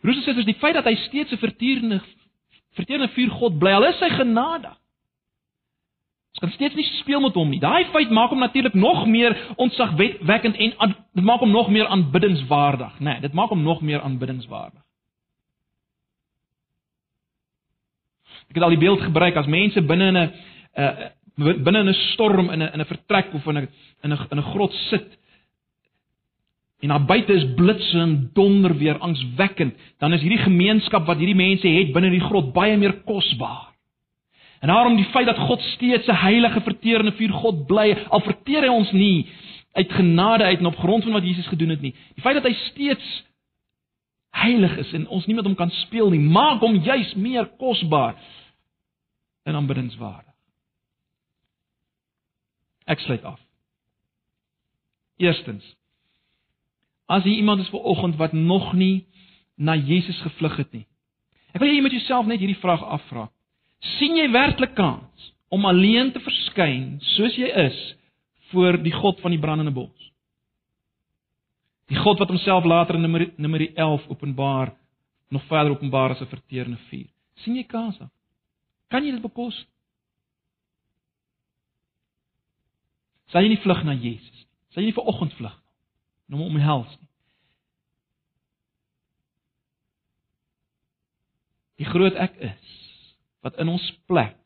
Broers 0.00 0.16
en 0.16 0.22
susters, 0.22 0.46
die 0.46 0.58
feit 0.60 0.74
dat 0.74 0.84
hy 0.84 0.94
steeds 0.94 1.32
'n 1.32 1.42
vertierende 1.42 2.00
vertierende 2.78 3.12
vuur 3.12 3.30
God 3.30 3.58
bly, 3.58 3.72
al 3.72 3.88
is 3.88 3.98
sy 3.98 4.08
genade. 4.08 4.70
Ons 6.38 6.38
kan 6.38 6.50
steeds 6.50 6.74
nie 6.74 6.84
speel 7.00 7.20
met 7.20 7.34
hom 7.34 7.48
nie. 7.50 7.58
Daai 7.58 7.88
feit 7.90 8.10
maak 8.10 8.30
hom 8.30 8.38
natuurlik 8.38 8.74
nog 8.74 9.06
meer 9.06 9.34
ontzagwekkend 9.56 10.56
en 10.56 10.94
dit 11.12 11.24
maak 11.24 11.40
hom 11.40 11.50
nog 11.50 11.70
meer 11.70 11.88
aanbiddingswaardig, 11.88 13.00
né? 13.00 13.12
Nee, 13.12 13.20
dit 13.20 13.32
maak 13.32 13.48
hom 13.48 13.62
nog 13.62 13.80
meer 13.80 14.00
aanbiddingswaardig. 14.00 14.82
Ek 18.48 18.54
het 18.54 18.62
al 18.62 18.76
die 18.76 18.80
beeld 18.80 19.02
gebruik 19.02 19.36
as 19.36 19.50
mense 19.50 19.82
binne 19.82 20.06
in 20.08 20.16
'n 20.16 20.32
uh, 20.78 21.54
binne 21.64 21.80
in 21.80 21.88
'n 21.88 21.94
storm 22.12 22.50
in 22.50 22.62
'n 22.62 22.70
in 22.72 22.80
'n 22.80 22.86
vertrek 22.86 23.34
of 23.34 23.46
in 23.46 23.58
'n 23.58 23.68
in 24.02 24.12
'n 24.12 24.26
in 24.30 24.38
'n 24.38 24.50
grot 24.52 24.72
sit. 24.90 25.18
En 26.78 26.88
daar 26.88 27.04
buite 27.04 27.32
is 27.32 27.54
blitse 27.54 27.98
en 27.98 28.30
donder 28.32 28.76
weer 28.76 28.98
angswekkend, 28.98 29.74
dan 29.98 30.12
is 30.12 30.20
hierdie 30.20 30.44
gemeenskap 30.44 31.06
wat 31.06 31.18
hierdie 31.18 31.38
mense 31.38 31.68
het 31.68 31.92
binne 31.92 32.10
die 32.10 32.22
grot 32.22 32.52
baie 32.54 32.76
meer 32.78 33.00
kosbaar. 33.08 33.74
En 34.62 34.70
daarom 34.70 34.96
die 34.96 35.08
feit 35.10 35.26
dat 35.26 35.38
God 35.38 35.60
steeds 35.74 36.06
'n 36.06 36.14
heilige 36.14 36.60
verterende 36.60 37.12
vuur 37.12 37.32
God 37.32 37.66
bly, 37.66 37.96
al 38.08 38.20
verteer 38.20 38.62
hy 38.62 38.68
ons 38.68 38.92
nie 38.92 39.26
uit 39.72 39.92
genade 39.92 40.44
uit 40.44 40.58
en 40.58 40.66
op 40.66 40.76
grond 40.76 41.02
van 41.02 41.12
wat 41.12 41.22
Jesus 41.22 41.46
gedoen 41.46 41.68
het 41.68 41.80
nie. 41.80 41.94
Die 42.14 42.22
feit 42.22 42.34
dat 42.34 42.44
hy 42.44 42.52
steeds 42.52 43.24
heilig 44.30 44.76
is 44.76 44.92
en 44.92 45.08
ons 45.08 45.26
nie 45.26 45.34
met 45.34 45.44
hom 45.44 45.54
kan 45.54 45.70
speel 45.70 46.10
nie, 46.10 46.20
maak 46.20 46.60
hom 46.60 46.74
juis 46.74 47.14
meer 47.14 47.46
kosbaar 47.58 48.16
en 49.42 49.54
aanbiddingswaardig. 49.54 50.34
Ek 52.84 53.00
sluit 53.00 53.24
af. 53.24 53.40
Eerstens, 55.16 55.77
as 57.08 57.24
jy 57.24 57.38
iemand 57.40 57.60
is 57.64 57.72
vanoggend 57.72 58.16
wat 58.20 58.32
nog 58.32 58.72
nie 58.76 59.06
na 59.56 59.74
Jesus 59.76 60.20
gevlug 60.20 60.56
het 60.60 60.72
nie. 60.72 60.86
Ek 61.54 61.60
wil 61.60 61.70
hê 61.70 61.78
jy 61.78 61.82
moet 61.82 61.96
jouself 61.96 62.28
net 62.28 62.40
hierdie 62.40 62.60
vraag 62.60 62.84
afvra 62.84 63.28
sien 63.98 64.16
jy 64.18 64.26
werklik 64.34 64.74
kans 64.78 65.30
om 65.54 65.66
alleen 65.68 66.10
te 66.12 66.22
verskyn 66.22 66.98
soos 67.14 67.36
jy 67.38 67.48
is 67.68 67.78
voor 68.50 68.78
die 68.82 68.94
God 68.94 69.20
van 69.22 69.34
die 69.34 69.40
brandende 69.40 69.74
bos? 69.74 69.94
Die 71.88 71.98
God 71.98 72.20
wat 72.20 72.32
homself 72.32 72.66
later 72.68 72.98
in 72.98 73.06
nummer 73.06 73.24
nummer 73.36 73.62
11 73.64 74.08
openbaar, 74.12 74.74
nog 75.32 75.44
verder 75.48 75.72
openbaar 75.72 76.10
as 76.10 76.20
'n 76.20 76.26
verterende 76.26 76.78
vuur. 76.90 77.08
sien 77.38 77.54
jy 77.54 77.64
kans 77.64 77.98
dan? 77.98 78.10
Kan 78.90 79.04
jy 79.04 79.12
dit 79.12 79.22
bekos? 79.22 79.66
Sal 83.28 83.42
jy 83.42 83.48
nie 83.48 83.62
vlug 83.62 83.84
na 83.84 83.92
Jesus? 83.92 84.46
Sal 84.70 84.82
jy 84.82 84.86
nie 84.86 84.92
vir 84.92 85.06
oggend 85.06 85.32
vlug 85.34 85.56
om 86.28 86.40
hom 86.40 86.56
omhels 86.56 86.90
nie? 86.98 87.08
Die 91.78 91.86
groot 91.86 92.16
ek 92.18 92.34
is 92.42 92.76
wat 93.46 93.58
in 93.62 93.70
ons 93.70 93.84
plek 94.10 94.36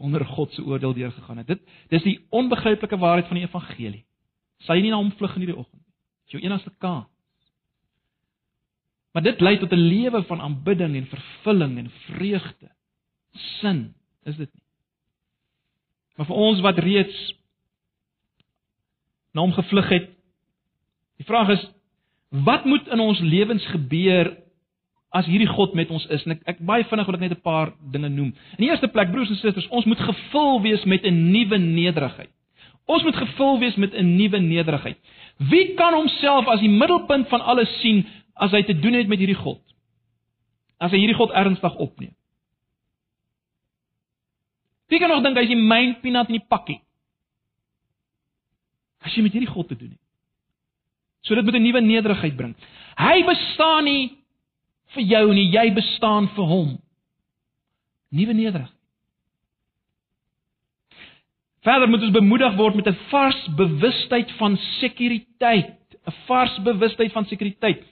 onder 0.00 0.24
God 0.24 0.52
se 0.52 0.64
oordeel 0.64 0.94
deurgegaan 0.96 1.40
het. 1.40 1.48
Dit 1.48 1.62
dis 1.92 2.04
die 2.04 2.18
onbegryplike 2.36 2.98
waarheid 3.00 3.28
van 3.28 3.40
die 3.40 3.46
evangelie. 3.46 4.04
Sal 4.64 4.76
jy 4.76 4.86
nie 4.86 4.92
na 4.92 5.00
hom 5.00 5.12
vlug 5.16 5.36
in 5.36 5.44
hierdie 5.44 5.56
oggend 5.56 5.80
nie? 5.80 5.94
Dis 6.24 6.36
jou 6.36 6.42
enigste 6.44 6.72
kans. 6.78 7.08
Maar 9.12 9.24
dit 9.26 9.40
lei 9.40 9.56
tot 9.58 9.72
'n 9.72 9.88
lewe 9.88 10.22
van 10.22 10.40
aanbidding 10.40 10.96
en 10.96 11.06
vervulling 11.06 11.78
en 11.78 11.90
vreugde. 11.90 12.70
Sin, 13.32 13.94
is 14.22 14.36
dit 14.36 14.54
nie? 14.54 14.64
Maar 16.16 16.26
vir 16.26 16.36
ons 16.36 16.60
wat 16.60 16.78
reeds 16.78 17.34
na 19.32 19.40
hom 19.40 19.52
gevlug 19.52 19.88
het, 19.88 20.08
die 21.20 21.28
vraag 21.28 21.52
is 21.56 21.64
wat 22.46 22.64
moet 22.64 22.88
in 22.88 23.00
ons 23.02 23.20
lewens 23.20 23.66
gebeur 23.74 24.30
as 25.10 25.26
hierdie 25.26 25.50
God 25.50 25.74
met 25.74 25.90
ons 25.90 26.06
is. 26.14 26.22
En 26.24 26.36
ek 26.36 26.44
ek 26.54 26.60
baie 26.66 26.86
vinnig 26.86 27.08
wil 27.08 27.16
ek 27.18 27.24
net 27.24 27.32
'n 27.34 27.42
paar 27.42 27.72
dinge 27.92 28.08
noem. 28.08 28.30
In 28.56 28.62
die 28.64 28.70
eerste 28.70 28.88
plek 28.88 29.10
broers 29.10 29.30
en 29.30 29.36
susters, 29.36 29.68
ons 29.68 29.84
moet 29.84 29.98
gevul 29.98 30.62
wees 30.62 30.84
met 30.84 31.04
'n 31.04 31.32
nuwe 31.32 31.58
nederigheid. 31.58 32.30
Ons 32.86 33.02
moet 33.02 33.16
gevul 33.16 33.58
wees 33.58 33.76
met 33.76 33.92
'n 33.94 34.16
nuwe 34.16 34.38
nederigheid. 34.38 34.98
Wie 35.38 35.74
kan 35.74 35.94
homself 35.94 36.46
as 36.46 36.60
die 36.60 36.68
middelpunt 36.68 37.28
van 37.28 37.40
alles 37.40 37.80
sien 37.80 38.06
as 38.34 38.50
hy 38.50 38.62
te 38.62 38.78
doen 38.78 38.92
het 38.92 39.08
met 39.08 39.18
hierdie 39.18 39.42
God? 39.42 39.60
As 40.78 40.90
hy 40.90 40.98
hierdie 40.98 41.16
God 41.16 41.30
ernstig 41.30 41.74
opneem. 41.76 42.14
Wie 44.88 44.98
kan 44.98 45.08
nog 45.08 45.22
dink 45.22 45.36
hy 45.36 45.42
is 45.42 45.48
die 45.48 45.56
myn 45.56 46.00
peanut 46.00 46.28
in 46.28 46.38
die 46.38 46.48
pakkie? 46.48 46.80
As 49.00 49.14
jy 49.14 49.22
met 49.22 49.32
hierdie 49.32 49.50
God 49.50 49.68
te 49.68 49.76
doen 49.76 49.90
het. 49.90 50.09
So 51.20 51.34
dit 51.34 51.44
moet 51.44 51.54
'n 51.54 51.62
nuwe 51.62 51.80
nederigheid 51.80 52.36
bring. 52.36 52.54
Hy 52.96 53.24
bestaan 53.24 53.84
nie 53.84 54.16
vir 54.94 55.02
jou 55.02 55.34
nie, 55.34 55.50
jy 55.50 55.72
bestaan 55.74 56.28
vir 56.28 56.44
hom. 56.44 56.78
Nuwe 58.10 58.32
nederig. 58.32 58.70
Verder 61.60 61.88
moet 61.88 62.02
ons 62.02 62.10
bemoedig 62.10 62.54
word 62.56 62.74
met 62.74 62.88
'n 62.88 62.98
vars 63.10 63.48
bewustheid 63.56 64.30
van 64.38 64.56
sekuriteit, 64.56 65.76
'n 66.06 66.14
vars 66.26 66.58
bewustheid 66.62 67.12
van 67.12 67.26
sekuriteit. 67.26 67.84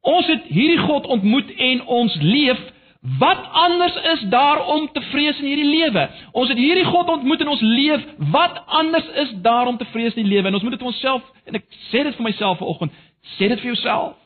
Ons 0.00 0.26
het 0.26 0.42
hierdie 0.42 0.78
God 0.78 1.06
ontmoet 1.06 1.50
en 1.50 1.86
ons 1.86 2.14
leef 2.20 2.58
Wat 3.00 3.46
anders 3.52 3.94
is 3.94 4.20
daar 4.20 4.66
om 4.66 4.88
te 4.92 5.00
vrees 5.00 5.38
in 5.38 5.44
hierdie 5.44 5.70
lewe? 5.70 6.10
Ons 6.32 6.48
het 6.48 6.58
hierdie 6.58 6.84
God 6.84 7.08
ontmoet 7.08 7.40
en 7.40 7.48
ons 7.48 7.60
leef. 7.60 8.04
Wat 8.18 8.62
anders 8.66 9.06
is 9.14 9.32
daar 9.42 9.66
om 9.66 9.76
te 9.78 9.86
vrees 9.92 10.14
in 10.14 10.24
die 10.26 10.32
lewe? 10.32 10.48
En 10.48 10.54
ons 10.54 10.62
moet 10.62 10.74
dit 10.74 10.82
vir 10.82 10.90
onsself 10.90 11.22
en 11.44 11.60
ek 11.60 11.66
sê 11.92 12.02
dit 12.02 12.16
vir 12.16 12.26
myself 12.26 12.58
vanoggend, 12.58 12.96
sê 13.38 13.48
dit 13.48 13.60
vir 13.62 13.70
jouself. 13.72 14.16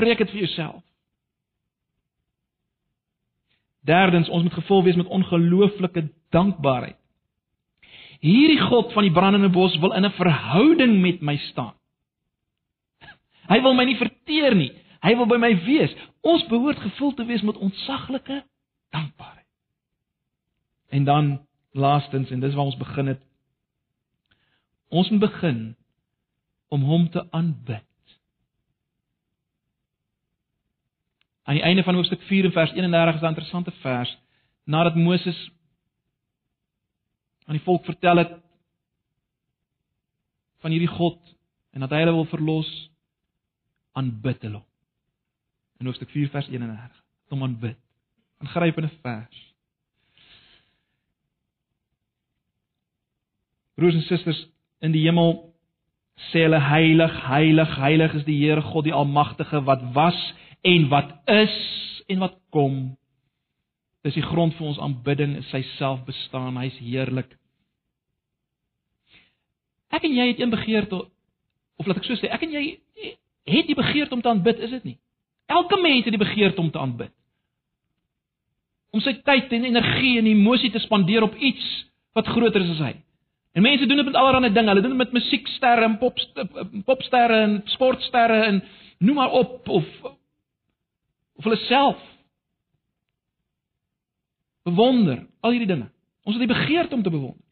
Preek 0.00 0.24
dit 0.24 0.30
vir 0.30 0.46
jouself. 0.46 0.80
Derdens, 3.88 4.28
ons 4.28 4.42
moet 4.42 4.56
gevul 4.56 4.82
wees 4.84 4.96
met 4.96 5.06
ongelooflike 5.06 6.08
dankbaarheid. 6.32 6.96
Hierdie 8.24 8.60
God 8.60 8.92
van 8.92 9.06
die 9.06 9.14
brandende 9.14 9.48
bos 9.52 9.76
wil 9.78 9.92
in 9.92 10.04
'n 10.04 10.16
verhouding 10.16 11.00
met 11.00 11.20
my 11.20 11.36
staan. 11.36 11.74
Hy 13.48 13.60
wil 13.62 13.74
my 13.74 13.84
nie 13.84 13.96
verteer 13.96 14.54
nie. 14.54 14.72
Hy 15.00 15.14
wil 15.16 15.26
by 15.26 15.36
my 15.36 15.54
wees. 15.64 15.94
Ons 16.20 16.46
behoort 16.46 16.78
gevul 16.78 17.14
te 17.14 17.24
wees 17.24 17.42
met 17.42 17.56
ontsaglike 17.56 18.44
dankbaarheid. 18.90 19.46
En 20.88 21.04
dan 21.04 21.46
laastens 21.70 22.30
en 22.30 22.40
dis 22.40 22.54
waar 22.54 22.64
ons 22.64 22.76
begin 22.76 23.06
het. 23.06 23.22
Ons 24.88 25.10
moet 25.10 25.20
begin 25.20 25.76
om 26.68 26.82
hom 26.82 27.10
te 27.10 27.30
aanbid. 27.30 27.84
Aan 31.42 31.54
die 31.54 31.64
einde 31.64 31.82
van 31.82 31.94
hoofstuk 31.94 32.22
4 32.22 32.44
en 32.44 32.52
vers 32.52 32.72
31 32.72 33.14
is 33.14 33.20
'n 33.20 33.26
interessante 33.26 33.70
vers 33.70 34.18
nadat 34.64 34.94
Moses 34.94 35.50
aan 37.44 37.56
die 37.56 37.64
volk 37.64 37.84
vertel 37.84 38.16
het 38.16 38.32
van 40.58 40.70
hierdie 40.70 40.92
God 40.92 41.36
en 41.70 41.80
dat 41.80 41.90
hy 41.90 42.02
hulle 42.02 42.12
wil 42.12 42.28
verlos 42.28 42.90
aanbid 43.92 44.42
hulle. 44.42 44.67
In 45.78 45.86
hoofstuk 45.86 46.10
4 46.10 46.28
vers 46.28 46.48
31 46.48 47.04
om 47.28 47.42
aanbid. 47.42 47.76
Aangrypende 48.38 48.90
vers. 49.02 49.54
Broers 53.74 53.94
en 53.94 54.02
susters 54.02 54.40
in 54.82 54.92
die 54.94 55.04
hemel 55.04 55.36
sê 56.30 56.42
hulle 56.46 56.58
heilig, 56.58 57.14
heilig, 57.28 57.74
heilig 57.78 58.14
is 58.18 58.24
die 58.26 58.38
Here 58.40 58.62
God 58.62 58.88
die 58.88 58.94
almagtige 58.94 59.60
wat 59.66 59.84
was 59.94 60.18
en 60.66 60.88
wat 60.90 61.12
is 61.30 61.54
en 62.10 62.24
wat 62.24 62.34
kom. 62.50 62.96
Dis 64.02 64.18
die 64.18 64.26
grond 64.26 64.56
vir 64.58 64.66
ons 64.72 64.80
aanbidding, 64.82 65.36
sy 65.52 65.62
self 65.76 66.02
bestaan, 66.08 66.58
hy's 66.58 66.78
heerlik. 66.82 67.30
Ek 69.94 70.04
en 70.04 70.14
jy 70.14 70.26
het 70.32 70.42
een 70.42 70.52
begeerte 70.52 71.04
of 71.78 71.86
laat 71.86 72.00
ek 72.00 72.08
so 72.08 72.18
sê, 72.18 72.30
ek 72.34 72.42
en 72.48 72.54
jy 72.56 72.64
het 73.46 73.68
die 73.70 73.78
begeerte 73.78 74.16
om 74.16 74.22
te 74.24 74.30
aanbid, 74.32 74.58
is 74.66 74.74
dit 74.74 74.90
nie? 74.90 74.98
Elke 75.48 75.80
mens 75.80 76.04
het 76.04 76.12
die 76.12 76.20
begeerte 76.20 76.60
om 76.60 76.70
te 76.70 76.78
aanbid. 76.78 77.12
Om 78.92 79.00
sy 79.04 79.14
tyd 79.24 79.52
en 79.52 79.64
energie 79.68 80.16
en 80.20 80.28
emosie 80.28 80.70
te 80.72 80.80
spandeer 80.84 81.24
op 81.24 81.36
iets 81.36 81.66
wat 82.16 82.28
groter 82.28 82.64
is 82.64 82.74
as 82.76 82.84
hy. 82.84 82.94
En 83.56 83.64
mense 83.64 83.86
doen 83.86 84.00
dit 84.00 84.08
met 84.10 84.18
allerlei 84.18 84.52
dinge. 84.52 84.68
Hulle 84.68 84.84
doen 84.84 84.96
dit 84.96 85.02
met 85.06 85.16
musieksterre 85.16 85.88
en 85.88 85.98
pop 85.98 86.20
popsterre 86.84 87.40
en 87.46 87.56
sportsterre 87.74 88.42
en 88.50 88.62
noem 88.98 89.20
maar 89.22 89.34
op 89.40 89.68
of 89.68 89.88
of 91.38 91.46
hulle 91.46 91.60
self 91.68 91.98
bewonder, 94.68 95.22
al 95.40 95.54
hierdie 95.54 95.70
dinge. 95.70 95.88
Ons 96.26 96.36
het 96.36 96.44
die 96.44 96.54
begeerte 96.54 96.94
om 96.94 97.02
te 97.02 97.12
bewonder, 97.12 97.44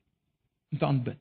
om 0.72 0.78
te 0.78 0.86
aanbid. 0.86 1.20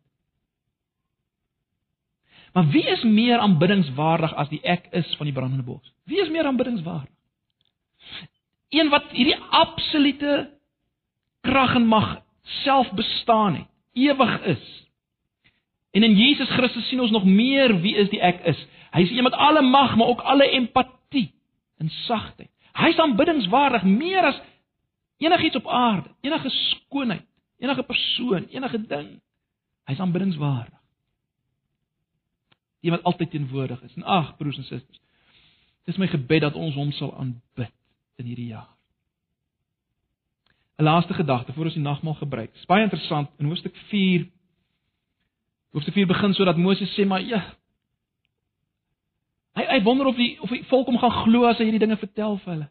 Maar 2.55 2.69
wie 2.71 2.85
is 2.87 3.03
meer 3.03 3.41
aanbiddingswaardig 3.43 4.31
as 4.39 4.49
die 4.49 4.61
ek 4.63 4.87
is 4.95 5.09
van 5.19 5.27
die 5.27 5.35
brandende 5.35 5.65
bos? 5.67 5.93
Wie 6.07 6.21
is 6.23 6.31
meer 6.31 6.47
aanbiddingswaardig? 6.47 7.11
Een 8.75 8.89
wat 8.89 9.11
hierdie 9.11 9.37
absolute 9.49 10.49
krag 11.45 11.75
en 11.75 11.87
mag 11.91 12.15
self 12.63 12.91
bestaan 12.95 13.59
het, 13.59 13.69
ewig 13.93 14.41
is 14.55 14.65
En 15.95 16.03
in 16.03 16.15
Jesus 16.15 16.49
Christus 16.49 16.87
sien 16.87 16.99
ons 16.99 17.11
nog 17.11 17.23
meer 17.23 17.79
wie 17.79 17.95
is 17.95 18.09
die 18.11 18.19
ek 18.19 18.41
is. 18.43 18.59
Hy 18.91 19.05
is 19.05 19.13
een 19.15 19.23
met 19.23 19.35
alle 19.39 19.61
mag, 19.63 19.93
maar 19.95 20.11
ook 20.11 20.25
alle 20.27 20.49
empatie 20.51 21.29
en 21.79 21.89
sagtheid. 22.03 22.51
Hy 22.75 22.89
is 22.91 22.99
aanbiddingswaardig 22.99 23.85
meer 23.87 24.27
as 24.27 24.41
enigiets 25.23 25.55
op 25.55 25.69
aarde, 25.71 26.11
enige 26.21 26.51
skoonheid, 26.51 27.23
enige 27.63 27.83
persoon, 27.87 28.49
enige 28.51 28.81
ding. 28.87 29.07
Hy 29.87 29.95
is 29.95 30.03
aanbiddingswaardig. 30.03 30.75
Iemand 32.85 33.03
altyd 33.03 33.33
teenwoordig 33.33 33.81
is. 33.87 33.95
En 33.97 34.03
ag 34.03 34.35
broers 34.37 34.57
en 34.61 34.67
susters, 34.67 35.01
dis 35.89 35.97
my 36.01 36.07
gebed 36.11 36.45
dat 36.45 36.57
ons 36.57 36.77
hom 36.77 36.91
sal 36.93 37.11
aanbid 37.17 37.73
in 38.21 38.29
hierdie 38.29 38.51
jaar. 38.53 38.69
'n 40.77 40.83
Laaste 40.83 41.13
gedagte 41.13 41.53
voor 41.53 41.65
ons 41.65 41.73
die 41.73 41.83
nagmaal 41.83 42.13
gebruik. 42.13 42.53
Dis 42.53 42.65
baie 42.65 42.83
interessant 42.83 43.29
in 43.39 43.45
hoofstuk 43.45 43.75
4. 43.89 44.27
Hoofstuk 45.71 45.93
4 45.93 46.07
begin 46.07 46.33
sodat 46.33 46.57
Moses 46.57 46.93
sê 46.95 47.05
maar 47.07 47.21
ja. 47.21 47.41
Hy 49.55 49.63
hy 49.71 49.81
wonder 49.83 50.05
of 50.05 50.15
die 50.15 50.35
of 50.41 50.49
die 50.51 50.63
volk 50.67 50.87
hom 50.91 50.99
gaan 50.99 51.15
glo 51.23 51.45
as 51.47 51.57
hy 51.57 51.69
hierdie 51.69 51.79
dinge 51.79 51.97
vertel 51.97 52.37
vir 52.43 52.53
hulle. 52.53 52.69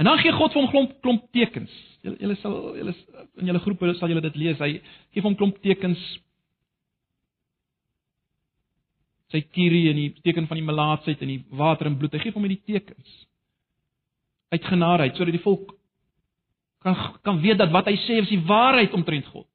En 0.00 0.08
dan 0.08 0.18
gee 0.18 0.32
God 0.32 0.52
vir 0.52 0.62
hom 0.62 0.70
klomp 0.70 0.94
klomp 1.04 1.26
tekens. 1.36 1.72
Julle 2.00 2.16
julle 2.20 2.36
sal 2.40 2.56
julle 2.78 2.94
in 3.36 3.50
julle 3.50 3.64
groepe 3.64 3.94
sal 3.98 4.08
julle 4.08 4.24
dit 4.24 4.38
lees. 4.40 4.58
Hy 4.58 4.80
gee 5.12 5.24
hom 5.24 5.36
klomp 5.36 5.60
tekens. 5.64 6.00
Sy 9.34 9.42
kierie 9.50 9.88
en 9.90 9.98
die 9.98 10.10
teken 10.22 10.46
van 10.46 10.60
die 10.60 10.66
melaatsheid 10.66 11.22
en 11.24 11.32
die 11.32 11.42
water 11.58 11.88
en 11.90 11.96
bloed. 11.98 12.14
Hy 12.14 12.22
gee 12.22 12.34
hom 12.34 12.46
hierdie 12.46 12.62
tekens. 12.78 13.16
Uit 14.54 14.68
genadeheid 14.70 15.18
sodat 15.18 15.34
die 15.34 15.42
volk 15.42 15.72
kan 16.86 16.96
kan 17.26 17.40
weet 17.42 17.58
dat 17.58 17.72
wat 17.74 17.88
hy 17.90 17.96
sê 18.04 18.20
is 18.22 18.30
die 18.30 18.42
waarheid 18.46 18.94
omtrent 18.94 19.26
God. 19.32 19.48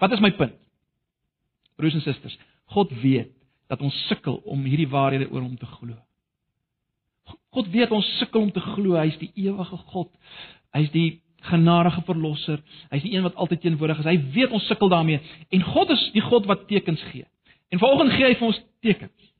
Wat 0.00 0.12
is 0.12 0.20
my 0.20 0.34
punt? 0.36 0.58
Broers 1.80 1.96
en 1.96 2.04
susters, 2.04 2.36
God 2.74 2.92
weet 3.02 3.32
dat 3.72 3.80
ons 3.82 3.96
sukkel 4.08 4.36
om 4.44 4.66
hierdie 4.68 4.90
waarhede 4.90 5.30
oor 5.30 5.42
hom 5.42 5.56
te 5.58 5.66
glo. 5.66 5.96
God 7.56 7.70
weet 7.72 7.92
ons 7.94 8.06
sukkel 8.18 8.44
om 8.44 8.52
te 8.52 8.62
glo 8.62 8.98
hy 8.98 9.08
is 9.08 9.20
die 9.22 9.32
ewige 9.46 9.78
God. 9.94 10.10
Hy 10.74 10.84
is 10.84 10.92
die 10.92 11.08
genadige 11.48 12.02
verlosser. 12.06 12.60
Hy 12.90 13.00
is 13.00 13.06
die 13.06 13.14
een 13.16 13.24
wat 13.24 13.38
altyd 13.40 13.64
teenwoordig 13.64 14.02
is. 14.02 14.10
Hy 14.10 14.18
weet 14.36 14.54
ons 14.56 14.66
sukkel 14.68 14.92
daarmee 14.92 15.22
en 15.54 15.66
God 15.72 15.92
is 15.94 16.04
die 16.14 16.24
God 16.24 16.48
wat 16.50 16.68
tekens 16.68 17.02
gee. 17.12 17.26
En 17.72 17.80
vanoggend 17.80 18.14
gee 18.18 18.28
hy 18.28 18.36
vir 18.38 18.50
ons 18.52 18.60
tekens. 18.84 19.30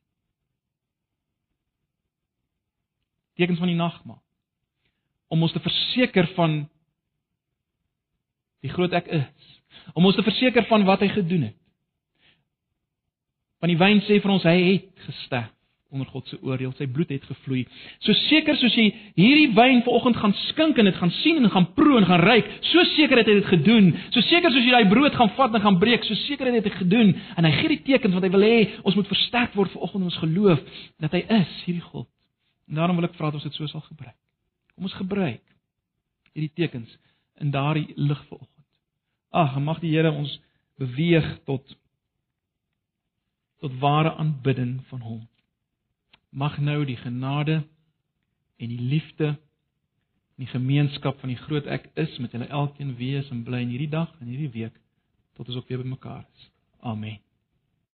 Tekens 3.38 3.60
van 3.60 3.70
die 3.70 3.78
nagmaal. 3.78 4.22
Om 5.28 5.42
ons 5.42 5.52
te 5.52 5.62
verseker 5.62 6.28
van 6.36 6.62
die 8.64 8.72
groot 8.72 8.94
ek 8.96 9.10
is. 9.12 9.50
Om 9.92 10.06
ons 10.06 10.16
te 10.16 10.24
verseker 10.24 10.64
van 10.70 10.86
wat 10.88 11.02
hy 11.04 11.10
gedoen 11.12 11.50
het. 11.50 11.58
Want 13.60 13.72
die 13.72 13.80
wyn 13.80 14.02
sê 14.06 14.20
vir 14.22 14.32
ons 14.34 14.46
hy 14.48 14.56
het 14.60 15.06
gesterf 15.08 15.52
onder 15.94 16.08
God 16.10 16.26
se 16.28 16.38
oordeel, 16.42 16.72
sy 16.74 16.86
bloed 16.90 17.12
het 17.14 17.24
gevloei. 17.28 17.62
So 18.02 18.14
seker 18.26 18.56
soos 18.58 18.74
jy 18.78 18.88
hierdie 19.16 19.50
wyn 19.54 19.82
vanoggend 19.86 20.18
gaan 20.18 20.34
skink 20.48 20.78
en 20.80 20.88
dit 20.90 20.96
gaan 20.98 21.12
sien 21.20 21.38
en 21.38 21.52
gaan 21.52 21.68
proe 21.76 22.00
en 22.00 22.08
gaan 22.08 22.22
ruik, 22.22 22.48
so 22.72 22.82
seker 22.94 23.20
het 23.20 23.30
hy 23.30 23.36
dit 23.38 23.50
gedoen. 23.52 23.92
So 24.14 24.24
seker 24.26 24.52
soos 24.52 24.66
jy 24.66 24.74
daai 24.74 24.90
brood 24.90 25.14
gaan 25.14 25.30
vat 25.38 25.54
en 25.54 25.64
gaan 25.64 25.78
breek, 25.82 26.06
so 26.08 26.18
seker 26.24 26.50
het 26.50 26.58
hy 26.58 26.64
dit 26.66 26.78
gedoen. 26.80 27.14
En 27.38 27.46
hy 27.46 27.52
gee 27.60 27.72
die 27.76 27.82
tekens 27.86 28.16
want 28.16 28.26
hy 28.26 28.32
wil 28.34 28.46
hê 28.46 28.56
ons 28.82 28.98
moet 28.98 29.10
versterk 29.12 29.54
word 29.58 29.72
vanoggend 29.76 30.02
in 30.02 30.10
ons 30.10 30.22
geloof 30.24 30.80
dat 31.04 31.14
hy 31.14 31.22
is 31.38 31.54
hierdie 31.68 31.86
God. 31.92 32.08
En 32.68 32.80
daarom 32.80 32.98
wil 32.98 33.08
ek 33.08 33.14
vra 33.18 33.30
dat 33.30 33.38
ons 33.38 33.46
dit 33.46 33.58
so 33.58 33.70
sal 33.70 33.84
gebruik. 33.86 34.16
Kom 34.74 34.88
ons 34.88 34.98
gebruik 34.98 35.42
hierdie 36.34 36.52
tekens 36.58 36.90
in 37.42 37.54
daardie 37.54 37.86
lig 37.94 38.20
vanoggend. 38.26 38.50
Ag, 39.34 39.58
mag 39.62 39.80
die 39.82 39.94
Here 39.94 40.10
ons 40.10 40.34
beweeg 40.78 41.26
tot 41.46 41.62
tot 43.62 43.78
ware 43.80 44.10
aanbidding 44.20 44.82
van 44.90 45.00
hom 45.00 45.22
mag 46.34 46.58
nou 46.58 46.82
die 46.84 46.98
genade 46.98 47.62
en 48.58 48.68
die 48.68 48.80
liefde 48.80 49.34
en 50.34 50.42
die 50.42 50.50
gemeenskap 50.50 51.20
van 51.22 51.30
die 51.30 51.38
groot 51.38 51.68
ek 51.70 51.86
is 52.00 52.16
met 52.18 52.34
julle 52.34 52.50
elkeen 52.50 52.96
wees 52.98 53.30
en 53.30 53.44
bly 53.46 53.62
in 53.62 53.70
hierdie 53.74 53.92
dag 53.92 54.10
en 54.18 54.32
hierdie 54.32 54.50
week 54.56 54.80
tot 55.38 55.46
ons 55.48 55.60
ook 55.60 55.70
weer 55.70 55.82
bymekaar 55.82 56.26
is. 56.34 56.50
Amen. 56.82 57.20